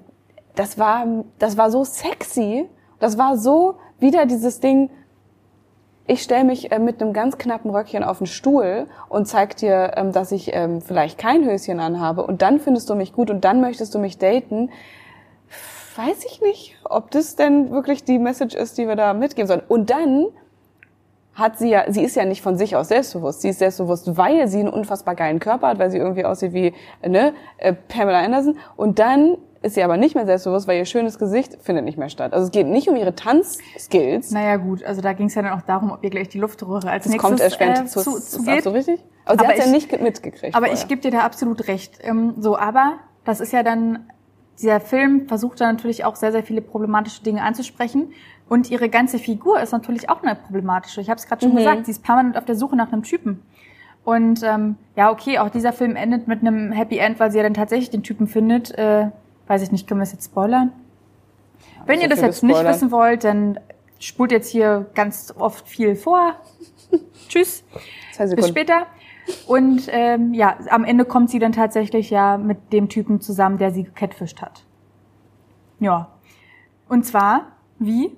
[0.56, 1.06] das war,
[1.40, 2.70] das war so sexy.
[3.00, 4.90] Das war so wieder dieses Ding
[6.06, 9.94] ich stelle mich äh, mit einem ganz knappen Röckchen auf den Stuhl und zeig dir,
[9.96, 13.46] ähm, dass ich ähm, vielleicht kein Höschen anhabe und dann findest du mich gut und
[13.46, 14.70] dann möchtest du mich daten.
[15.98, 19.64] Weiß ich nicht, ob das denn wirklich die Message ist, die wir da mitgeben sollen.
[19.68, 20.28] Und dann
[21.36, 23.42] hat sie ja, sie ist ja nicht von sich aus selbstbewusst.
[23.42, 26.74] Sie ist selbstbewusst, weil sie einen unfassbar geilen Körper hat, weil sie irgendwie aussieht wie
[27.06, 28.58] ne, äh, Pamela Anderson.
[28.76, 32.10] Und dann ist sie aber nicht mehr selbstbewusst, weil ihr schönes Gesicht findet nicht mehr
[32.10, 32.34] statt.
[32.34, 34.30] Also es geht nicht um ihre Tanzskills.
[34.32, 36.90] Naja gut, also da ging es ja dann auch darum, ob ihr gleich die Luftröhre
[36.90, 38.64] als das nächstes kommt erschwerend äh, zu, zu, ist zu das geht.
[38.66, 39.00] so richtig?
[39.26, 40.54] Aber sie hat ja ich- nicht mitgekriegt.
[40.56, 40.74] Aber vorher.
[40.74, 41.98] ich gebe dir da absolut recht.
[42.04, 44.06] Ähm, so, aber das ist ja dann,
[44.60, 48.14] dieser Film versucht da natürlich auch sehr, sehr viele problematische Dinge anzusprechen.
[48.50, 51.02] Und ihre ganze Figur ist natürlich auch eine problematische.
[51.02, 51.58] Ich habe es gerade schon Mhm.
[51.58, 53.42] gesagt, sie ist permanent auf der Suche nach einem Typen.
[54.04, 57.44] Und ähm, ja, okay, auch dieser Film endet mit einem Happy End, weil sie ja
[57.44, 58.78] dann tatsächlich den Typen findet.
[58.78, 59.10] Äh,
[59.48, 60.72] weiß ich nicht, können wir es jetzt spoilern?
[61.86, 62.76] Wenn ihr das jetzt nicht gespoilert.
[62.76, 63.60] wissen wollt, dann
[64.00, 66.36] spult jetzt hier ganz oft viel vor.
[67.30, 67.64] Tschüss.
[68.36, 68.86] Bis später.
[69.48, 73.72] Und ähm, ja, am Ende kommt sie dann tatsächlich ja mit dem Typen zusammen, der
[73.72, 74.64] sie gecatfischt hat.
[75.80, 76.10] Ja.
[76.90, 77.48] Und zwar,
[77.80, 78.16] wie?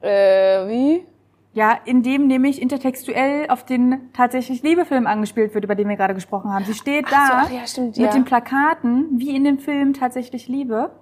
[0.00, 1.06] Äh, wie?
[1.52, 6.52] Ja, indem nämlich intertextuell auf den tatsächlich Liebefilm angespielt wird, über den wir gerade gesprochen
[6.52, 6.64] haben.
[6.64, 8.12] Sie steht so, da ja, stimmt, mit ja.
[8.12, 10.92] den Plakaten, wie in dem Film tatsächlich Liebe.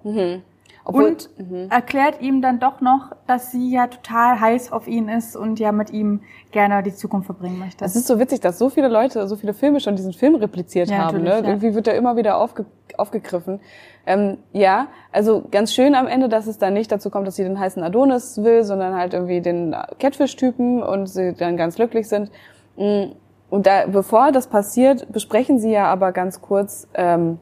[0.85, 1.29] Obwohl, und
[1.69, 5.71] erklärt ihm dann doch noch, dass sie ja total heiß auf ihn ist und ja
[5.71, 6.21] mit ihm
[6.51, 7.85] gerne die Zukunft verbringen möchte.
[7.85, 10.89] Es ist so witzig, dass so viele Leute, so viele Filme schon diesen Film repliziert
[10.89, 11.21] Ja, haben.
[11.23, 11.29] Ne?
[11.29, 11.43] ja.
[11.43, 12.65] Irgendwie wird er immer wieder aufge
[12.97, 13.59] aufgegriffen.
[14.05, 17.43] Ähm, ja, also ganz schön am Ende, dass es dann nicht dazu kommt, dass sie
[17.43, 22.31] den heißen Adonis will, sondern halt irgendwie den Catfish-Typen und sie dann ganz glücklich sind.
[22.77, 23.11] Mm,
[23.51, 27.37] Und da, bevor das passiert, besprechen sie ja aber ganz kurz, ähm,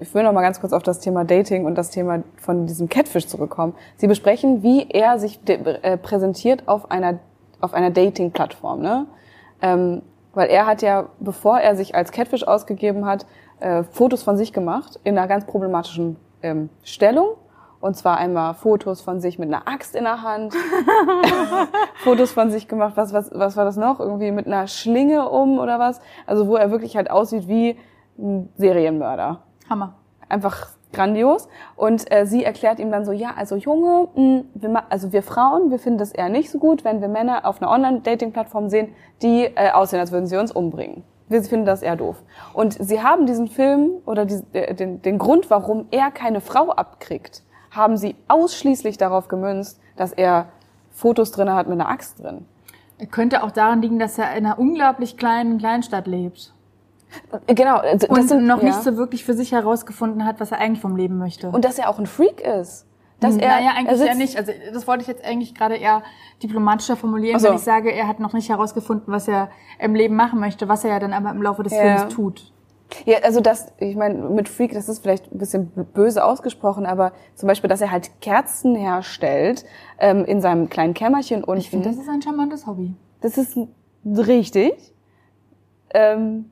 [0.00, 2.88] ich, will noch mal ganz kurz auf das Thema Dating und das Thema von diesem
[2.88, 3.74] Catfish zurückkommen.
[3.96, 7.18] Sie besprechen, wie er sich äh, präsentiert auf einer
[7.60, 9.06] auf einer Dating-Plattform, ne?
[9.62, 10.02] Ähm,
[10.34, 13.24] weil er hat ja, bevor er sich als Catfish ausgegeben hat,
[13.60, 17.28] äh, Fotos von sich gemacht in einer ganz problematischen ähm, Stellung.
[17.80, 20.54] Und zwar einmal Fotos von sich mit einer Axt in der Hand,
[22.04, 24.00] Fotos von sich gemacht, was, was, was war das noch?
[24.00, 26.00] Irgendwie mit einer Schlinge um oder was?
[26.26, 27.78] Also wo er wirklich halt aussieht wie
[28.18, 29.94] ein Serienmörder Hammer.
[30.28, 31.48] einfach grandios.
[31.76, 35.22] Und äh, sie erklärt ihm dann so, ja, also Junge, mh, wir, ma- also wir
[35.22, 38.88] Frauen, wir finden das eher nicht so gut, wenn wir Männer auf einer Online-Dating-Plattform sehen,
[39.22, 41.02] die äh, aussehen, als würden sie uns umbringen.
[41.28, 42.22] Wir finden das eher doof.
[42.54, 46.70] Und sie haben diesen Film oder die, äh, den, den Grund, warum er keine Frau
[46.70, 47.42] abkriegt,
[47.72, 50.46] haben sie ausschließlich darauf gemünzt, dass er
[50.92, 52.46] Fotos drin hat mit einer Axt drin.
[53.10, 56.54] Könnte auch daran liegen, dass er in einer unglaublich kleinen Kleinstadt lebt.
[57.46, 58.64] Genau, äh, das Und sind, noch ja.
[58.64, 61.48] nicht so wirklich für sich herausgefunden hat, was er eigentlich vom Leben möchte.
[61.50, 62.86] Und dass er auch ein Freak ist.
[63.20, 64.36] Dass er, naja, er eigentlich sitzt, ja nicht.
[64.36, 66.02] Also das wollte ich jetzt eigentlich gerade eher
[66.42, 67.48] diplomatischer formulieren, so.
[67.48, 69.48] wenn ich sage, er hat noch nicht herausgefunden, was er
[69.78, 71.96] im Leben machen möchte, was er ja dann aber im Laufe des Ja.
[71.96, 72.52] Films tut.
[73.04, 77.12] Ja, also das, ich meine, mit Freak, das ist vielleicht ein bisschen böse ausgesprochen, aber
[77.34, 79.64] zum Beispiel, dass er halt Kerzen herstellt
[79.98, 81.60] ähm, in seinem kleinen Kämmerchen unten.
[81.60, 82.94] Ich finde, das ist ein charmantes Hobby.
[83.22, 83.58] das ist
[84.04, 84.94] richtig.
[85.94, 86.50] Ähm,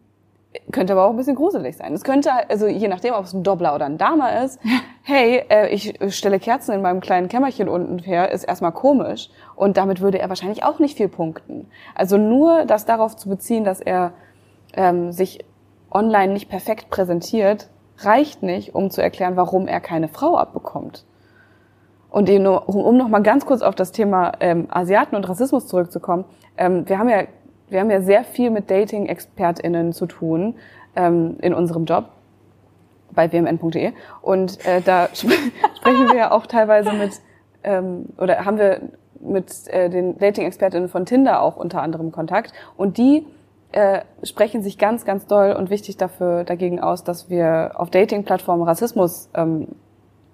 [0.73, 1.93] könnte aber auch ein bisschen gruselig sein.
[1.95, 4.61] Es könnte, also je nachdem, ob es ein Doppler oder ein Dama ist,
[5.03, 9.31] hey, äh, ich stelle Kerzen in meinem kleinen Kämmerchen unten her, ist erstmal komisch.
[9.57, 11.69] Und damit würde er wahrscheinlich auch nicht viel punkten.
[11.95, 14.13] Also nur das darauf zu beziehen, dass er
[14.75, 15.45] ähm, sich
[15.91, 21.05] online nicht perfekt präsentiert, reicht nicht, um zu erklären, warum er keine Frau abbekommt.
[22.11, 25.29] Und eben nur, um, um noch mal ganz kurz auf das Thema ähm, Asiaten und
[25.29, 26.25] Rassismus zurückzukommen.
[26.57, 27.25] Ähm, wir haben ja,
[27.75, 30.55] wir haben ja sehr viel mit Dating-ExpertInnen zu tun
[30.95, 32.09] ähm, in unserem Job
[33.13, 33.93] bei wmn.de.
[34.23, 35.35] Und äh, da sp
[35.77, 37.21] sprechen wir ja auch teilweise mit,
[37.65, 38.81] ähm, oder haben wir
[39.21, 42.53] mit äh, den Dating-ExpertInnen von Tinder auch unter anderem Kontakt.
[42.77, 43.27] Und die
[43.73, 48.63] äh, sprechen sich ganz, ganz doll und wichtig dafür dagegen aus, dass wir auf Dating-Plattformen
[48.63, 49.67] Rassismus ähm,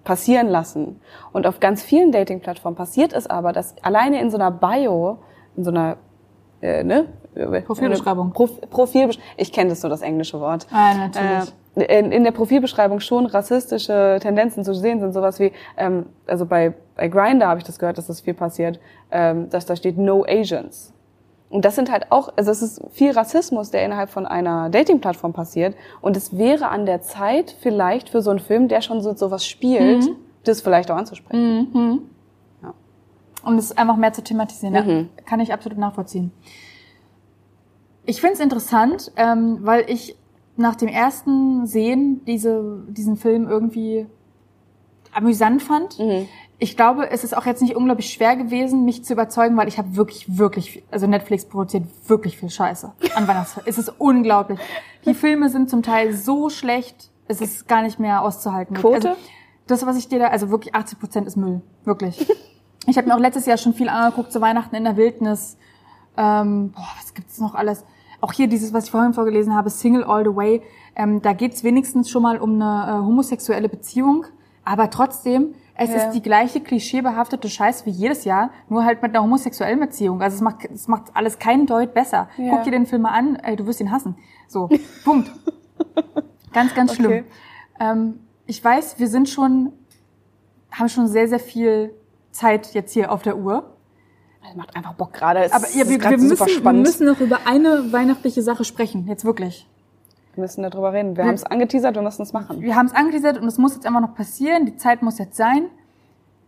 [0.05, 1.01] passieren lassen.
[1.33, 5.21] Und auf ganz vielen Dating-Plattformen passiert es aber, dass alleine in so einer Bio,
[5.57, 5.97] in so einer
[6.61, 7.07] äh, ne?
[7.35, 8.33] Profilbeschreibung.
[8.33, 10.67] Prof Profilbesch ich kenne das so, das englische Wort.
[10.73, 11.53] Ah, natürlich.
[11.77, 16.45] Äh, in, in der Profilbeschreibung schon rassistische Tendenzen zu sehen sind, sowas wie, ähm, also
[16.47, 18.81] bei, bei Grindr habe ich das gehört, dass das viel passiert,
[19.13, 20.93] ähm, dass da steht No Asians.
[21.49, 25.33] Und das sind halt auch, also es ist viel Rassismus, der innerhalb von einer Dating-Plattform
[25.33, 25.75] passiert.
[26.01, 29.45] Und es wäre an der Zeit vielleicht für so einen Film, der schon so sowas
[29.47, 30.09] spielt,
[30.45, 31.69] das vielleicht auch anzusprechen.
[33.45, 34.75] Um es einfach mehr zu thematisieren.
[34.75, 35.09] Ja, Mhm.
[35.27, 36.31] kann ich absolut nachvollziehen.
[38.07, 40.17] Ich finde es interessant, ähm, weil ich
[40.57, 44.07] nach dem ersten Sehen diese, diesen Film irgendwie
[45.13, 45.99] amüsant fand.
[45.99, 46.29] Mhm.
[46.59, 49.79] Ich glaube, es ist auch jetzt nicht unglaublich schwer gewesen, mich zu überzeugen, weil ich
[49.79, 53.69] habe wirklich, wirklich, viel- also Netflix produziert wirklich viel Scheiße an Weihnachtsfilmen.
[53.69, 54.59] es ist unglaublich.
[55.07, 58.77] Die Filme sind zum Teil so schlecht, es ist gar nicht mehr auszuhalten.
[58.77, 59.11] Quote?
[59.11, 59.21] Also,
[59.67, 61.63] das, was ich dir da, also wirklich 80 Prozent ist Müll.
[61.85, 62.27] Wirklich.
[62.87, 65.57] ich habe mir auch letztes Jahr schon viel angeguckt zu Weihnachten in der Wildnis.
[66.17, 67.85] Ähm, boah, was gibt's noch alles?
[68.21, 70.63] Auch hier dieses, was ich vorhin vorgelesen habe, Single All the Way.
[70.97, 74.27] Ähm, da geht's wenigstens schon mal um eine äh, homosexuelle Beziehung.
[74.65, 75.97] Aber trotzdem, es Ja.
[75.97, 80.21] ist die gleiche klischeebehaftete Scheiß wie jedes Jahr, nur halt mit einer homosexuellen Beziehung.
[80.21, 82.29] Also es macht, es macht alles keinen Deut besser.
[82.37, 82.51] Ja.
[82.51, 84.17] Guck dir den Film mal an, ey, du wirst ihn hassen.
[84.49, 84.69] So,
[85.05, 85.31] Punkt.
[86.53, 87.11] Ganz, ganz schlimm.
[87.11, 87.25] Okay.
[87.81, 89.73] Ähm, ich weiß, wir sind schon,
[90.71, 91.95] haben schon sehr, sehr viel
[92.33, 93.77] Zeit jetzt hier auf der Uhr.
[94.43, 95.45] Das macht einfach Bock gerade.
[95.45, 99.07] Es Aber ja, wir, wir, müssen, wir müssen noch über eine weihnachtliche Sache sprechen.
[99.07, 99.67] Jetzt wirklich.
[100.35, 101.17] Wir müssen darüber reden.
[101.17, 102.61] Wir haben es angeteasert, wir müssen es machen.
[102.61, 104.65] Wir haben es angeteasert und es muss jetzt einfach noch passieren.
[104.67, 105.67] Die Zeit muss jetzt sein.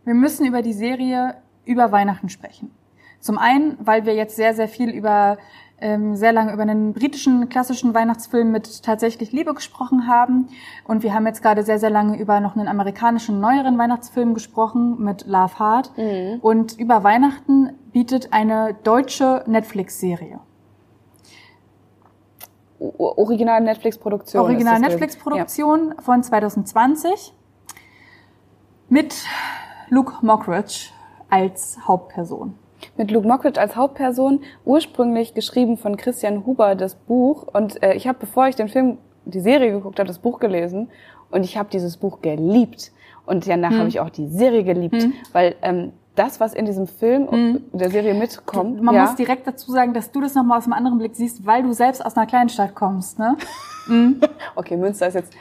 [0.05, 1.35] Wir müssen über die Serie
[1.65, 2.71] über Weihnachten sprechen.
[3.19, 5.37] Zum einen, weil wir jetzt sehr, sehr viel über
[5.83, 10.47] ähm, sehr lange über einen britischen klassischen Weihnachtsfilm mit tatsächlich Liebe gesprochen haben.
[10.85, 15.03] Und wir haben jetzt gerade sehr, sehr lange über noch einen amerikanischen neueren Weihnachtsfilm gesprochen
[15.03, 15.91] mit Love Hard.
[16.41, 20.39] Und über Weihnachten bietet eine deutsche Netflix-Serie.
[22.79, 24.41] Original Netflix-Produktion.
[24.43, 27.33] Original Netflix-Produktion von 2020
[28.89, 29.15] mit
[29.89, 30.89] Luke Mockridge
[31.29, 32.55] als Hauptperson.
[32.81, 32.87] Ja.
[32.97, 37.47] Mit Luke Mockridge als Hauptperson, ursprünglich geschrieben von Christian Huber, das Buch.
[37.53, 40.89] Und äh, ich habe, bevor ich den Film, die Serie geguckt habe, das Buch gelesen.
[41.31, 42.91] Und ich habe dieses Buch geliebt.
[43.25, 43.79] Und danach Hm.
[43.79, 45.07] habe ich auch die Serie geliebt.
[45.31, 48.81] Weil ähm, das, was in diesem Film und der Serie mitkommt.
[48.81, 51.45] Man ja, muss direkt dazu sagen, dass du das nochmal aus einem anderen Blick siehst,
[51.45, 53.19] weil du selbst aus einer Kleinstadt kommst.
[53.19, 53.35] Ne?
[54.55, 55.33] okay, Münster ist jetzt,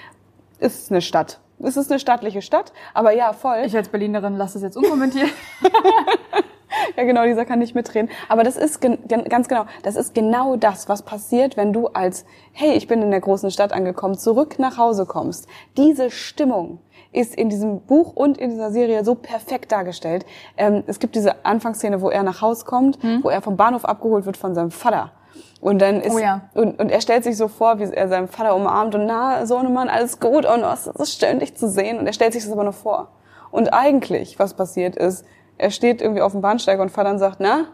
[0.61, 1.41] ist eine Stadt.
[1.59, 3.63] Es ist eine stattliche Stadt, aber ja, voll.
[3.65, 5.31] Ich als Berlinerin lasse das jetzt unkommentiert.
[6.97, 8.11] Ja, genau, dieser kann nicht mitreden.
[8.29, 8.99] Aber das ist gen
[9.29, 13.11] ganz genau, das ist genau das, was passiert, wenn du als, hey, ich bin in
[13.11, 15.47] der großen Stadt angekommen, zurück nach Hause kommst.
[15.77, 16.81] Diese Stimmung
[17.13, 20.25] ist in diesem Buch und in dieser Serie so perfekt dargestellt.
[20.57, 24.27] Ähm, es gibt diese Anfangsszene, wo er nach Hause kommt, wo er vom Bahnhof abgeholt
[24.27, 25.13] wird von seinem Vater.
[25.61, 26.43] Und dann ist, Oh ja.
[26.55, 29.89] und, und er stellt sich so vor, wie er seinen Vater umarmt und na, Sohnemann,
[29.89, 31.99] alles gut und oh, es ist schön, dich zu sehen.
[31.99, 33.09] Und er stellt sich das aber nur vor.
[33.51, 35.25] Und eigentlich, was passiert ist,
[35.59, 37.67] er steht irgendwie auf dem Bahnsteig und Vater sagt, na,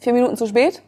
[0.00, 0.82] vier Minuten zu spät?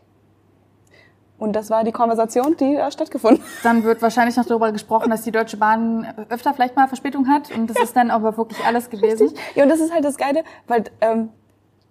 [1.37, 3.65] Und das war die Konversation, die da stattgefunden hat.
[3.65, 7.51] Dann wird wahrscheinlich noch darüber gesprochen, dass die Deutsche Bahn öfter vielleicht mal Verspätung hat.
[7.51, 9.33] Und das ist dann aber wirklich alles gewesen.
[9.55, 11.31] Ja, und das ist halt das Geile, weil, ähm,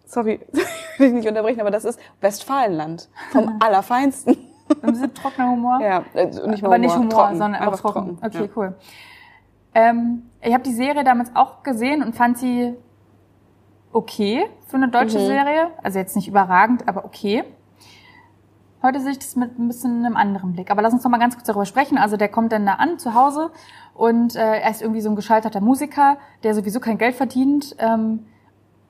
[0.06, 0.40] sorry,
[0.98, 3.10] will ich nicht unterbrechen, aber das ist Westfalenland.
[3.32, 4.38] Vom Allerfeinsten.
[4.82, 5.80] Ein bisschen trockener Humor.
[5.82, 7.38] Ja, äh, nicht aber nicht Humor, trocken.
[7.38, 8.18] sondern einfach, trocken.
[8.24, 8.50] Okay, ja.
[8.56, 8.76] cool.
[9.76, 12.74] Ähm, ich habe die Serie damals auch gesehen und fand sie
[13.92, 15.26] okay für eine deutsche Mhm.
[15.26, 15.68] Serie.
[15.84, 17.44] Also jetzt nicht überragend, aber okay.
[18.86, 20.70] Heute sehe ich das mit ein bisschen einem anderen Blick.
[20.70, 21.98] Aber lass uns noch mal ganz kurz darüber sprechen.
[21.98, 23.50] Also der kommt dann da an zu Hause
[23.94, 28.26] und äh, er ist irgendwie so ein gescheiterter Musiker, der sowieso kein Geld verdient ähm,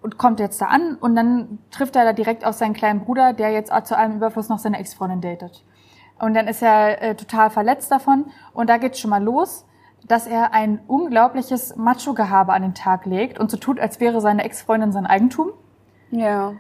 [0.02, 3.34] und kommt jetzt da an und dann trifft er da direkt auf seinen kleinen Bruder,
[3.34, 5.64] der jetzt zu allem Überfluss noch seine Ex-Freundin datet.
[6.20, 9.68] Und dann ist er äh, total verletzt davon und da geht's schon mal los,
[10.08, 14.44] dass er ein unglaubliches Macho-Gehabe an den Tag legt und so tut, als wäre seine
[14.44, 15.52] Ex-Freundin sein Eigentum.
[16.10, 16.54] Ja.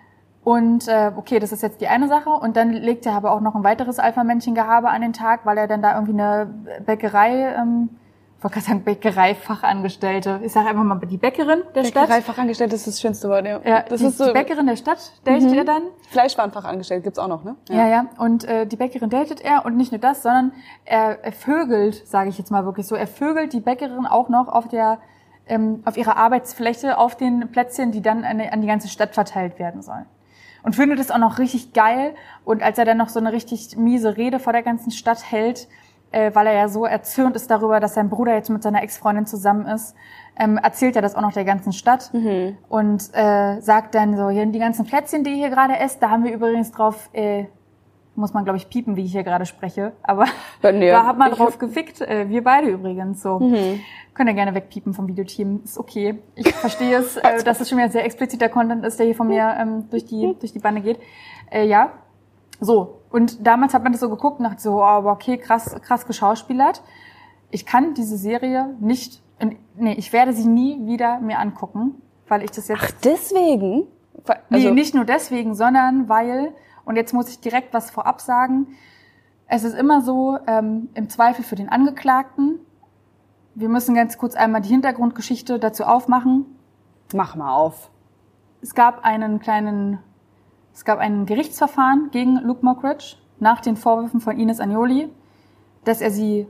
[0.43, 2.29] Und äh, okay, das ist jetzt die eine Sache.
[2.29, 5.67] Und dann legt er aber auch noch ein weiteres Alpha-Männchen-Gehabe an den Tag, weil er
[5.67, 6.53] dann da irgendwie eine
[6.85, 7.89] Bäckerei, ähm,
[8.37, 12.07] ich wollte gerade sagen Bäckerei-Fachangestellte, ich sage einfach mal die Bäckerin der Stadt.
[12.07, 13.61] Bäckereifachangestellte ist das schönste Wort, ja.
[13.63, 15.83] Ja, das die, ist so, die Bäckerin der Stadt datet er dann.
[16.09, 17.55] Fleischwarenfachangestellte gibt's auch noch, ne?
[17.69, 18.07] Ja, ja.
[18.17, 20.51] Und äh, die Bäckerin datet er und nicht nur das, sondern
[20.83, 24.49] er, er vögelt, sage ich jetzt mal wirklich so, er vögelt die Bäckerin auch noch
[24.49, 24.99] auf der
[25.45, 29.59] ähm, auf ihrer Arbeitsfläche auf den Plätzchen, die dann an, an die ganze Stadt verteilt
[29.59, 30.05] werden sollen.
[30.63, 32.15] Und findet es auch noch richtig geil.
[32.45, 35.67] Und als er dann noch so eine richtig miese Rede vor der ganzen Stadt hält,
[36.11, 39.25] äh, weil er ja so erzürnt ist darüber, dass sein Bruder jetzt mit seiner Ex-Freundin
[39.25, 39.95] zusammen ist,
[40.37, 42.11] ähm, erzählt er das auch noch der ganzen Stadt
[42.69, 46.09] und äh, sagt dann so, hier die ganzen Plätzchen, die ihr hier gerade esst, da
[46.09, 47.45] haben wir übrigens drauf, äh,
[48.15, 50.25] muss man glaube ich piepen, wie ich hier gerade spreche, aber
[50.61, 53.39] nee, da hat man drauf gefickt, äh, wir beide übrigens so.
[54.13, 56.19] Könnt ihr gerne wegpiepen vom Videoteam, ist okay.
[56.35, 59.27] Ich verstehe es, äh, dass es schon wieder sehr expliziter Content ist, der hier von
[59.27, 60.99] mir ähm, durch die durch die Bande geht.
[61.51, 61.91] Äh, ja,
[62.59, 62.99] so.
[63.11, 66.81] Und damals hat man das so geguckt und dachte so, oh, okay, krass, krass geschauspielert.
[67.51, 69.21] Ich kann diese Serie nicht,
[69.75, 71.95] nee, ich werde sie nie wieder mir angucken,
[72.27, 73.83] weil ich das jetzt Ach, deswegen?
[74.23, 76.53] Ver- Nee, Also, nicht nur deswegen, sondern weil,
[76.85, 78.67] und jetzt muss ich direkt was vorab sagen,
[79.47, 82.59] es ist immer so, ähm, im Zweifel für den Angeklagten,
[83.55, 86.45] wir müssen ganz kurz einmal die Hintergrundgeschichte dazu aufmachen.
[87.13, 87.91] mach mal auf.
[88.61, 89.99] Es gab einen kleinen,
[90.73, 95.09] es gab ein Gerichtsverfahren gegen Luke Mockridge nach den Vorwürfen von Ines Agnoli,
[95.83, 96.47] dass er sie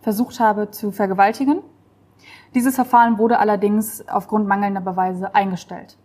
[0.00, 1.60] versucht habe zu vergewaltigen.
[2.54, 5.98] Dieses Verfahren wurde allerdings aufgrund mangelnder Beweise eingestellt.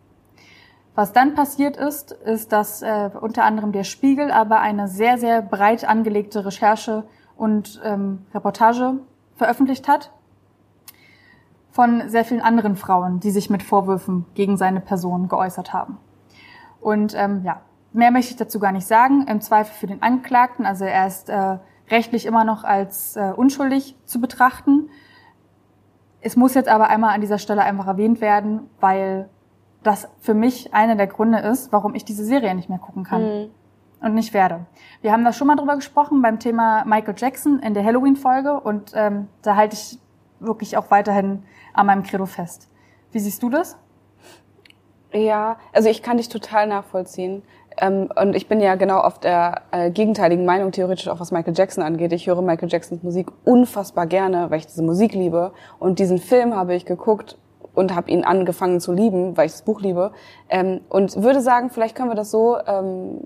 [0.93, 5.41] Was dann passiert ist, ist, dass äh, unter anderem der Spiegel aber eine sehr, sehr
[5.41, 7.05] breit angelegte Recherche
[7.38, 8.99] und ähm, Reportage
[9.35, 10.11] veröffentlicht hat
[11.72, 15.97] von sehr vielen anderen Frauen, die sich mit Vorwürfen gegen seine Person geäußert haben.
[16.81, 17.61] Und ähm, ja,
[17.93, 19.26] mehr möchte ich dazu gar nicht sagen.
[19.27, 21.57] Im Zweifel für den Angeklagten, also er ist äh,
[21.89, 24.89] rechtlich immer noch als äh, unschuldig zu betrachten.
[26.19, 29.30] Es muss jetzt aber einmal an dieser Stelle einfach erwähnt werden, weil
[29.84, 33.24] das für mich einer der Gründe ist, warum ich diese Serie nicht mehr gucken kann.
[33.24, 33.49] Mhm.
[34.02, 34.66] Und nicht werde.
[35.02, 38.94] Wir haben da schon mal drüber gesprochen beim Thema Michael Jackson in der Halloween-Folge und
[38.95, 39.99] ähm, da halte ich
[40.40, 41.44] wirklich auch weiterhin
[41.74, 42.68] an meinem Credo fest.
[43.12, 43.78] Wie siehst du das?
[45.14, 47.44] Ja, also ich kann dich total nachvollziehen.
[47.78, 51.53] Ähm, und ich bin ja genau auf der äh, gegenteiligen Meinung, theoretisch auch was Michael
[51.56, 52.12] Jackson angeht.
[52.14, 55.53] Ich höre Michael Jacksons Musik unfassbar gerne, weil ich diese Musik liebe.
[55.80, 57.38] Und diesen Film habe ich geguckt
[57.73, 60.11] und habe ihn angefangen zu lieben, weil ich das Buch liebe.
[60.49, 63.22] Ähm, und würde sagen, vielleicht können wir das so, ähm,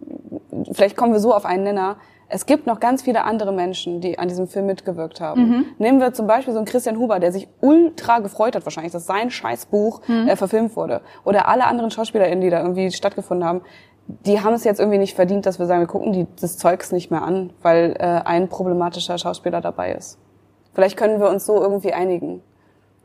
[0.72, 1.97] vielleicht kommen wir so auf einen Nenner.
[2.27, 5.41] Es gibt noch ganz viele andere Menschen, die an diesem Film mitgewirkt haben.
[5.41, 5.65] Mhm.
[5.77, 9.05] Nehmen wir zum Beispiel so einen Christian Huber, der sich ultra gefreut hat wahrscheinlich, dass
[9.05, 10.27] sein Scheißbuch mhm.
[10.27, 11.01] äh, verfilmt wurde.
[11.23, 13.61] Oder alle anderen SchauspielerInnen, die da irgendwie stattgefunden haben.
[14.07, 16.91] Die haben es jetzt irgendwie nicht verdient, dass wir sagen, wir gucken die, das Zeugs
[16.91, 20.19] nicht mehr an, weil äh, ein problematischer Schauspieler dabei ist.
[20.73, 22.41] Vielleicht können wir uns so irgendwie einigen.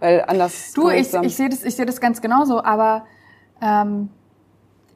[0.00, 0.72] Weil anders.
[0.72, 3.04] Du, ich, ich sehe das, ich sehe das ganz genauso, aber
[3.60, 4.08] ähm,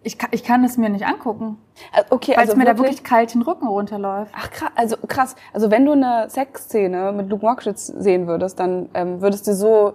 [0.03, 1.59] ich, kann, ich kann es mir nicht angucken.
[1.93, 2.77] Äh, okay, weil also es mir wirklich?
[2.77, 4.33] da wirklich kalt den Rücken runterläuft.
[4.37, 5.37] Ach krass, also krass.
[5.53, 9.95] Also wenn du eine Sexszene mit Luke Mockschitz sehen würdest, dann ähm, würdest du so,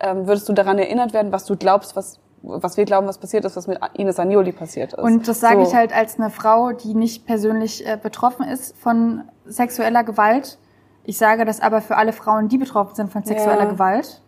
[0.00, 3.44] ähm, würdest du daran erinnert werden, was du glaubst, was was wir glauben, was passiert
[3.44, 5.02] ist, was mit Ines Anioli passiert ist.
[5.02, 5.70] Und das sage so.
[5.70, 10.58] ich halt als eine Frau, die nicht persönlich äh, betroffen ist von sexueller Gewalt.
[11.04, 13.70] Ich sage das aber für alle Frauen, die betroffen sind von sexueller ja.
[13.70, 14.20] Gewalt.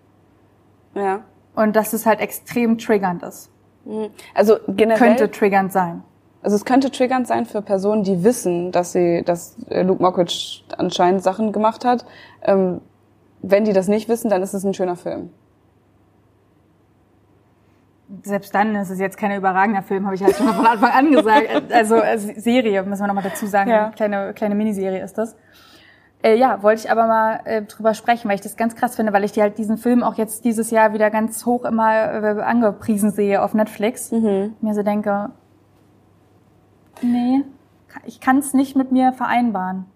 [0.96, 1.20] Ja.
[1.54, 3.50] Und dass es halt extrem triggernd ist.
[3.84, 4.08] Mhm.
[4.34, 4.98] Also generell.
[4.98, 6.02] Könnte triggernd sein.
[6.42, 10.62] Also es könnte triggernd sein für Personen, die wissen, dass sie, dass äh, Luke Mockridge
[10.76, 12.04] anscheinend Sachen gemacht hat.
[12.42, 12.80] Ähm,
[13.42, 15.30] wenn die das nicht wissen, dann ist es ein schöner Film.
[18.22, 21.10] Selbst dann ist es jetzt kein überragender Film, habe ich halt schon von Anfang an
[21.10, 21.48] gesagt.
[21.72, 23.70] Also äh, Serie, müssen wir nochmal dazu sagen.
[23.70, 23.90] Ja.
[23.90, 25.36] Kleine, kleine Miniserie ist das.
[26.22, 29.12] Äh, ja, wollte ich aber mal äh, drüber sprechen, weil ich das ganz krass finde,
[29.12, 32.40] weil ich dir halt diesen Film auch jetzt dieses Jahr wieder ganz hoch immer äh,
[32.40, 34.10] angepriesen sehe auf Netflix.
[34.12, 34.54] Mhm.
[34.60, 35.30] Mir so denke,
[37.02, 37.42] nee,
[38.04, 39.86] ich kann es nicht mit mir vereinbaren.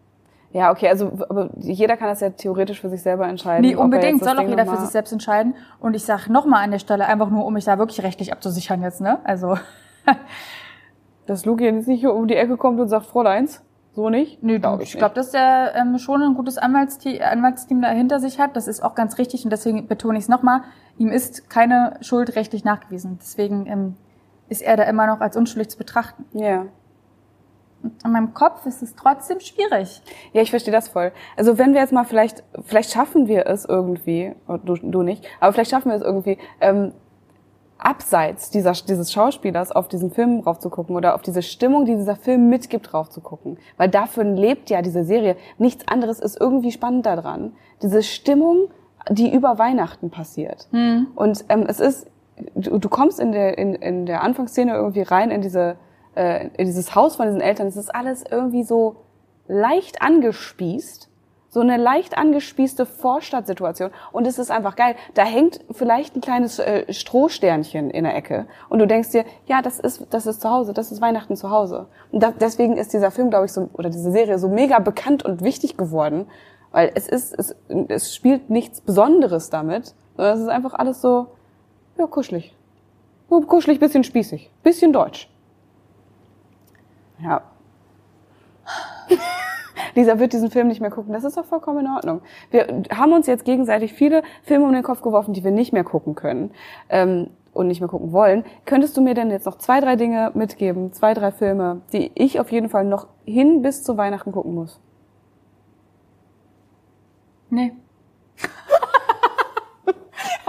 [0.52, 3.62] Ja, okay, also aber jeder kann das ja theoretisch für sich selber entscheiden.
[3.62, 5.54] Nee, unbedingt, soll auch jeder für sich selbst entscheiden.
[5.78, 8.82] Und ich sag nochmal an der Stelle, einfach nur, um mich da wirklich rechtlich abzusichern
[8.82, 9.20] jetzt, ne?
[9.24, 9.56] Also.
[11.26, 13.62] Dass Luki jetzt nicht hier um die Ecke kommt und sagt, Fräuleins.
[14.00, 14.42] So nicht?
[14.42, 18.40] Nö, glaub ich, ich glaube, dass der ähm, schon ein gutes Anwaltsteam, Anwaltsteam dahinter sich
[18.40, 18.56] hat.
[18.56, 20.62] Das ist auch ganz richtig und deswegen betone ich es nochmal.
[20.96, 23.18] Ihm ist keine Schuld rechtlich nachgewiesen.
[23.20, 23.96] Deswegen ähm,
[24.48, 26.24] ist er da immer noch als unschuldig zu betrachten.
[26.32, 26.64] Ja.
[27.82, 30.00] Und in meinem Kopf ist es trotzdem schwierig.
[30.32, 31.12] Ja, ich verstehe das voll.
[31.36, 35.26] Also wenn wir jetzt mal vielleicht, vielleicht schaffen wir es irgendwie, oh, du, du nicht,
[35.40, 36.94] aber vielleicht schaffen wir es irgendwie, ähm,
[37.84, 41.96] abseits dieser, dieses Schauspielers auf diesen Film drauf zu gucken oder auf diese Stimmung, die
[41.96, 43.58] dieser Film mitgibt, drauf zu gucken.
[43.76, 45.36] Weil dafür lebt ja diese Serie.
[45.58, 47.52] Nichts anderes ist irgendwie spannend daran.
[47.82, 48.68] Diese Stimmung,
[49.08, 50.68] die über Weihnachten passiert.
[50.72, 51.08] Mhm.
[51.14, 52.06] Und ähm, es ist,
[52.54, 55.76] du, du kommst in der, in, in der Anfangsszene irgendwie rein in diese,
[56.14, 57.66] äh, in dieses Haus von diesen Eltern.
[57.66, 58.96] Es ist alles irgendwie so
[59.48, 61.09] leicht angespießt
[61.50, 63.90] so eine leicht angespießte Vorstadtsituation.
[64.12, 64.94] Und es ist einfach geil.
[65.14, 68.46] Da hängt vielleicht ein kleines äh, Strohsternchen in der Ecke.
[68.68, 71.50] Und du denkst dir, ja, das ist, das ist zu Hause, das ist Weihnachten zu
[71.50, 71.88] Hause.
[72.12, 75.24] Und da, deswegen ist dieser Film, glaube ich, so, oder diese Serie so mega bekannt
[75.24, 76.28] und wichtig geworden.
[76.70, 77.56] Weil es ist, es,
[77.88, 81.26] es spielt nichts Besonderes damit, sondern es ist einfach alles so,
[81.98, 82.54] ja, kuschelig.
[83.28, 85.28] Kuschelig, bisschen spießig, bisschen deutsch.
[87.20, 87.42] Ja.
[89.94, 91.12] Lisa wird diesen Film nicht mehr gucken.
[91.12, 92.20] Das ist doch vollkommen in Ordnung.
[92.50, 95.84] Wir haben uns jetzt gegenseitig viele Filme um den Kopf geworfen, die wir nicht mehr
[95.84, 96.50] gucken können.
[96.88, 98.44] Ähm, und nicht mehr gucken wollen.
[98.64, 102.38] Könntest du mir denn jetzt noch zwei, drei Dinge mitgeben, zwei, drei Filme, die ich
[102.38, 104.80] auf jeden Fall noch hin bis zu Weihnachten gucken muss?
[107.50, 107.72] Nee.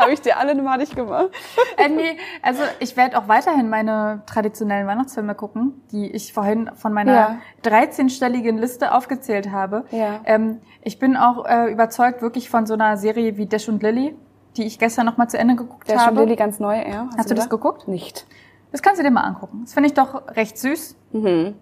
[0.01, 1.29] Habe ich dir alle madig gemacht?
[1.77, 6.93] äh, nee, also ich werde auch weiterhin meine traditionellen Weihnachtsfilme gucken, die ich vorhin von
[6.93, 7.37] meiner ja.
[7.63, 9.85] 13-stelligen Liste aufgezählt habe.
[9.91, 10.21] Ja.
[10.25, 14.15] Ähm, ich bin auch äh, überzeugt wirklich von so einer Serie wie Dash und Lily,
[14.57, 16.11] die ich gestern noch mal zu Ende geguckt Dash habe.
[16.11, 17.07] Dash und Lily ganz neu, ja.
[17.07, 17.87] Hast, Hast du das geguckt?
[17.87, 18.25] Nicht.
[18.71, 19.61] Das kannst du dir mal angucken.
[19.63, 20.95] Das finde ich doch recht süß.
[21.11, 21.55] Mhm.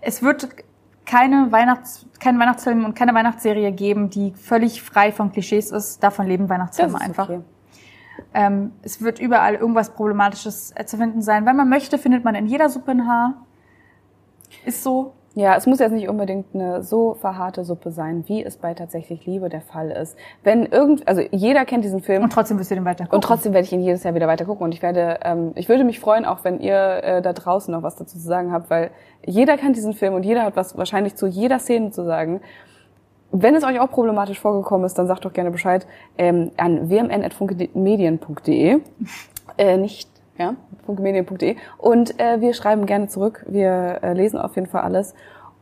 [0.00, 0.48] Es wird
[1.04, 6.02] keine Weihnachts, keinen Weihnachtsfilm und keine Weihnachtsserie geben, die völlig frei von Klischees ist.
[6.02, 7.28] Davon leben Weihnachtsfilme einfach.
[7.28, 7.40] Okay.
[8.34, 11.46] Ähm, es wird überall irgendwas Problematisches äh, zu finden sein.
[11.46, 13.34] Wenn man möchte, findet man in jeder Suppe ein Haar.
[14.64, 15.12] Ist so.
[15.34, 19.24] Ja, es muss jetzt nicht unbedingt eine so verharte Suppe sein, wie es bei tatsächlich
[19.24, 20.14] Liebe der Fall ist.
[20.42, 22.22] Wenn irgend, also jeder kennt diesen Film.
[22.22, 23.16] Und trotzdem wirst du den weiter gucken.
[23.16, 24.64] Und trotzdem werde ich ihn jedes Jahr wieder weiter gucken.
[24.64, 27.82] Und ich werde, ähm, ich würde mich freuen, auch wenn ihr äh, da draußen noch
[27.82, 28.90] was dazu zu sagen habt, weil
[29.24, 32.42] jeder kennt diesen Film und jeder hat was wahrscheinlich zu jeder Szene zu sagen.
[33.34, 35.86] Wenn es euch auch problematisch vorgekommen ist, dann sagt doch gerne Bescheid
[36.18, 38.80] ähm, an wmn.funkemedien.de.
[39.56, 40.54] Äh, nicht ja,
[40.84, 41.56] funkemedien.de.
[41.78, 43.44] Und äh, wir schreiben gerne zurück.
[43.48, 45.14] Wir äh, lesen auf jeden Fall alles.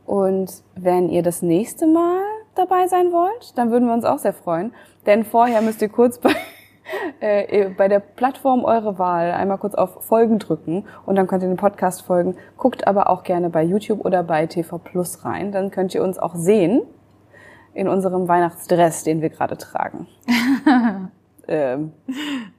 [0.05, 2.21] Und wenn ihr das nächste Mal
[2.55, 4.73] dabei sein wollt, dann würden wir uns auch sehr freuen.
[5.05, 6.31] Denn vorher müsst ihr kurz bei,
[7.21, 11.47] äh, bei der Plattform eure Wahl einmal kurz auf Folgen drücken und dann könnt ihr
[11.47, 12.35] den Podcast folgen.
[12.57, 15.53] Guckt aber auch gerne bei YouTube oder bei TV Plus rein.
[15.53, 16.81] Dann könnt ihr uns auch sehen
[17.73, 20.07] in unserem Weihnachtsdress, den wir gerade tragen.
[21.47, 21.91] Ähm,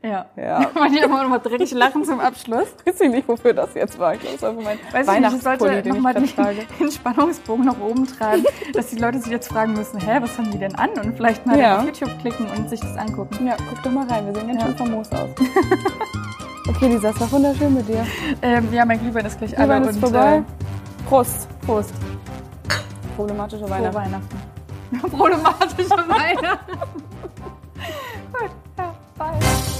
[0.02, 0.26] ja.
[0.36, 0.70] ja.
[0.74, 2.74] Man hier immer noch mal dreckig lachen zum Abschluss.
[2.84, 4.14] Weiß ich nicht, wofür das jetzt war.
[4.14, 7.80] Ich glaube, das war für mein Weiß Weihnachtspulli, ich, ich sollte den, den Spannungsbogen nach
[7.80, 8.44] oben treiben,
[8.74, 10.90] dass die Leute sich jetzt fragen müssen, hä, was haben die denn an?
[10.90, 11.78] Und vielleicht mal ja.
[11.78, 13.46] auf YouTube klicken und sich das angucken.
[13.46, 14.26] Ja, guck doch mal rein.
[14.26, 14.66] Wir sehen ganz ja.
[14.66, 15.30] schön famos aus.
[16.68, 18.04] okay, Lisa, es war wunderschön mit dir.
[18.42, 19.88] Ähm, ja, mein Glühwein ist gleich alle.
[19.88, 20.38] ist vorbei.
[20.38, 21.48] Äh, Prost.
[21.64, 21.94] Prost.
[23.16, 23.94] Problematische Weihnachten.
[23.94, 24.51] Weihnachten
[24.98, 26.58] problematische Weine.
[28.32, 29.71] Gut, ja, bye.